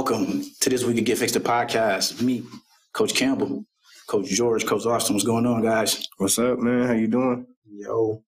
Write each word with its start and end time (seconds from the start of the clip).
Welcome 0.00 0.44
to 0.60 0.70
this 0.70 0.82
Week 0.82 0.96
of 0.96 1.04
Get 1.04 1.18
Fixed 1.18 1.34
the 1.34 1.40
podcast. 1.40 2.22
Me, 2.22 2.42
Coach 2.94 3.14
Campbell, 3.14 3.66
Coach 4.06 4.28
George, 4.30 4.64
Coach 4.64 4.86
Austin. 4.86 5.14
What's 5.14 5.26
going 5.26 5.44
on, 5.44 5.62
guys? 5.62 6.08
What's 6.16 6.38
up, 6.38 6.58
man? 6.58 6.86
How 6.86 6.94
you 6.94 7.06
doing? 7.06 7.46
Yo. 7.70 8.24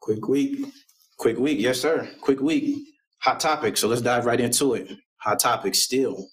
Quick 0.00 0.26
week. 0.26 0.66
Quick 1.16 1.38
week, 1.38 1.60
yes, 1.60 1.80
sir. 1.80 2.10
Quick 2.22 2.40
week. 2.40 2.76
Hot 3.20 3.38
topic. 3.38 3.76
So 3.76 3.86
let's 3.86 4.02
dive 4.02 4.26
right 4.26 4.40
into 4.40 4.74
it. 4.74 4.90
Hot 5.18 5.38
topic 5.38 5.76
still. 5.76 6.26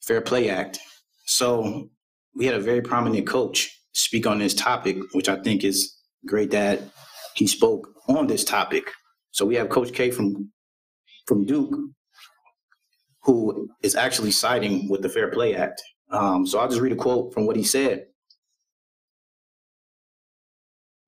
Fair 0.00 0.22
Play 0.22 0.48
Act. 0.48 0.78
So 1.26 1.90
we 2.34 2.46
had 2.46 2.54
a 2.54 2.60
very 2.60 2.80
prominent 2.80 3.26
coach 3.26 3.78
speak 3.92 4.26
on 4.26 4.38
this 4.38 4.54
topic, 4.54 4.96
which 5.12 5.28
I 5.28 5.36
think 5.42 5.64
is 5.64 5.94
great 6.26 6.50
that 6.52 6.80
he 7.34 7.46
spoke 7.46 7.90
on 8.08 8.26
this 8.26 8.42
topic. 8.42 8.90
So 9.32 9.44
we 9.44 9.56
have 9.56 9.68
Coach 9.68 9.92
K 9.92 10.10
from 10.10 10.50
from 11.26 11.44
Duke, 11.44 11.74
who 13.28 13.68
is 13.82 13.94
actually 13.94 14.30
siding 14.30 14.88
with 14.88 15.02
the 15.02 15.08
Fair 15.08 15.30
Play 15.30 15.54
Act. 15.54 15.82
Um, 16.10 16.46
so 16.46 16.58
I'll 16.58 16.68
just 16.68 16.80
read 16.80 16.92
a 16.92 16.96
quote 16.96 17.34
from 17.34 17.44
what 17.44 17.56
he 17.56 17.62
said. 17.62 18.06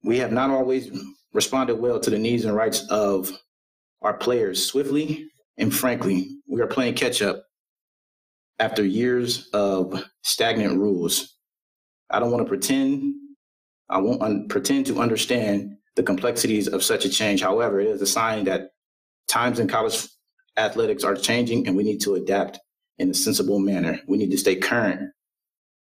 We 0.04 0.18
have 0.18 0.30
not 0.30 0.50
always 0.50 0.90
responded 1.32 1.76
well 1.76 1.98
to 1.98 2.10
the 2.10 2.18
needs 2.18 2.44
and 2.44 2.54
rights 2.54 2.86
of 2.90 3.32
our 4.02 4.12
players 4.12 4.62
swiftly 4.62 5.28
and 5.56 5.74
frankly. 5.74 6.28
We 6.46 6.60
are 6.60 6.66
playing 6.66 6.92
catch 6.92 7.22
up 7.22 7.42
after 8.58 8.84
years 8.84 9.48
of 9.54 10.04
stagnant 10.22 10.78
rules. 10.78 11.38
I 12.10 12.18
don't 12.18 12.30
want 12.30 12.44
to 12.44 12.48
pretend, 12.48 13.14
I 13.88 13.98
won't 13.98 14.20
un- 14.20 14.46
pretend 14.46 14.84
to 14.88 15.00
understand 15.00 15.74
the 15.96 16.02
complexities 16.02 16.68
of 16.68 16.84
such 16.84 17.06
a 17.06 17.08
change. 17.08 17.40
However, 17.40 17.80
it 17.80 17.86
is 17.86 18.02
a 18.02 18.06
sign 18.06 18.44
that 18.44 18.72
times 19.26 19.58
in 19.58 19.68
college 19.68 20.06
athletics 20.60 21.04
are 21.04 21.14
changing 21.14 21.66
and 21.66 21.76
we 21.76 21.82
need 21.82 22.00
to 22.02 22.14
adapt 22.14 22.58
in 22.98 23.10
a 23.10 23.14
sensible 23.14 23.58
manner. 23.58 24.00
We 24.06 24.18
need 24.18 24.30
to 24.30 24.38
stay 24.38 24.56
current 24.56 25.10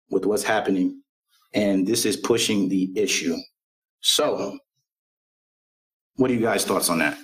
with 0.09 0.25
what's 0.25 0.43
happening. 0.43 1.01
And 1.53 1.87
this 1.87 2.05
is 2.05 2.17
pushing 2.17 2.69
the 2.69 2.91
issue. 2.95 3.35
So, 4.01 4.57
what 6.15 6.29
are 6.29 6.33
you 6.33 6.41
guys' 6.41 6.65
thoughts 6.65 6.89
on 6.89 6.99
that? 6.99 7.17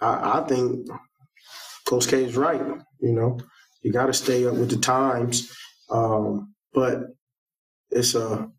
I, 0.00 0.40
I 0.40 0.44
think 0.48 0.88
Coach 1.86 2.08
K 2.08 2.24
is 2.24 2.36
right. 2.36 2.60
You 3.00 3.12
know, 3.12 3.38
you 3.82 3.92
got 3.92 4.06
to 4.06 4.12
stay 4.12 4.46
up 4.46 4.54
with 4.54 4.70
the 4.70 4.78
times, 4.78 5.54
um, 5.90 6.54
but 6.72 7.02
it's 7.90 8.14
a 8.14 8.50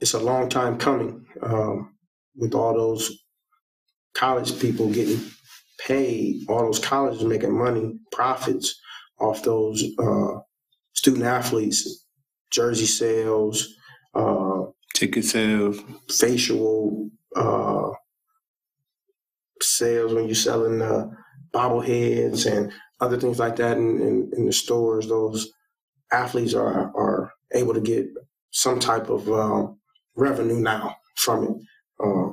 it's 0.00 0.14
a 0.14 0.20
long 0.20 0.48
time 0.48 0.78
coming 0.78 1.26
um, 1.42 1.94
with 2.38 2.54
all 2.54 2.74
those 2.74 3.18
college 4.14 4.58
people 4.60 4.90
getting 4.90 5.20
paid, 5.78 6.44
all 6.48 6.62
those 6.64 6.78
colleges 6.78 7.24
making 7.24 7.56
money, 7.56 7.98
profits 8.12 8.80
off 9.20 9.42
those 9.42 9.84
uh, 9.98 10.38
student 10.94 11.24
athletes, 11.24 12.06
jersey 12.50 12.86
sales, 12.86 13.74
uh, 14.14 14.62
Ticket 14.94 15.24
sales. 15.24 15.78
facial 16.10 17.10
uh, 17.36 17.90
sales 19.62 20.12
when 20.12 20.26
you're 20.26 20.34
selling 20.34 20.82
uh, 20.82 21.08
bobbleheads 21.52 22.50
and 22.50 22.72
other 23.00 23.18
things 23.18 23.38
like 23.38 23.56
that 23.56 23.76
in, 23.76 24.00
in, 24.00 24.30
in 24.36 24.46
the 24.46 24.52
stores. 24.52 25.08
Those 25.08 25.50
athletes 26.10 26.54
are 26.54 26.90
are 26.96 27.32
able 27.52 27.74
to 27.74 27.80
get 27.80 28.08
some 28.50 28.80
type 28.80 29.08
of 29.08 29.28
uh, 29.30 29.68
revenue 30.16 30.60
now 30.60 30.96
from 31.16 31.44
it. 31.44 31.56
Uh, 32.02 32.30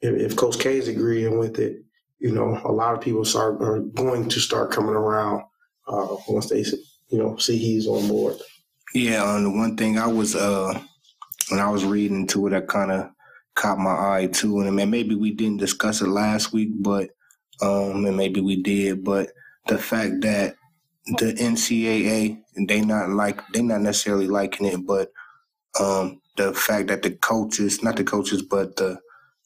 if, 0.00 0.32
if 0.32 0.36
Coach 0.36 0.58
K 0.58 0.78
is 0.78 0.88
agreeing 0.88 1.38
with 1.38 1.58
it, 1.58 1.84
you 2.18 2.32
know, 2.32 2.60
a 2.64 2.72
lot 2.72 2.94
of 2.94 3.00
people 3.00 3.24
start 3.24 3.60
are 3.60 3.80
going 3.80 4.28
to 4.28 4.40
start 4.40 4.70
coming 4.70 4.94
around 4.94 5.42
uh, 5.88 6.16
once 6.28 6.48
they 6.48 6.64
you 7.08 7.18
know 7.18 7.36
see 7.36 7.58
he's 7.58 7.86
on 7.86 8.08
board. 8.08 8.36
Yeah, 8.94 9.24
um, 9.24 9.44
the 9.44 9.50
one 9.50 9.76
thing 9.76 9.98
I 9.98 10.06
was 10.06 10.34
uh 10.34 10.78
when 11.50 11.60
I 11.60 11.68
was 11.68 11.84
reading 11.84 12.26
to 12.28 12.46
it, 12.46 12.52
I 12.52 12.60
kind 12.60 12.92
of 12.92 13.10
caught 13.54 13.78
my 13.78 13.90
eye 13.90 14.28
too, 14.32 14.60
and 14.60 14.68
I 14.68 14.70
mean, 14.70 14.90
maybe 14.90 15.14
we 15.14 15.32
didn't 15.32 15.58
discuss 15.58 16.00
it 16.00 16.08
last 16.08 16.52
week, 16.52 16.70
but 16.80 17.10
um, 17.60 18.06
and 18.06 18.16
maybe 18.16 18.40
we 18.40 18.62
did, 18.62 19.04
but 19.04 19.30
the 19.68 19.78
fact 19.78 20.22
that 20.22 20.56
the 21.06 21.34
NCAA 21.34 22.40
and 22.56 22.68
they 22.68 22.80
not 22.80 23.10
like 23.10 23.40
they 23.52 23.62
not 23.62 23.80
necessarily 23.80 24.26
liking 24.26 24.66
it, 24.66 24.86
but 24.86 25.12
um, 25.80 26.21
the 26.36 26.52
fact 26.54 26.88
that 26.88 27.02
the 27.02 27.10
coaches, 27.10 27.82
not 27.82 27.96
the 27.96 28.04
coaches, 28.04 28.42
but 28.42 28.76
the 28.76 28.98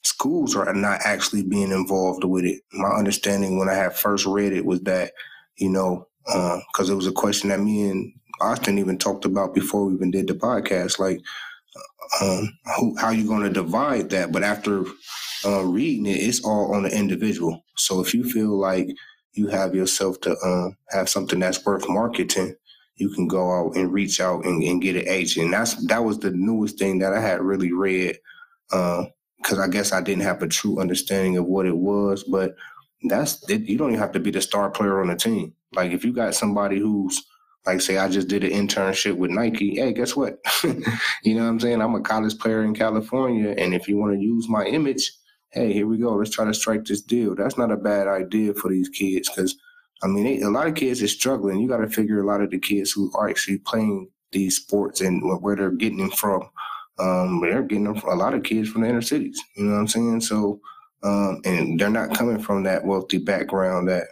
schools 0.04 0.54
are 0.54 0.72
not 0.72 1.00
actually 1.04 1.42
being 1.42 1.72
involved 1.72 2.24
with 2.24 2.44
it. 2.44 2.62
My 2.72 2.91
understanding 2.91 3.58
when 3.58 3.69
I 3.69 3.74
had 3.74 3.97
first 3.97 4.26
read 4.26 4.52
it 4.52 4.64
was 4.64 4.80
that, 4.82 5.12
you 5.56 5.69
know, 5.69 6.06
because 6.25 6.88
it 6.91 6.94
was 6.94 7.06
a 7.06 7.12
question 7.12 7.50
that 7.50 7.60
me 7.60 7.88
and 7.88 8.12
Austin 8.41 8.78
even 8.78 8.98
talked 8.98 9.25
about 9.25 9.54
before 9.54 9.86
we 9.86 9.94
even 9.94 10.10
did 10.10 10.28
the 10.28 10.34
podcast, 10.34 10.98
like 10.98 11.20
um, 12.20 12.56
who, 12.76 12.96
how 12.98 13.10
you 13.10 13.26
going 13.26 13.42
to 13.42 13.50
divide 13.50 14.10
that? 14.10 14.32
But 14.32 14.44
after 14.44 14.84
uh, 15.44 15.64
reading 15.64 16.06
it, 16.06 16.19
it's 16.19 16.44
all 16.44 16.75
on 16.75 16.84
the 16.84 16.96
individual. 16.96 17.64
So 17.76 18.00
if 18.00 18.14
you 18.14 18.25
feel 18.25 18.58
like 18.58 18.88
you 19.32 19.48
have 19.48 19.75
yourself 19.75 20.20
to 20.22 20.36
um, 20.44 20.76
have 20.91 21.08
something 21.08 21.41
that's 21.41 21.64
worth 21.64 21.88
marketing, 21.88 22.54
you 22.96 23.10
can 23.10 23.28
go 23.28 23.50
out 23.52 23.76
and 23.76 23.92
reach 23.92 24.20
out 24.20 24.44
and, 24.44 24.62
and 24.62 24.82
get 24.82 24.96
an 24.96 25.08
agent. 25.08 25.46
And 25.46 25.54
that's 25.54 25.74
that 25.86 26.04
was 26.04 26.18
the 26.18 26.30
newest 26.30 26.78
thing 26.78 26.98
that 27.00 27.12
I 27.12 27.20
had 27.20 27.40
really 27.40 27.72
read 27.72 28.18
um, 28.72 29.08
because 29.38 29.58
I 29.58 29.68
guess 29.68 29.92
I 29.92 30.00
didn't 30.00 30.22
have 30.22 30.42
a 30.42 30.48
true 30.48 30.80
understanding 30.80 31.36
of 31.36 31.44
what 31.44 31.66
it 31.66 31.76
was. 31.76 32.24
But 32.24 32.56
that's 33.04 33.48
it, 33.50 33.62
you 33.62 33.78
don't 33.78 33.90
even 33.90 34.00
have 34.00 34.12
to 34.12 34.20
be 34.20 34.30
the 34.30 34.40
star 34.40 34.70
player 34.70 35.00
on 35.00 35.08
the 35.08 35.16
team. 35.16 35.54
Like 35.74 35.92
if 35.92 36.04
you 36.04 36.12
got 36.12 36.34
somebody 36.34 36.78
who's 36.78 37.22
like 37.66 37.80
say 37.80 37.98
I 37.98 38.08
just 38.08 38.28
did 38.28 38.44
an 38.44 38.50
internship 38.50 39.16
with 39.16 39.30
Nike. 39.30 39.76
Hey, 39.76 39.92
guess 39.92 40.16
what? 40.16 40.38
you 41.22 41.34
know 41.34 41.42
what 41.42 41.48
I'm 41.48 41.60
saying? 41.60 41.82
I'm 41.82 41.94
a 41.94 42.00
college 42.00 42.38
player 42.38 42.64
in 42.64 42.74
California, 42.74 43.54
and 43.58 43.74
if 43.74 43.88
you 43.88 43.96
want 43.98 44.14
to 44.14 44.20
use 44.20 44.48
my 44.48 44.64
image, 44.64 45.12
hey, 45.50 45.72
here 45.72 45.86
we 45.86 45.98
go. 45.98 46.14
Let's 46.14 46.30
try 46.30 46.44
to 46.44 46.54
strike 46.54 46.84
this 46.84 47.02
deal. 47.02 47.34
That's 47.34 47.58
not 47.58 47.72
a 47.72 47.76
bad 47.76 48.06
idea 48.06 48.54
for 48.54 48.70
these 48.70 48.88
kids 48.88 49.28
because 49.28 49.56
I 50.02 50.06
mean, 50.08 50.24
they, 50.24 50.40
a 50.40 50.50
lot 50.50 50.66
of 50.66 50.74
kids 50.74 51.02
are 51.02 51.08
struggling. 51.08 51.58
You 51.58 51.68
got 51.68 51.78
to 51.78 51.88
figure 51.88 52.20
a 52.20 52.26
lot 52.26 52.42
of 52.42 52.50
the 52.50 52.58
kids 52.58 52.92
who 52.92 53.10
are 53.14 53.28
actually 53.28 53.58
playing 53.58 54.08
these 54.32 54.56
sports 54.56 55.00
and 55.00 55.22
where 55.42 55.56
they're 55.56 55.70
getting 55.70 55.98
them 55.98 56.10
from. 56.10 56.42
Um, 56.98 57.40
they're 57.40 57.62
getting 57.62 57.84
them 57.84 57.96
from 57.96 58.10
a 58.10 58.22
lot 58.22 58.34
of 58.34 58.42
kids 58.42 58.68
from 58.68 58.82
the 58.82 58.88
inner 58.88 59.02
cities. 59.02 59.40
You 59.56 59.64
know 59.64 59.72
what 59.72 59.80
I'm 59.80 59.88
saying? 59.88 60.20
So, 60.22 60.60
um, 61.02 61.40
and 61.44 61.78
they're 61.78 61.90
not 61.90 62.16
coming 62.16 62.38
from 62.38 62.62
that 62.64 62.84
wealthy 62.84 63.18
background 63.18 63.88
that 63.88 64.04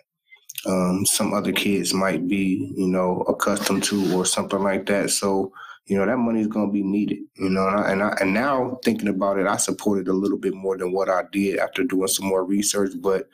um, 0.66 1.04
some 1.04 1.34
other 1.34 1.52
kids 1.52 1.92
might 1.92 2.26
be, 2.26 2.72
you 2.76 2.86
know, 2.86 3.22
accustomed 3.28 3.82
to 3.84 4.14
or 4.14 4.24
something 4.24 4.62
like 4.62 4.86
that. 4.86 5.10
So, 5.10 5.52
you 5.86 5.98
know, 5.98 6.06
that 6.06 6.16
money 6.16 6.40
is 6.40 6.46
going 6.46 6.68
to 6.68 6.72
be 6.72 6.82
needed, 6.82 7.18
you 7.36 7.50
know, 7.50 7.68
and 7.68 7.76
I, 7.76 7.90
and, 7.90 8.02
I, 8.02 8.16
and 8.20 8.32
now 8.32 8.78
thinking 8.82 9.08
about 9.08 9.38
it, 9.38 9.46
I 9.46 9.58
supported 9.58 10.08
a 10.08 10.14
little 10.14 10.38
bit 10.38 10.54
more 10.54 10.78
than 10.78 10.92
what 10.92 11.10
I 11.10 11.24
did 11.30 11.58
after 11.58 11.84
doing 11.84 12.08
some 12.08 12.26
more 12.26 12.44
research. 12.44 12.92
But 13.02 13.28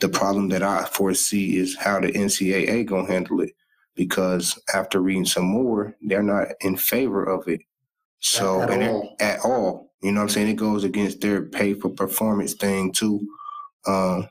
the 0.00 0.08
problem 0.08 0.48
that 0.48 0.62
I 0.62 0.84
foresee 0.84 1.56
is 1.58 1.76
how 1.76 2.00
the 2.00 2.12
NCAA 2.12 2.86
going 2.86 3.06
to 3.06 3.12
handle 3.12 3.40
it 3.40 3.52
because 3.94 4.58
after 4.72 5.00
reading 5.00 5.24
some 5.24 5.44
more, 5.44 5.94
they're 6.02 6.22
not 6.22 6.48
in 6.60 6.76
favor 6.76 7.24
of 7.24 7.46
it. 7.48 7.60
So, 8.20 8.62
At 8.62 8.88
all. 8.88 9.16
at 9.20 9.40
all, 9.44 9.92
you 10.02 10.12
know 10.12 10.20
what 10.20 10.24
I'm 10.24 10.28
saying? 10.30 10.48
It 10.48 10.54
goes 10.54 10.84
against 10.84 11.20
their 11.20 11.42
pay 11.42 11.74
for 11.74 11.90
performance 11.90 12.54
thing 12.54 12.92
too. 12.92 13.26
Um, 13.86 14.28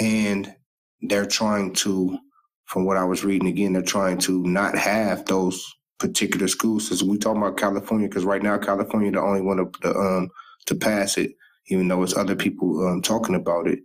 and 0.00 0.54
they're 1.02 1.26
trying 1.26 1.72
to, 1.74 2.18
from 2.64 2.84
what 2.84 2.96
I 2.96 3.04
was 3.04 3.24
reading 3.24 3.48
again, 3.48 3.72
they're 3.72 3.82
trying 3.82 4.18
to 4.18 4.42
not 4.44 4.76
have 4.76 5.24
those 5.26 5.64
particular 5.98 6.48
schools. 6.48 6.88
So 6.88 7.06
we 7.06 7.18
talking 7.18 7.40
about 7.40 7.56
California 7.56 8.08
because 8.08 8.24
right 8.24 8.42
now 8.42 8.58
California 8.58 9.12
the 9.12 9.20
only 9.20 9.40
one 9.40 9.58
to, 9.58 9.70
to 9.82 9.96
um 9.96 10.30
to 10.66 10.74
pass 10.74 11.16
it, 11.18 11.32
even 11.68 11.88
though 11.88 12.02
it's 12.02 12.16
other 12.16 12.36
people 12.36 12.86
um 12.86 13.00
talking 13.02 13.34
about 13.34 13.68
it. 13.68 13.80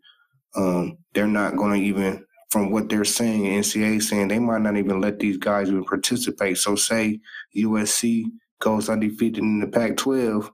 Um, 0.55 0.97
they're 1.13 1.27
not 1.27 1.55
going 1.55 1.79
to 1.79 1.87
even, 1.87 2.25
from 2.49 2.71
what 2.71 2.89
they're 2.89 3.05
saying, 3.05 3.43
NCAA 3.43 4.01
saying 4.01 4.27
they 4.27 4.39
might 4.39 4.61
not 4.61 4.77
even 4.77 5.01
let 5.01 5.19
these 5.19 5.37
guys 5.37 5.69
even 5.69 5.85
participate. 5.85 6.57
So 6.57 6.75
say 6.75 7.19
USC 7.55 8.25
goes 8.59 8.89
undefeated 8.89 9.39
in 9.39 9.59
the 9.59 9.67
Pac-12 9.67 10.49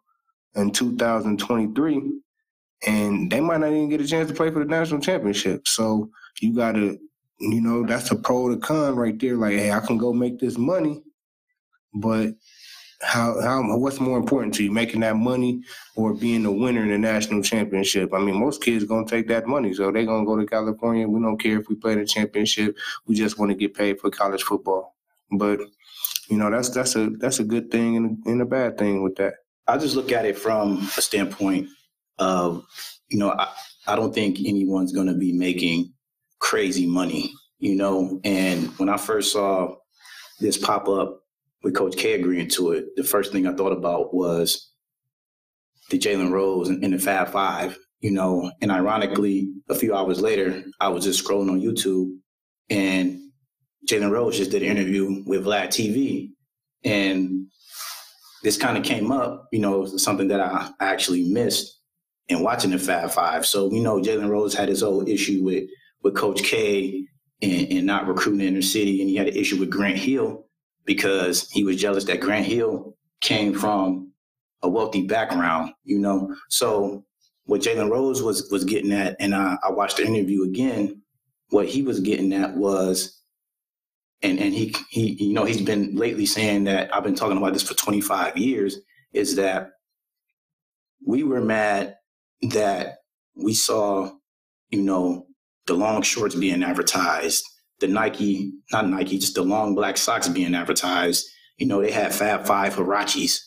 in 0.56 0.72
2023 0.72 2.22
and 2.86 3.32
they 3.32 3.40
might 3.40 3.60
not 3.60 3.72
even 3.72 3.90
get 3.90 4.02
a 4.02 4.08
chance 4.08 4.30
to 4.30 4.36
play 4.36 4.52
for 4.52 4.60
the 4.60 4.66
national 4.66 5.02
championship. 5.02 5.68
So 5.68 6.10
you 6.42 6.54
got 6.54 6.74
to, 6.74 6.98
you 7.40 7.62
know, 7.62 7.86
that's 7.86 8.12
a 8.12 8.16
pro 8.16 8.50
to 8.50 8.58
con 8.58 8.96
right 8.96 9.18
there. 9.20 9.36
Like, 9.38 9.54
hey, 9.54 9.72
I 9.72 9.80
can 9.80 9.98
go 9.98 10.14
make 10.14 10.40
this 10.40 10.58
money, 10.58 11.02
but 11.94 12.30
how 13.06 13.40
how 13.42 13.78
what's 13.78 14.00
more 14.00 14.18
important 14.18 14.54
to 14.56 14.64
you, 14.64 14.72
making 14.72 15.02
that 15.02 15.16
money 15.16 15.62
or 15.96 16.14
being 16.14 16.44
the 16.44 16.52
winner 16.52 16.82
in 16.82 16.90
the 16.90 16.98
national 16.98 17.44
championship? 17.44 18.14
I 18.14 18.20
mean, 18.20 18.40
most 18.40 18.64
kids 18.64 18.84
gonna 18.84 19.06
take 19.06 19.28
that 19.28 19.48
money, 19.48 19.74
so 19.74 19.92
they 19.92 20.06
gonna 20.06 20.26
go 20.26 20.36
to 20.36 20.46
California. 20.46 21.08
We 21.08 21.22
don't 21.22 21.40
care 21.40 21.60
if 21.60 21.70
we 21.70 21.76
play 21.76 21.96
the 21.96 22.06
championship. 22.06 22.76
We 23.06 23.16
just 23.16 23.38
want 23.38 23.52
to 23.52 23.56
get 23.56 23.76
paid 23.76 24.00
for 24.00 24.10
college 24.10 24.44
football. 24.44 24.96
But 25.32 25.60
you 26.30 26.38
know, 26.38 26.50
that's 26.50 26.70
that's 26.70 26.96
a 26.96 27.12
that's 27.12 27.40
a 27.40 27.44
good 27.44 27.70
thing 27.70 27.96
and, 27.96 28.26
and 28.26 28.42
a 28.42 28.46
bad 28.46 28.78
thing 28.78 29.04
with 29.04 29.16
that. 29.18 29.36
I 29.68 29.78
just 29.78 29.96
look 29.96 30.12
at 30.12 30.26
it 30.26 30.38
from 30.38 30.78
a 30.98 31.02
standpoint 31.02 31.70
of 32.18 32.66
you 33.10 33.20
know, 33.20 33.32
I, 33.32 33.50
I 33.88 33.96
don't 33.96 34.14
think 34.14 34.40
anyone's 34.40 34.92
to 34.92 35.14
be 35.14 35.32
making 35.32 35.94
crazy 36.40 36.88
money, 36.88 37.32
you 37.60 37.76
know. 37.76 38.20
And 38.24 38.68
when 38.80 38.90
I 38.90 38.98
first 38.98 39.32
saw 39.32 39.76
this 40.40 40.58
pop 40.58 40.88
up 40.88 41.25
with 41.66 41.76
Coach 41.76 41.98
K 41.98 42.14
agreeing 42.14 42.48
to 42.50 42.74
it, 42.74 42.96
the 42.96 43.04
first 43.04 43.32
thing 43.32 43.48
I 43.48 43.54
thought 43.54 43.72
about 43.74 44.14
was 44.14 44.72
the 45.90 45.98
Jalen 45.98 46.32
Rose 46.32 46.70
and, 46.70 46.94
the 46.94 47.00
Fab 47.00 47.30
Five, 47.30 47.76
you 48.02 48.12
know. 48.12 48.52
And 48.62 48.72
ironically, 48.72 49.52
a 49.68 49.74
few 49.74 49.96
hours 49.96 50.22
later, 50.22 50.64
I 50.80 50.90
was 50.90 51.06
just 51.06 51.26
scrolling 51.26 51.50
on 51.50 51.60
YouTube 51.60 52.12
and 52.70 53.20
Jalen 53.90 54.12
Rose 54.12 54.38
just 54.38 54.52
did 54.52 54.62
an 54.62 54.78
interview 54.78 55.24
with 55.26 55.46
Vlad 55.46 55.70
TV. 55.70 56.30
And 56.84 57.48
this 58.44 58.58
kind 58.58 58.78
of 58.78 58.84
came 58.84 59.12
up, 59.12 59.48
you 59.52 59.60
know, 59.60 59.88
something 59.88 60.28
that 60.28 60.40
I 60.40 60.70
actually 60.80 61.24
missed 61.24 61.80
in 62.28 62.44
watching 62.44 62.70
the 62.70 62.78
Fab 62.78 63.10
Five. 63.10 63.44
So 63.44 63.68
we 63.68 63.80
know 63.80 64.00
Jalen 64.00 64.30
Rose 64.30 64.54
had 64.54 64.70
his 64.70 64.84
own 64.84 65.08
issue 65.08 65.44
with 65.44 65.68
with 66.04 66.16
Coach 66.16 66.44
K 66.44 67.08
and, 67.42 67.72
and 67.72 67.88
not 67.88 68.08
recruiting 68.08 68.48
in 68.48 68.54
the 68.54 68.62
city, 68.62 69.02
and 69.02 69.10
he 69.10 69.16
had 69.16 69.28
an 69.28 69.36
issue 69.36 69.60
with 69.60 69.72
Grant 69.72 69.98
Hill 69.98 70.45
because 70.86 71.50
he 71.52 71.64
was 71.64 71.78
jealous 71.78 72.06
that 72.06 72.22
Grant 72.22 72.46
Hill 72.46 72.96
came 73.22 73.54
from 73.54 74.12
a 74.62 74.70
wealthy 74.70 75.06
background, 75.06 75.72
you 75.84 76.00
know. 76.00 76.36
So 76.50 77.06
what 77.46 77.62
Jalen 77.62 77.90
Rose 77.90 78.22
was 78.22 78.50
was 78.52 78.64
getting 78.64 78.92
at, 78.92 79.16
and 79.20 79.36
I, 79.36 79.58
I 79.64 79.72
watched 79.72 79.98
the 79.98 80.06
interview 80.06 80.44
again. 80.44 81.02
What 81.50 81.68
he 81.68 81.82
was 81.84 82.00
getting 82.00 82.34
at 82.34 82.56
was, 82.56 83.22
and 84.22 84.40
and 84.40 84.54
he 84.54 84.76
he 84.90 85.24
you 85.24 85.34
know 85.34 85.46
he's 85.46 85.62
been 85.62 85.96
lately 85.96 86.26
saying 86.26 86.66
that 86.66 86.94
I've 86.94 87.04
been 87.04 87.16
talking 87.16 87.38
about 87.38 87.54
this 87.54 87.64
for 87.64 87.76
25 87.76 88.38
years. 88.38 88.80
Is 89.14 89.36
that 89.36 89.70
we 91.06 91.24
were 91.24 91.42
mad 91.42 91.96
that 92.50 92.98
we 93.36 93.54
saw, 93.54 94.12
you 94.70 94.82
know, 94.82 95.28
the 95.68 95.74
long 95.74 96.02
shorts 96.02 96.36
being 96.36 96.64
advertised, 96.64 97.44
the 97.80 97.88
Nike, 97.88 98.54
not 98.72 98.88
Nike, 98.88 99.18
just 99.18 99.36
the 99.36 99.44
long 99.44 99.76
black 99.76 99.98
socks 99.98 100.28
being 100.28 100.56
advertised. 100.56 101.28
You 101.58 101.68
know, 101.68 101.82
they 101.82 101.92
had 101.92 102.14
Fab 102.14 102.46
Five 102.46 102.76
Huaraches 102.76 103.40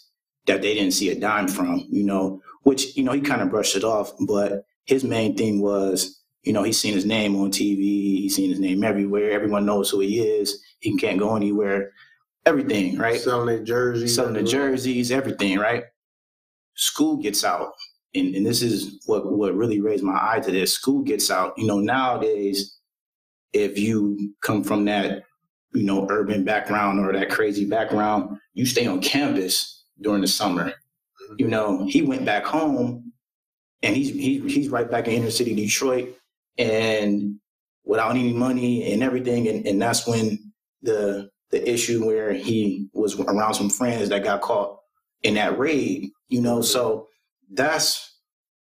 that 0.47 0.63
they 0.63 0.75
didn't 0.75 0.93
see 0.93 1.11
a 1.11 1.19
dime 1.19 1.49
from, 1.49 1.87
you 1.91 2.05
know, 2.05 2.41
which, 2.63 2.97
you 2.97 3.05
know, 3.05 3.13
he 3.13 3.21
kind 3.21 3.43
of 3.43 3.51
brushed 3.51 3.77
it 3.77 3.85
off. 3.85 4.13
But 4.27 4.65
his 4.85 5.05
main 5.05 5.37
thing 5.37 5.61
was, 5.61 6.23
you 6.43 6.53
know, 6.53 6.63
he's 6.63 6.81
seen 6.81 6.95
his 6.95 7.05
name 7.05 7.37
on 7.37 7.51
TV, 7.51 8.21
he's 8.21 8.37
seen 8.37 8.51
his 8.51 8.61
name 8.61 8.85
everywhere. 8.85 9.31
Everyone 9.31 9.67
knows 9.67 9.91
who 9.91 10.01
he 10.01 10.21
is. 10.21 10.63
He 10.81 10.97
can't 10.97 11.19
go 11.19 11.37
anywhere. 11.37 11.93
Everything, 12.47 12.97
right? 12.97 13.21
Selling 13.21 13.47
their 13.47 13.63
jerseys. 13.63 14.15
Selling 14.15 14.35
the 14.35 14.43
jerseys, 14.43 15.11
everything, 15.11 15.59
right? 15.59 15.85
School 16.75 17.17
gets 17.17 17.45
out 17.45 17.73
and, 18.15 18.35
and 18.35 18.47
this 18.47 18.63
is 18.63 19.03
what 19.07 19.31
what 19.31 19.55
really 19.55 19.81
raised 19.81 20.05
my 20.05 20.19
eye 20.21 20.41
to 20.41 20.51
this. 20.51 20.75
School 20.75 21.03
gets 21.03 21.31
out. 21.31 21.55
You 21.57 21.67
know, 21.67 21.79
nowadays, 21.79 22.78
if 23.53 23.79
you 23.79 24.35
come 24.43 24.63
from 24.63 24.85
that, 24.87 25.23
you 25.75 25.85
know, 25.85 26.07
urban 26.11 26.45
background 26.45 27.01
or 27.01 27.13
that 27.13 27.31
crazy 27.31 27.65
background, 27.65 28.39
you 28.55 28.67
stay 28.67 28.87
on 28.87 29.01
campus 29.01 29.85
during 30.01 30.21
the 30.21 30.29
summer. 30.29 30.67
Mm-hmm. 30.67 31.35
You 31.39 31.49
know, 31.49 31.87
he 31.87 32.03
went 32.03 32.25
back 32.25 32.45
home, 32.45 33.13
and 33.83 33.97
he's 33.97 34.11
he, 34.11 34.41
he's 34.49 34.69
right 34.69 34.91
back 34.91 35.07
in 35.07 35.15
inner 35.15 35.31
city 35.31 35.55
Detroit, 35.55 36.17
and 36.57 37.39
without 37.85 38.11
any 38.11 38.33
money 38.33 38.93
and 38.93 39.03
everything, 39.03 39.49
and, 39.49 39.67
and 39.67 39.81
that's 39.81 40.07
when 40.07 40.53
the 40.83 41.31
the 41.51 41.71
issue 41.71 42.05
where 42.07 42.33
he 42.33 42.89
was 42.93 43.19
around 43.19 43.55
some 43.55 43.71
friends 43.71 44.11
that 44.11 44.25
got 44.25 44.43
caught 44.43 44.79
in 45.23 45.35
that 45.35 45.59
raid. 45.59 46.11
You 46.29 46.43
know, 46.43 46.61
so 46.63 47.09
that's 47.51 48.19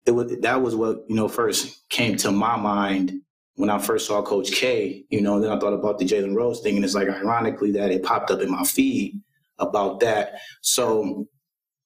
it 0.06 0.12
was 0.12 0.36
that 0.40 0.62
was 0.62 0.76
what 0.76 1.04
you 1.08 1.16
know 1.16 1.28
first 1.28 1.88
came 1.90 2.18
to 2.18 2.32
my 2.32 2.56
mind 2.56 3.14
when 3.56 3.70
I 3.70 3.80
first 3.80 4.08
saw 4.08 4.22
Coach 4.22 4.52
K. 4.52 5.04
You 5.10 5.22
know, 5.22 5.40
then 5.40 5.52
I 5.52 5.60
thought 5.60 5.74
about 5.74 6.00
the 6.00 6.06
Jalen 6.06 6.36
Rose 6.36 6.62
thing, 6.62 6.76
and 6.76 6.86
it's 6.86 6.96
like 6.96 7.10
ironically 7.10 7.72
that 7.74 7.92
it 7.92 8.04
popped 8.04 8.32
up 8.32 8.42
in 8.42 8.52
my 8.52 8.64
feed 8.64 9.20
about 9.60 10.00
that. 10.02 10.40
So, 10.62 11.28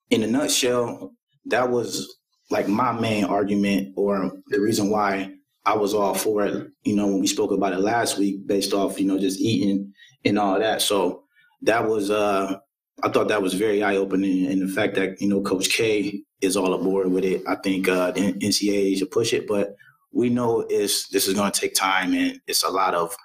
in 0.09 0.23
a 0.23 0.27
nutshell, 0.27 1.13
that 1.45 1.69
was 1.69 2.17
like 2.50 2.67
my 2.67 2.91
main 2.91 3.25
argument 3.25 3.94
or 3.97 4.31
the 4.47 4.59
reason 4.59 4.89
why 4.89 5.31
I 5.65 5.75
was 5.75 5.94
all 5.94 6.13
for 6.13 6.45
it. 6.45 6.67
You 6.83 6.95
know, 6.95 7.07
when 7.07 7.19
we 7.19 7.27
spoke 7.27 7.51
about 7.51 7.73
it 7.73 7.79
last 7.79 8.17
week, 8.17 8.45
based 8.45 8.73
off 8.73 9.00
you 9.00 9.07
know 9.07 9.19
just 9.19 9.39
eating 9.39 9.91
and 10.23 10.39
all 10.39 10.59
that. 10.59 10.81
So 10.81 11.23
that 11.63 11.88
was 11.88 12.12
uh 12.12 12.57
I 13.03 13.09
thought 13.09 13.27
that 13.27 13.41
was 13.41 13.53
very 13.53 13.83
eye 13.83 13.97
opening, 13.97 14.45
and 14.45 14.62
the 14.62 14.73
fact 14.73 14.95
that 14.95 15.21
you 15.21 15.27
know 15.27 15.41
Coach 15.41 15.69
K 15.69 16.21
is 16.41 16.56
all 16.56 16.73
aboard 16.73 17.12
with 17.12 17.25
it. 17.25 17.41
I 17.47 17.56
think 17.56 17.88
uh, 17.88 18.12
the 18.12 18.33
NCAA 18.33 18.97
should 18.97 19.12
push 19.12 19.33
it, 19.33 19.47
but 19.47 19.75
we 20.15 20.29
know 20.29 20.65
it's 20.69 21.07
this 21.09 21.27
is 21.27 21.35
going 21.35 21.51
to 21.51 21.62
take 21.62 21.75
time, 21.75 22.13
and 22.13 22.39
it's 22.47 22.63
a 22.63 22.69
lot 22.69 22.95
of 22.95 23.15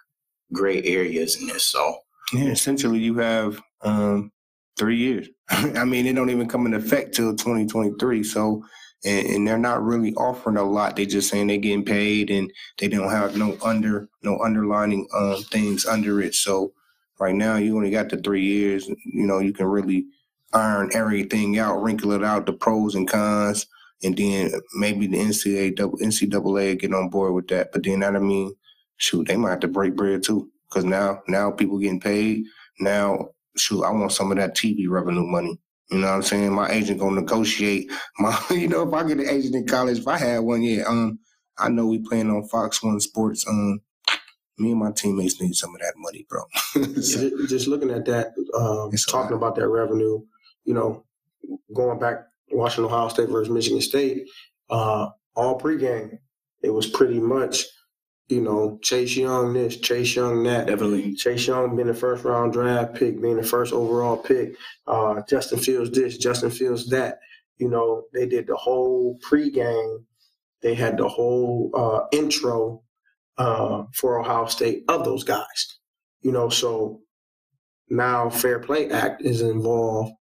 gray 0.52 0.82
areas 0.82 1.40
in 1.40 1.46
this. 1.46 1.64
So 1.64 1.96
yeah, 2.34 2.48
essentially, 2.48 2.98
you 2.98 3.16
have 3.18 3.62
um, 3.82 4.32
three 4.76 4.96
years. 4.96 5.28
I 5.50 5.84
mean, 5.84 6.06
it 6.06 6.14
don't 6.14 6.30
even 6.30 6.48
come 6.48 6.66
into 6.66 6.78
effect 6.78 7.14
till 7.14 7.34
2023. 7.36 8.24
So, 8.24 8.64
and, 9.04 9.26
and, 9.28 9.48
they're 9.48 9.56
not 9.56 9.82
really 9.82 10.12
offering 10.14 10.56
a 10.56 10.62
lot. 10.62 10.96
They 10.96 11.06
just 11.06 11.30
saying 11.30 11.46
they're 11.46 11.56
getting 11.58 11.84
paid, 11.84 12.30
and 12.30 12.52
they 12.78 12.88
don't 12.88 13.10
have 13.10 13.36
no 13.36 13.56
under 13.62 14.08
no 14.22 14.38
underlining 14.40 15.08
um, 15.14 15.42
things 15.44 15.86
under 15.86 16.20
it. 16.20 16.34
So, 16.34 16.72
right 17.20 17.34
now, 17.34 17.56
you 17.56 17.76
only 17.76 17.90
got 17.90 18.08
the 18.08 18.16
three 18.16 18.44
years. 18.44 18.88
You 18.88 19.26
know, 19.26 19.38
you 19.38 19.52
can 19.52 19.66
really 19.66 20.06
iron 20.52 20.90
everything 20.92 21.56
out, 21.58 21.80
wrinkle 21.80 22.10
it 22.10 22.24
out, 22.24 22.46
the 22.46 22.52
pros 22.52 22.96
and 22.96 23.08
cons, 23.08 23.66
and 24.02 24.16
then 24.16 24.52
maybe 24.74 25.06
the 25.06 25.18
NCAA 25.18 25.76
NCAA 25.76 26.78
get 26.78 26.94
on 26.94 27.08
board 27.08 27.34
with 27.34 27.48
that. 27.48 27.72
But 27.72 27.84
then 27.84 28.00
that 28.00 28.16
I 28.16 28.18
mean, 28.18 28.54
shoot, 28.96 29.26
they 29.28 29.36
might 29.36 29.50
have 29.50 29.60
to 29.60 29.68
break 29.68 29.96
bread 29.96 30.22
too, 30.22 30.50
because 30.68 30.84
now 30.84 31.22
now 31.28 31.50
people 31.50 31.78
getting 31.78 32.00
paid. 32.00 32.44
Now, 32.78 33.28
shoot, 33.56 33.84
I 33.84 33.90
want 33.90 34.12
some 34.12 34.30
of 34.30 34.38
that 34.38 34.56
TV 34.56 34.88
revenue 34.88 35.26
money. 35.26 35.58
You 35.90 35.98
know 35.98 36.06
what 36.06 36.14
I'm 36.14 36.22
saying? 36.22 36.52
My 36.52 36.70
agent 36.70 37.00
gonna 37.00 37.20
negotiate. 37.20 37.90
My, 38.18 38.38
you 38.50 38.68
know, 38.68 38.86
if 38.86 38.94
I 38.94 39.06
get 39.06 39.18
an 39.18 39.28
agent 39.28 39.54
in 39.54 39.66
college, 39.66 39.98
if 39.98 40.08
I 40.08 40.18
had 40.18 40.38
one, 40.38 40.62
yeah, 40.62 40.84
um, 40.84 41.18
I 41.58 41.68
know 41.68 41.86
we 41.86 41.98
playing 41.98 42.30
on 42.30 42.46
Fox 42.48 42.82
One 42.82 43.00
Sports. 43.00 43.46
Um, 43.46 43.80
me 44.56 44.72
and 44.72 44.80
my 44.80 44.92
teammates 44.92 45.40
need 45.40 45.54
some 45.54 45.74
of 45.74 45.80
that 45.80 45.94
money, 45.96 46.26
bro. 46.28 46.42
so, 47.02 47.46
just 47.46 47.66
looking 47.66 47.90
at 47.90 48.04
that, 48.04 48.28
um, 48.54 48.90
talking 49.08 49.36
about 49.36 49.56
that 49.56 49.68
revenue, 49.68 50.20
you 50.64 50.74
know, 50.74 51.04
going 51.74 51.98
back 51.98 52.29
watching 52.50 52.84
Ohio 52.84 53.08
State 53.08 53.28
versus 53.28 53.52
Michigan 53.52 53.80
State, 53.80 54.28
uh, 54.70 55.08
all 55.34 55.58
pregame, 55.58 56.18
it 56.62 56.70
was 56.70 56.86
pretty 56.86 57.20
much, 57.20 57.64
you 58.28 58.40
know, 58.40 58.78
Chase 58.82 59.16
Young 59.16 59.52
this, 59.54 59.76
Chase 59.76 60.14
Young 60.14 60.42
that. 60.44 60.66
Definitely. 60.66 61.14
Chase 61.14 61.46
Young 61.46 61.74
being 61.74 61.88
the 61.88 61.94
first 61.94 62.24
round 62.24 62.52
draft 62.52 62.94
pick, 62.94 63.20
being 63.20 63.36
the 63.36 63.42
first 63.42 63.72
overall 63.72 64.16
pick. 64.16 64.54
Uh, 64.86 65.22
Justin 65.28 65.58
Fields 65.58 65.90
this, 65.90 66.18
Justin 66.18 66.50
Fields 66.50 66.88
that. 66.90 67.18
You 67.58 67.68
know, 67.68 68.04
they 68.14 68.26
did 68.26 68.46
the 68.46 68.56
whole 68.56 69.18
pregame. 69.28 70.04
They 70.62 70.74
had 70.74 70.96
the 70.96 71.08
whole 71.08 71.70
uh, 71.74 72.06
intro 72.16 72.82
uh, 73.38 73.84
for 73.94 74.20
Ohio 74.20 74.46
State 74.46 74.84
of 74.88 75.04
those 75.04 75.24
guys. 75.24 75.78
You 76.20 76.32
know, 76.32 76.48
so 76.48 77.00
now 77.88 78.30
Fair 78.30 78.60
Play 78.60 78.90
Act 78.90 79.22
is 79.22 79.40
involved 79.40 80.12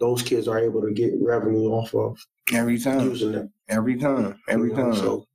those 0.00 0.22
kids 0.22 0.48
are 0.48 0.58
able 0.58 0.80
to 0.82 0.92
get 0.92 1.12
revenue 1.20 1.68
off 1.68 1.94
of 1.94 2.18
every 2.52 2.78
time 2.78 3.00
using 3.00 3.32
them. 3.32 3.52
Every 3.68 3.96
time, 3.96 4.40
every 4.48 4.72
time. 4.72 4.94
So 4.94 5.26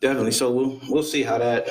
definitely. 0.00 0.32
So 0.32 0.50
we'll 0.50 0.80
we'll 0.88 1.02
see 1.02 1.22
how 1.22 1.38
that 1.38 1.68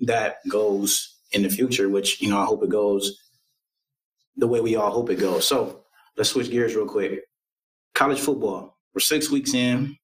that 0.00 0.36
goes 0.48 1.18
in 1.32 1.42
the 1.42 1.50
future. 1.50 1.88
Which 1.88 2.20
you 2.20 2.30
know, 2.30 2.40
I 2.40 2.44
hope 2.44 2.62
it 2.62 2.70
goes 2.70 3.18
the 4.36 4.48
way 4.48 4.60
we 4.60 4.76
all 4.76 4.90
hope 4.90 5.10
it 5.10 5.20
goes. 5.20 5.46
So 5.46 5.84
let's 6.16 6.30
switch 6.30 6.50
gears 6.50 6.74
real 6.74 6.86
quick. 6.86 7.20
College 7.94 8.20
football. 8.20 8.78
We're 8.94 9.00
six 9.00 9.30
weeks 9.30 9.54
in. 9.54 9.96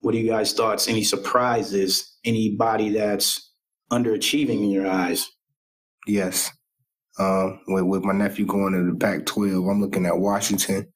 What 0.00 0.14
are 0.14 0.18
you 0.18 0.28
guys' 0.28 0.52
thoughts? 0.52 0.88
Any 0.88 1.02
surprises? 1.02 2.16
Anybody 2.24 2.90
that's 2.90 3.52
underachieving 3.90 4.62
in 4.62 4.70
your 4.70 4.86
eyes? 4.86 5.28
Yes. 6.06 6.50
Um, 7.18 7.60
with, 7.66 7.84
with 7.84 8.04
my 8.04 8.12
nephew 8.12 8.46
going 8.46 8.72
to 8.74 8.92
the 8.92 8.98
Pac-12, 8.98 9.70
I'm 9.70 9.80
looking 9.80 10.06
at 10.06 10.18
Washington. 10.18 10.86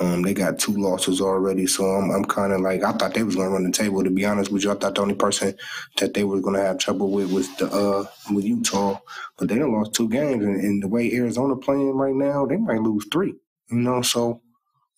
Um, 0.00 0.22
they 0.22 0.32
got 0.32 0.58
two 0.58 0.72
losses 0.72 1.20
already, 1.20 1.66
so 1.66 1.84
I'm, 1.84 2.10
I'm 2.10 2.24
kind 2.24 2.54
of 2.54 2.62
like 2.62 2.82
I 2.82 2.92
thought 2.92 3.12
they 3.12 3.22
was 3.22 3.36
gonna 3.36 3.50
run 3.50 3.64
the 3.64 3.70
table. 3.70 4.02
To 4.02 4.10
be 4.10 4.24
honest 4.24 4.50
with 4.50 4.64
you, 4.64 4.70
I 4.70 4.74
thought 4.74 4.94
the 4.94 5.02
only 5.02 5.14
person 5.14 5.54
that 5.98 6.14
they 6.14 6.24
were 6.24 6.40
gonna 6.40 6.62
have 6.62 6.78
trouble 6.78 7.10
with 7.10 7.30
was 7.30 7.54
the 7.56 7.66
uh 7.70 8.06
with 8.32 8.46
Utah, 8.46 8.98
but 9.36 9.48
they 9.48 9.58
done 9.58 9.74
lost 9.74 9.92
two 9.92 10.08
games, 10.08 10.42
and, 10.42 10.56
and 10.56 10.82
the 10.82 10.88
way 10.88 11.12
Arizona 11.12 11.54
playing 11.54 11.96
right 11.96 12.14
now, 12.14 12.46
they 12.46 12.56
might 12.56 12.80
lose 12.80 13.06
three. 13.12 13.34
You 13.70 13.76
know, 13.76 14.00
so 14.00 14.40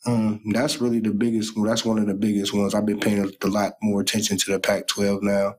um, 0.07 0.41
that's 0.53 0.81
really 0.81 1.01
the 1.01 1.11
biggest. 1.11 1.53
That's 1.57 1.85
one 1.85 1.99
of 1.99 2.07
the 2.07 2.15
biggest 2.15 2.55
ones. 2.55 2.75
I've 2.75 2.87
been 2.87 3.01
paying 3.01 3.25
a, 3.25 3.47
a 3.47 3.49
lot 3.49 3.75
more 3.83 4.01
attention 4.01 4.39
to 4.39 4.53
the 4.53 4.61
Pac-12 4.61 5.23
now. 5.23 5.55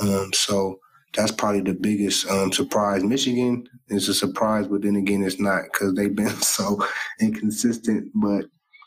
Um, 0.00 0.32
so 0.32 0.80
that's 1.16 1.32
probably 1.32 1.62
the 1.62 1.74
biggest 1.74 2.30
um, 2.30 2.52
surprise. 2.52 3.02
Michigan 3.02 3.66
is 3.88 4.08
a 4.08 4.14
surprise, 4.14 4.66
but 4.66 4.82
then 4.82 4.96
again, 4.96 5.22
it's 5.22 5.40
not 5.40 5.64
because 5.72 5.94
they've 5.94 6.14
been 6.14 6.28
so 6.42 6.84
inconsistent. 7.20 8.10
But 8.14 8.44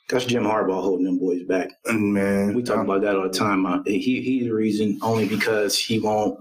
That's 0.09 0.25
Jim 0.25 0.43
Harbaugh 0.43 0.81
holding 0.81 1.05
them 1.05 1.19
boys 1.19 1.43
back. 1.43 1.69
Man, 1.87 2.53
We 2.53 2.63
talk 2.63 2.77
um, 2.77 2.85
about 2.85 3.01
that 3.01 3.15
all 3.15 3.23
the 3.23 3.29
time. 3.29 3.65
Uh, 3.65 3.81
he 3.85 4.21
he's 4.21 4.43
the 4.43 4.53
reason 4.53 4.99
only 5.01 5.27
because 5.27 5.77
he 5.77 5.99
won't 5.99 6.39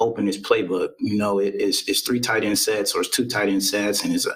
open 0.00 0.26
his 0.26 0.38
playbook. 0.38 0.90
You 0.98 1.18
know, 1.18 1.38
it, 1.38 1.54
it's 1.54 1.88
it's 1.88 2.00
three 2.00 2.20
tight 2.20 2.42
end 2.42 2.58
sets 2.58 2.94
or 2.94 3.00
it's 3.00 3.10
two 3.10 3.28
tight 3.28 3.50
end 3.50 3.62
sets, 3.62 4.02
and 4.02 4.14
it's 4.14 4.26
a 4.26 4.34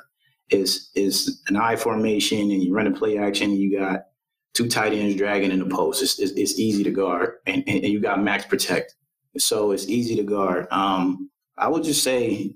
it's 0.50 0.90
it's 0.94 1.42
an 1.48 1.56
I 1.56 1.76
formation, 1.76 2.38
and 2.38 2.62
you 2.62 2.74
run 2.74 2.86
a 2.86 2.92
play 2.92 3.18
action. 3.18 3.50
And 3.50 3.58
you 3.58 3.78
got 3.78 4.04
two 4.52 4.68
tight 4.68 4.92
ends 4.92 5.16
dragging 5.16 5.50
in 5.50 5.58
the 5.58 5.74
post. 5.74 6.02
It's 6.02 6.18
it's, 6.18 6.32
it's 6.32 6.58
easy 6.58 6.84
to 6.84 6.90
guard, 6.90 7.36
and, 7.46 7.64
and 7.66 7.82
and 7.84 7.92
you 7.92 8.00
got 8.00 8.22
max 8.22 8.44
protect, 8.44 8.94
so 9.38 9.72
it's 9.72 9.88
easy 9.88 10.16
to 10.16 10.22
guard. 10.22 10.66
Um, 10.70 11.30
I 11.56 11.68
would 11.68 11.84
just 11.84 12.02
say 12.02 12.54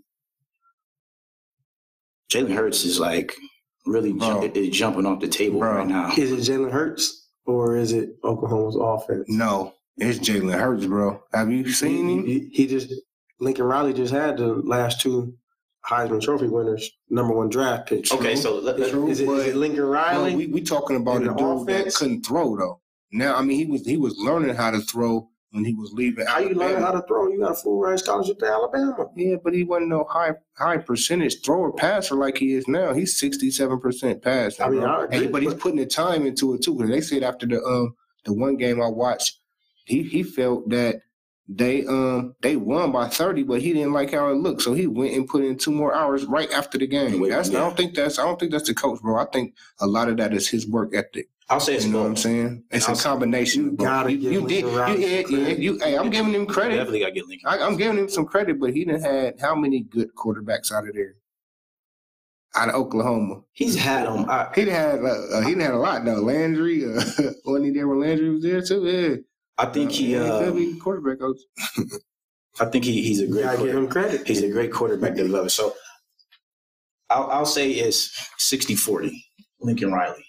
Jalen 2.30 2.54
Hurts 2.54 2.84
is 2.84 3.00
like 3.00 3.34
really 3.86 4.12
Bro. 4.12 4.42
jump, 4.42 4.56
is 4.56 4.68
jumping 4.76 5.06
off 5.06 5.20
the 5.20 5.28
table 5.28 5.60
Bro. 5.60 5.76
right 5.76 5.86
now. 5.86 6.12
Is 6.16 6.32
it 6.32 6.52
Jalen 6.52 6.70
Hurts 6.70 7.28
or 7.46 7.76
is 7.76 7.92
it 7.92 8.10
Oklahoma's 8.24 8.76
offense? 8.76 9.24
no, 9.28 9.74
it's 9.96 10.18
Jalen 10.18 10.58
Hurts, 10.58 10.86
bro. 10.86 11.22
Have 11.32 11.50
you 11.50 11.70
seen 11.72 12.08
him? 12.08 12.26
He, 12.26 12.50
he 12.52 12.66
just 12.66 12.92
Lincoln 13.40 13.64
Riley 13.64 13.92
just 13.94 14.12
had 14.12 14.36
the 14.36 14.46
last 14.46 15.00
two 15.00 15.34
Heisman 15.88 16.20
Trophy 16.20 16.48
winners, 16.48 16.90
number 17.08 17.32
one 17.34 17.48
draft 17.48 17.88
pick. 17.88 18.12
Okay, 18.12 18.36
so 18.36 18.58
let, 18.58 18.78
let- 18.78 18.90
True, 18.90 19.08
Is 19.08 19.20
it, 19.20 19.28
is 19.28 19.46
it 19.46 19.52
but- 19.52 19.58
Lincoln 19.58 19.80
No, 19.84 19.86
Riley? 19.88 20.36
we 20.36 20.46
we 20.48 20.60
talking 20.60 20.96
about 20.96 21.16
In 21.22 21.28
a 21.28 21.32
the 21.32 21.34
dude 21.34 21.66
that 21.68 21.94
couldn't 21.94 22.26
throw 22.26 22.56
though. 22.56 22.80
Now, 23.10 23.36
I 23.36 23.42
mean, 23.42 23.56
he 23.56 23.64
was 23.64 23.86
he 23.86 23.96
was 23.96 24.14
learning 24.18 24.54
how 24.54 24.70
to 24.70 24.80
throw 24.80 25.30
when 25.50 25.64
he 25.64 25.74
was 25.74 25.92
leaving. 25.92 26.26
how 26.26 26.38
you 26.38 26.54
learn 26.54 26.82
how 26.82 26.90
to 26.92 27.02
throw? 27.06 27.28
You 27.28 27.40
got 27.40 27.52
a 27.52 27.54
full 27.54 27.80
ride 27.80 27.98
scholarship 27.98 28.38
to 28.40 28.46
Alabama. 28.46 29.06
Yeah, 29.16 29.36
but 29.42 29.54
he 29.54 29.64
wasn't 29.64 29.88
no 29.88 30.04
high 30.08 30.32
high 30.56 30.78
percentage 30.78 31.42
thrower 31.44 31.72
passer 31.72 32.14
like 32.14 32.36
he 32.38 32.52
is 32.52 32.68
now. 32.68 32.92
He's 32.92 33.18
sixty 33.18 33.50
seven 33.50 33.80
percent 33.80 34.22
passer. 34.22 34.62
I 34.64 34.68
mean. 34.70 34.84
I 34.84 35.04
agree, 35.04 35.18
Hey, 35.18 35.26
but 35.28 35.42
he's 35.42 35.54
putting 35.54 35.78
the 35.78 35.86
time 35.86 36.26
into 36.26 36.54
it 36.54 36.62
too. 36.62 36.76
'Cause 36.76 36.88
they 36.88 37.00
said 37.00 37.22
after 37.22 37.46
the 37.46 37.62
um 37.64 37.94
the 38.24 38.32
one 38.34 38.56
game 38.56 38.80
I 38.82 38.88
watched, 38.88 39.38
he 39.84 40.02
he 40.02 40.22
felt 40.22 40.68
that 40.70 40.96
they 41.48 41.86
um 41.86 42.34
they 42.42 42.56
won 42.56 42.92
by 42.92 43.08
thirty, 43.08 43.42
but 43.42 43.62
he 43.62 43.72
didn't 43.72 43.94
like 43.94 44.12
how 44.12 44.28
it 44.28 44.34
looked, 44.34 44.60
so 44.62 44.74
he 44.74 44.86
went 44.86 45.14
and 45.14 45.26
put 45.26 45.44
in 45.44 45.56
two 45.56 45.72
more 45.72 45.94
hours 45.94 46.26
right 46.26 46.52
after 46.52 46.76
the 46.76 46.86
game. 46.86 47.20
Wait, 47.20 47.30
That's 47.30 47.48
I 47.48 47.54
don't 47.54 47.76
think 47.76 47.94
that's 47.94 48.18
I 48.18 48.24
don't 48.24 48.38
think 48.38 48.52
that's 48.52 48.68
the 48.68 48.74
coach, 48.74 49.00
bro. 49.00 49.16
I 49.18 49.24
think 49.32 49.54
a 49.80 49.86
lot 49.86 50.10
of 50.10 50.18
that 50.18 50.34
is 50.34 50.48
his 50.48 50.68
work 50.68 50.94
ethic. 50.94 51.30
I'll 51.50 51.60
say 51.60 51.76
it's 51.76 51.86
You 51.86 51.92
know 51.92 52.00
what 52.02 52.08
I'm 52.08 52.16
saying? 52.16 52.64
It's 52.70 52.86
a 52.88 52.90
I'll- 52.90 52.96
combination. 52.96 53.64
You 53.64 53.76
gotta 53.76 54.12
you, 54.12 54.30
you 54.30 54.46
did. 54.48 54.64
You, 54.64 54.78
rounds 54.78 55.00
yeah, 55.00 55.22
yeah, 55.28 55.48
you, 55.54 55.78
hey, 55.78 55.96
I'm 55.96 56.10
giving 56.10 56.34
him 56.34 56.46
credit. 56.46 56.76
Definitely 56.76 57.00
got 57.00 57.06
to 57.06 57.12
get 57.12 57.26
Lincoln. 57.26 57.48
I, 57.48 57.58
I'm 57.60 57.76
giving 57.76 57.98
him 57.98 58.08
some 58.08 58.26
credit, 58.26 58.60
but 58.60 58.74
he 58.74 58.84
didn't 58.84 59.02
had 59.02 59.40
how 59.40 59.54
many 59.54 59.80
good 59.80 60.14
quarterbacks 60.14 60.70
out 60.72 60.86
of 60.86 60.94
there? 60.94 61.14
Out 62.54 62.70
of 62.70 62.74
Oklahoma, 62.76 63.42
He's 63.52 63.76
had 63.76 64.06
them. 64.06 64.24
I, 64.28 64.48
he 64.54 64.62
had 64.68 65.00
uh, 65.00 65.08
uh, 65.34 65.40
he 65.42 65.52
had 65.52 65.72
a 65.72 65.76
lot 65.78 66.04
though. 66.04 66.14
Landry, 66.20 66.84
uh, 66.84 67.00
wasn't 67.44 67.66
he 67.66 67.70
there 67.72 67.86
when 67.88 68.00
Landry 68.00 68.30
was 68.30 68.42
there 68.42 68.62
too? 68.62 68.84
Yeah, 68.86 69.16
I 69.58 69.66
think 69.66 69.92
he. 69.92 70.12
yeah, 70.14 70.20
Uh, 70.24 70.44
could 70.44 70.56
be 70.56 70.78
quarterback 70.78 71.18
coach. 71.20 71.38
I 72.60 72.64
think 72.66 72.84
he, 72.84 73.02
he's 73.02 73.20
a 73.20 73.26
great. 73.26 73.44
gotta 73.44 73.58
give 73.58 73.66
Quarterback. 73.72 73.84
him 73.84 73.88
credit. 73.90 74.26
He's 74.26 74.42
a 74.42 74.50
great 74.50 74.72
quarterback 74.72 75.14
developer. 75.14 75.48
So 75.50 75.74
I'll, 77.10 77.30
I'll 77.30 77.46
say 77.46 77.70
it's 77.70 78.10
60-40, 78.40 79.12
Lincoln 79.60 79.92
Riley. 79.92 80.24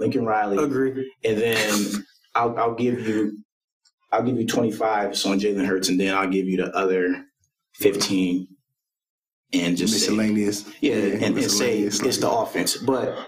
Lincoln 0.00 0.24
Riley, 0.24 0.56
Agree. 0.62 1.12
and 1.24 1.38
then 1.38 2.06
I'll, 2.34 2.56
I'll 2.58 2.74
give 2.74 3.06
you, 3.06 3.38
I'll 4.10 4.22
give 4.22 4.36
you 4.38 4.46
twenty 4.46 4.72
five 4.72 5.08
on 5.26 5.38
Jalen 5.38 5.66
Hurts, 5.66 5.88
and 5.88 6.00
then 6.00 6.14
I'll 6.14 6.28
give 6.28 6.46
you 6.48 6.56
the 6.56 6.74
other 6.74 7.24
fifteen, 7.74 8.48
and 9.52 9.76
just 9.76 9.92
say, 9.92 9.98
Miscellaneous. 10.10 10.64
yeah, 10.80 10.94
and, 10.94 11.22
and 11.22 11.34
say 11.36 11.40
miscellaneous, 11.42 12.00
it's 12.00 12.18
the 12.18 12.30
offense. 12.30 12.76
But 12.78 13.26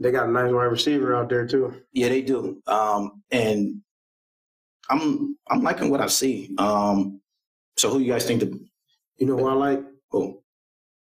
They 0.00 0.10
got 0.10 0.28
a 0.28 0.32
nice 0.32 0.50
wide 0.50 0.64
receiver 0.64 1.14
out 1.14 1.28
there 1.28 1.46
too. 1.46 1.74
Yeah, 1.92 2.08
they 2.08 2.22
do. 2.22 2.60
Um, 2.66 3.22
and 3.30 3.82
I'm 4.90 5.36
I'm 5.48 5.62
liking 5.62 5.90
what 5.90 6.00
I 6.00 6.06
see. 6.08 6.54
Um, 6.58 7.20
so 7.76 7.90
who 7.90 7.98
you 8.00 8.10
guys 8.12 8.24
think 8.26 8.40
the 8.40 8.58
You 9.18 9.26
know 9.26 9.36
who 9.36 9.46
I 9.46 9.52
like? 9.52 9.84
oh 10.12 10.42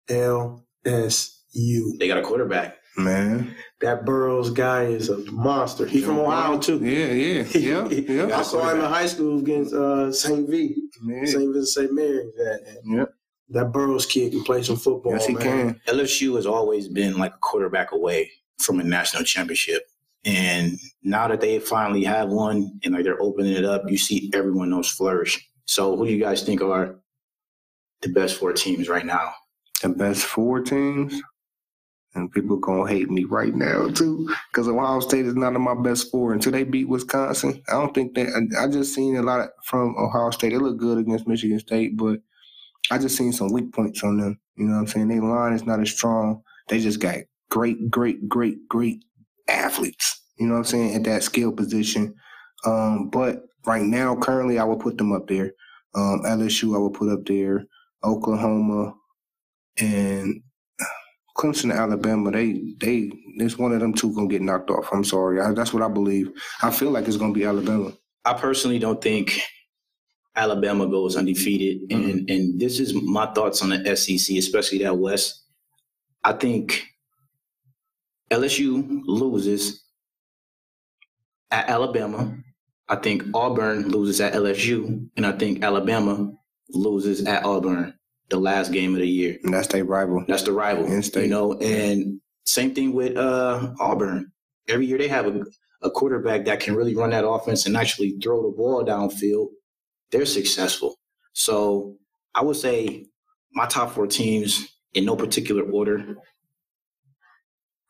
LSU. 0.09 1.99
they 1.99 2.09
got 2.09 2.19
a 2.19 2.23
quarterback? 2.23 2.79
Man. 2.97 3.55
That 3.81 4.05
Burrows 4.05 4.51
guy 4.51 4.85
is 4.85 5.09
a 5.09 5.19
monster. 5.33 5.87
He 5.87 6.01
from 6.01 6.19
Ohio 6.19 6.59
too. 6.59 6.79
Yeah, 6.79 7.07
yeah, 7.07 7.89
yeah, 7.89 8.27
yeah. 8.29 8.39
I 8.39 8.43
saw 8.43 8.69
him 8.69 8.79
in 8.81 8.85
high 8.85 9.07
school 9.07 9.39
against 9.39 9.75
uh, 9.75 10.13
St. 10.13 10.49
V, 10.49 10.77
yeah. 11.07 11.25
St. 11.25 11.39
Vincent 11.53 11.69
St. 11.69 11.93
Mary's. 11.93 12.33
That, 12.37 12.81
Yep. 12.85 13.15
that 13.51 13.73
Burrows 13.73 14.07
kid 14.07 14.33
can 14.33 14.45
play 14.45 14.63
some 14.63 14.77
football. 14.77 15.13
Yes, 15.13 15.27
he 15.27 15.35
man. 15.35 15.75
can. 15.85 15.97
LSU 15.97 16.37
has 16.37 16.47
always 16.47 16.89
been 16.89 17.19
like 17.19 17.35
a 17.35 17.39
quarterback 17.39 17.93
away 17.93 18.31
from 18.59 18.81
a 18.81 18.85
national 18.85 19.25
championship. 19.25 19.83
And 20.25 20.79
now 21.03 21.27
that 21.27 21.41
they 21.41 21.59
finally 21.59 22.05
have 22.05 22.29
one 22.29 22.79
and 22.85 22.95
like 22.95 23.03
they're 23.05 23.21
opening 23.21 23.55
it 23.55 23.65
up, 23.65 23.83
you 23.89 23.99
see 23.99 24.31
everyone 24.35 24.73
else 24.73 24.89
flourish. 24.91 25.45
So 25.65 25.97
who 25.97 26.07
do 26.07 26.13
you 26.13 26.21
guys 26.21 26.43
think 26.45 26.63
are 26.63 27.01
the 28.03 28.09
best 28.09 28.37
four 28.37 28.53
teams 28.53 28.89
right 28.89 29.05
now? 29.05 29.33
The 29.83 29.89
best 29.89 30.25
four 30.25 30.61
teams. 30.61 31.21
And 32.15 32.31
people 32.31 32.57
gonna 32.59 32.89
hate 32.91 33.11
me 33.11 33.25
right 33.25 33.55
now 33.55 33.89
too, 33.89 34.29
because 34.51 34.69
Ohio 34.69 35.01
State 35.01 35.27
is 35.27 35.35
not 35.35 35.55
in 35.55 35.63
my 35.63 35.75
best 35.75 36.11
four 36.11 36.33
until 36.33 36.53
they 36.53 36.65
beat 36.65 36.89
Wisconsin. 36.89 37.63
I 37.69 37.73
don't 37.73 37.95
think 37.95 38.15
that. 38.15 38.29
I, 38.29 38.65
I 38.65 38.69
just 38.69 38.95
seen 38.95 39.17
a 39.17 39.23
lot 39.23 39.51
from 39.65 39.97
Ohio 39.99 40.31
State. 40.31 40.51
They 40.51 40.59
look 40.59 40.77
good 40.79 40.99
against 40.99 41.27
Michigan 41.27 41.59
State, 41.61 41.97
but 41.97 42.21
I 42.91 42.99
just 42.99 43.17
seen 43.17 43.33
some 43.33 43.53
weak 43.53 43.73
points 43.73 44.03
on 44.05 44.19
them. 44.19 44.39
You 44.57 44.67
know 44.67 44.75
what 44.75 44.81
I'm 44.81 44.87
saying? 44.89 45.09
Their 45.09 45.23
line 45.23 45.55
is 45.55 45.65
not 45.65 45.81
as 45.81 45.91
strong. 45.91 46.43
They 46.69 46.81
just 46.81 47.01
got 47.01 47.17
great, 47.51 47.91
great, 47.91 48.29
great, 48.29 48.69
great 48.69 49.05
athletes. 49.49 50.21
You 50.39 50.47
know 50.47 50.55
what 50.55 50.59
I'm 50.61 50.65
saying 50.65 50.95
at 50.95 51.05
that 51.05 51.23
skill 51.23 51.53
position. 51.53 52.15
Um, 52.67 53.09
but 53.09 53.45
right 53.67 53.85
now, 53.85 54.17
currently, 54.17 54.59
I 54.59 54.65
would 54.65 54.81
put 54.81 54.99
them 54.99 55.13
up 55.13 55.29
there. 55.29 55.53
Um, 55.95 56.23
LSU, 56.25 56.75
I 56.75 56.79
would 56.79 56.95
put 56.95 57.11
up 57.11 57.25
there. 57.27 57.65
Oklahoma, 58.05 58.95
and 59.79 60.43
Clemson 61.37 61.65
and 61.65 61.73
Alabama, 61.73 62.31
they 62.31 62.75
they 62.79 63.11
there's 63.39 63.59
one 63.59 63.73
of 63.73 63.81
them 63.81 63.95
two 63.95 64.15
gonna 64.15 64.29
get 64.29 64.43
knocked 64.43 64.71
off. 64.71 64.89
I'm 64.93 65.05
sorry, 65.05 65.41
I, 65.41 65.53
that's 65.53 65.73
what 65.73 65.83
I 65.83 65.89
believe. 65.89 66.31
I 66.63 66.71
feel 66.71 66.91
like 66.91 67.09
it's 67.09 67.17
gonna 67.17 67.33
be 67.33 67.45
Alabama. 67.45 67.93
I 68.25 68.35
personally 68.35 68.79
don't 68.79 69.01
think 69.01 69.41
Alabama 70.37 70.87
goes 70.87 71.17
undefeated, 71.17 71.89
mm-hmm. 71.89 72.11
and 72.11 72.31
and 72.31 72.61
this 72.61 72.79
is 72.79 72.95
my 72.95 73.27
thoughts 73.33 73.63
on 73.63 73.71
the 73.71 73.97
SEC, 73.97 74.37
especially 74.37 74.79
that 74.79 74.99
West. 74.99 75.43
I 76.25 76.33
think 76.35 76.87
LSU 78.31 79.01
loses 79.05 79.85
at 81.51 81.69
Alabama. 81.69 82.37
I 82.89 82.97
think 82.97 83.25
Auburn 83.35 83.89
loses 83.89 84.21
at 84.21 84.35
LSU, 84.35 85.09
and 85.17 85.27
I 85.27 85.33
think 85.33 85.63
Alabama 85.65 86.31
loses 86.71 87.25
at 87.25 87.45
Auburn 87.45 87.95
the 88.33 88.41
last 88.41 88.73
game 88.73 88.95
of 88.95 89.01
the 89.01 89.09
year. 89.09 89.39
And 89.45 89.53
that's 89.53 89.69
their 89.69 89.85
rival. 89.85 90.25
That's 90.27 90.43
the 90.43 90.53
rival, 90.53 90.87
In-state. 90.87 91.25
you 91.25 91.31
know. 91.31 91.53
And 91.59 92.21
same 92.45 92.75
thing 92.75 92.93
with 92.95 93.17
uh, 93.17 93.75
Auburn. 93.79 94.33
Every 94.69 94.87
year 94.87 94.97
they 94.99 95.09
have 95.09 95.27
a, 95.27 95.45
a 95.83 95.91
quarterback 95.91 96.47
that 96.47 96.59
can 96.61 96.75
really 96.75 96.97
run 96.97 97.11
that 97.11 97.27
offense 97.29 97.67
and 97.67 97.77
actually 97.77 98.17
throw 98.23 98.43
the 98.43 98.57
ball 98.57 98.85
downfield. 98.85 99.49
They're 100.11 100.25
successful. 100.27 100.97
So 101.35 101.99
I 102.35 102.43
would 102.43 102.57
say 102.57 103.07
my 103.53 103.67
top 103.67 103.93
four 103.93 104.07
teams 104.07 104.67
in 104.95 105.05
no 105.05 105.15
particular 105.15 105.63
order: 105.71 106.17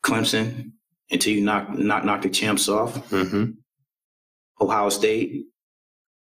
Clemson 0.03 0.71
until 1.09 1.33
you 1.33 1.41
knock 1.41 1.69
knock 1.69 2.03
knock 2.05 2.21
the 2.21 2.29
champs 2.29 2.67
off. 2.67 2.95
Mm-hmm. 3.09 3.51
Ohio 4.61 4.89
State. 4.89 5.45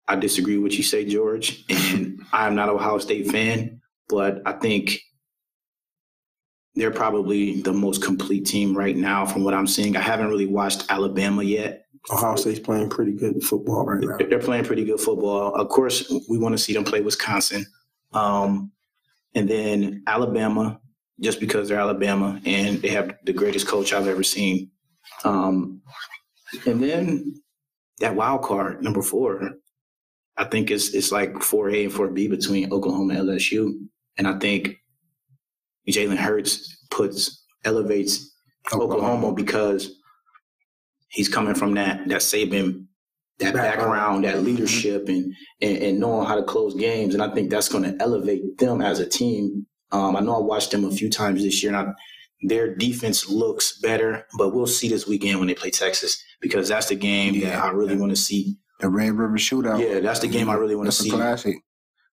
I 0.07 0.17
disagree 0.17 0.57
with 0.57 0.63
what 0.71 0.77
you 0.77 0.83
say, 0.83 1.05
George, 1.05 1.63
and 1.69 2.19
I 2.33 2.45
am 2.47 2.55
not 2.55 2.67
an 2.67 2.75
Ohio 2.75 2.97
State 2.97 3.31
fan, 3.31 3.79
but 4.09 4.41
I 4.45 4.53
think 4.53 4.99
they're 6.75 6.91
probably 6.91 7.61
the 7.61 7.73
most 7.73 8.01
complete 8.01 8.45
team 8.45 8.75
right 8.75 8.95
now 8.95 9.25
from 9.25 9.43
what 9.43 9.53
I'm 9.53 9.67
seeing. 9.67 9.95
I 9.95 10.01
haven't 10.01 10.29
really 10.29 10.47
watched 10.47 10.85
Alabama 10.89 11.43
yet. 11.43 11.85
Ohio 12.11 12.35
State's 12.35 12.59
playing 12.59 12.89
pretty 12.89 13.13
good 13.13 13.41
football 13.43 13.85
right 13.85 14.03
now. 14.03 14.17
They're 14.17 14.39
playing 14.39 14.65
pretty 14.65 14.83
good 14.83 14.99
football. 14.99 15.53
Of 15.55 15.69
course, 15.69 16.11
we 16.29 16.37
want 16.37 16.53
to 16.53 16.57
see 16.57 16.73
them 16.73 16.83
play 16.83 17.01
Wisconsin. 17.01 17.65
Um, 18.13 18.71
and 19.35 19.49
then 19.49 20.03
Alabama, 20.07 20.79
just 21.21 21.39
because 21.39 21.69
they're 21.69 21.79
Alabama 21.79 22.41
and 22.45 22.81
they 22.81 22.89
have 22.89 23.15
the 23.23 23.33
greatest 23.33 23.67
coach 23.67 23.93
I've 23.93 24.07
ever 24.07 24.23
seen. 24.23 24.69
Um, 25.23 25.81
and 26.65 26.83
then 26.83 27.41
that 27.99 28.15
wild 28.15 28.43
card, 28.43 28.83
number 28.83 29.01
four, 29.01 29.51
I 30.35 30.45
think 30.45 30.71
it's 30.71 30.93
it's 30.93 31.11
like 31.11 31.33
4A 31.35 31.85
and 31.85 31.93
4B 31.93 32.29
between 32.29 32.73
Oklahoma 32.73 33.13
and 33.13 33.29
LSU. 33.29 33.73
And 34.17 34.27
I 34.27 34.37
think 34.39 34.77
Jalen 35.89 36.17
Hurts 36.17 36.77
puts 36.89 37.43
elevates 37.65 38.31
Oklahoma 38.73 39.33
because 39.33 39.95
he's 41.09 41.29
coming 41.29 41.55
from 41.55 41.73
that 41.75 42.07
that 42.09 42.21
Saban 42.21 42.85
that 43.39 43.53
Background. 43.53 44.25
that 44.25 44.43
leadership, 44.43 45.07
and, 45.07 45.33
and 45.61 45.77
and 45.77 45.99
knowing 45.99 46.27
how 46.27 46.35
to 46.35 46.43
close 46.43 46.75
games, 46.75 47.13
and 47.13 47.23
I 47.23 47.33
think 47.33 47.49
that's 47.49 47.69
going 47.69 47.83
to 47.83 47.95
elevate 48.01 48.57
them 48.57 48.81
as 48.81 48.99
a 48.99 49.05
team. 49.05 49.65
Um, 49.91 50.15
I 50.15 50.19
know 50.21 50.35
I 50.35 50.39
watched 50.39 50.71
them 50.71 50.85
a 50.85 50.91
few 50.91 51.09
times 51.09 51.43
this 51.43 51.61
year, 51.63 51.73
and 51.73 51.89
I 51.89 51.93
their 52.43 52.75
defense 52.75 53.29
looks 53.29 53.79
better, 53.79 54.25
but 54.37 54.53
we'll 54.53 54.67
see 54.67 54.89
this 54.89 55.07
weekend 55.07 55.39
when 55.39 55.47
they 55.47 55.55
play 55.55 55.69
Texas 55.69 56.21
because 56.41 56.67
that's 56.67 56.87
the 56.87 56.95
game 56.95 57.39
that 57.41 57.63
I 57.63 57.69
really 57.69 57.95
want 57.95 58.11
to 58.11 58.15
see. 58.17 58.57
The 58.79 58.89
Red 58.89 59.13
River 59.13 59.37
Shootout. 59.37 59.79
Yeah, 59.79 59.99
that's 60.01 60.19
the 60.19 60.27
game 60.27 60.49
I 60.49 60.55
really 60.55 60.75
want 60.75 60.87
to 60.87 60.91
see. 60.91 61.09
classic. 61.09 61.55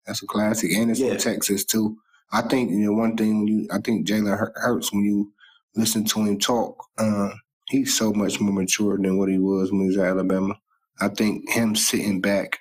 That's 0.05 0.21
a 0.23 0.27
classic, 0.27 0.71
and 0.73 0.91
it's 0.91 0.99
Yeah. 0.99 1.13
in 1.13 1.17
Texas 1.17 1.63
too. 1.65 1.97
I 2.31 2.41
think 2.41 2.71
you 2.71 2.77
know 2.79 2.93
one 2.93 3.15
thing 3.15 3.39
when 3.39 3.47
you, 3.47 3.67
I 3.71 3.79
think 3.79 4.07
Jalen 4.07 4.37
Hurts 4.55 4.91
when 4.91 5.03
you 5.03 5.31
listen 5.75 6.03
to 6.05 6.23
him 6.25 6.39
talk, 6.39 6.83
uh, 6.97 7.29
he's 7.69 7.95
so 7.95 8.11
much 8.13 8.39
more 8.41 8.53
mature 8.53 8.97
than 8.97 9.17
what 9.17 9.29
he 9.29 9.37
was 9.37 9.71
when 9.71 9.81
he 9.81 9.87
was 9.87 9.97
at 9.97 10.05
Alabama. 10.07 10.55
I 10.99 11.07
think 11.09 11.49
him 11.49 11.75
sitting 11.75 12.21
back 12.21 12.59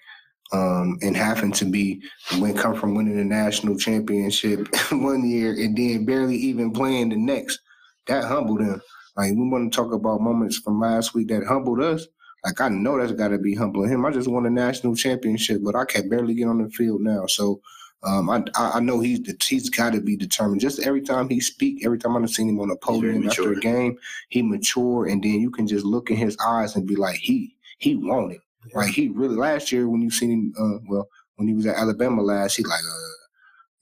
um, 0.52 0.98
and 1.02 1.16
having 1.16 1.52
to 1.52 1.64
be 1.64 2.02
when 2.38 2.54
come 2.54 2.74
from 2.74 2.94
winning 2.94 3.16
the 3.16 3.24
national 3.24 3.76
championship 3.78 4.68
one 4.92 5.28
year 5.28 5.52
and 5.52 5.76
then 5.76 6.04
barely 6.04 6.36
even 6.36 6.72
playing 6.72 7.08
the 7.10 7.16
next, 7.16 7.60
that 8.06 8.24
humbled 8.24 8.60
him. 8.60 8.80
Like 9.16 9.32
we 9.32 9.48
want 9.48 9.72
to 9.72 9.76
talk 9.76 9.92
about 9.92 10.20
moments 10.20 10.58
from 10.58 10.80
last 10.80 11.14
week 11.14 11.28
that 11.28 11.44
humbled 11.46 11.80
us. 11.82 12.06
Like 12.44 12.60
I 12.60 12.68
know 12.68 12.98
that's 12.98 13.12
got 13.12 13.28
to 13.28 13.38
be 13.38 13.54
humbling 13.54 13.90
him. 13.90 14.04
I 14.04 14.10
just 14.10 14.28
won 14.28 14.46
a 14.46 14.50
national 14.50 14.96
championship, 14.96 15.60
but 15.62 15.76
I 15.76 15.84
can 15.84 16.08
barely 16.08 16.34
get 16.34 16.48
on 16.48 16.62
the 16.62 16.68
field 16.70 17.00
now. 17.00 17.26
So 17.26 17.60
um, 18.04 18.28
I 18.30 18.42
I 18.56 18.80
know 18.80 18.98
he's 18.98 19.20
he's 19.44 19.70
got 19.70 19.92
to 19.92 20.00
be 20.00 20.16
determined. 20.16 20.60
Just 20.60 20.80
every 20.80 21.02
time 21.02 21.28
he 21.28 21.40
speak, 21.40 21.84
every 21.84 21.98
time 21.98 22.16
I've 22.16 22.30
seen 22.30 22.48
him 22.48 22.58
on 22.58 22.70
a 22.70 22.76
podium 22.76 23.28
after 23.28 23.52
a 23.52 23.60
game, 23.60 23.96
he 24.28 24.42
mature, 24.42 25.06
and 25.06 25.22
then 25.22 25.40
you 25.40 25.50
can 25.50 25.68
just 25.68 25.84
look 25.84 26.10
in 26.10 26.16
his 26.16 26.36
eyes 26.44 26.74
and 26.74 26.86
be 26.86 26.96
like, 26.96 27.16
he 27.16 27.54
he 27.78 27.94
wanted. 27.94 28.40
Like 28.74 28.90
he 28.90 29.08
really 29.08 29.36
last 29.36 29.70
year 29.70 29.88
when 29.88 30.02
you 30.02 30.10
seen 30.10 30.30
him, 30.30 30.54
uh, 30.58 30.78
well 30.88 31.08
when 31.36 31.46
he 31.46 31.54
was 31.54 31.66
at 31.66 31.76
Alabama 31.76 32.22
last, 32.22 32.56
he 32.56 32.64
like 32.64 32.80
uh. 32.80 33.08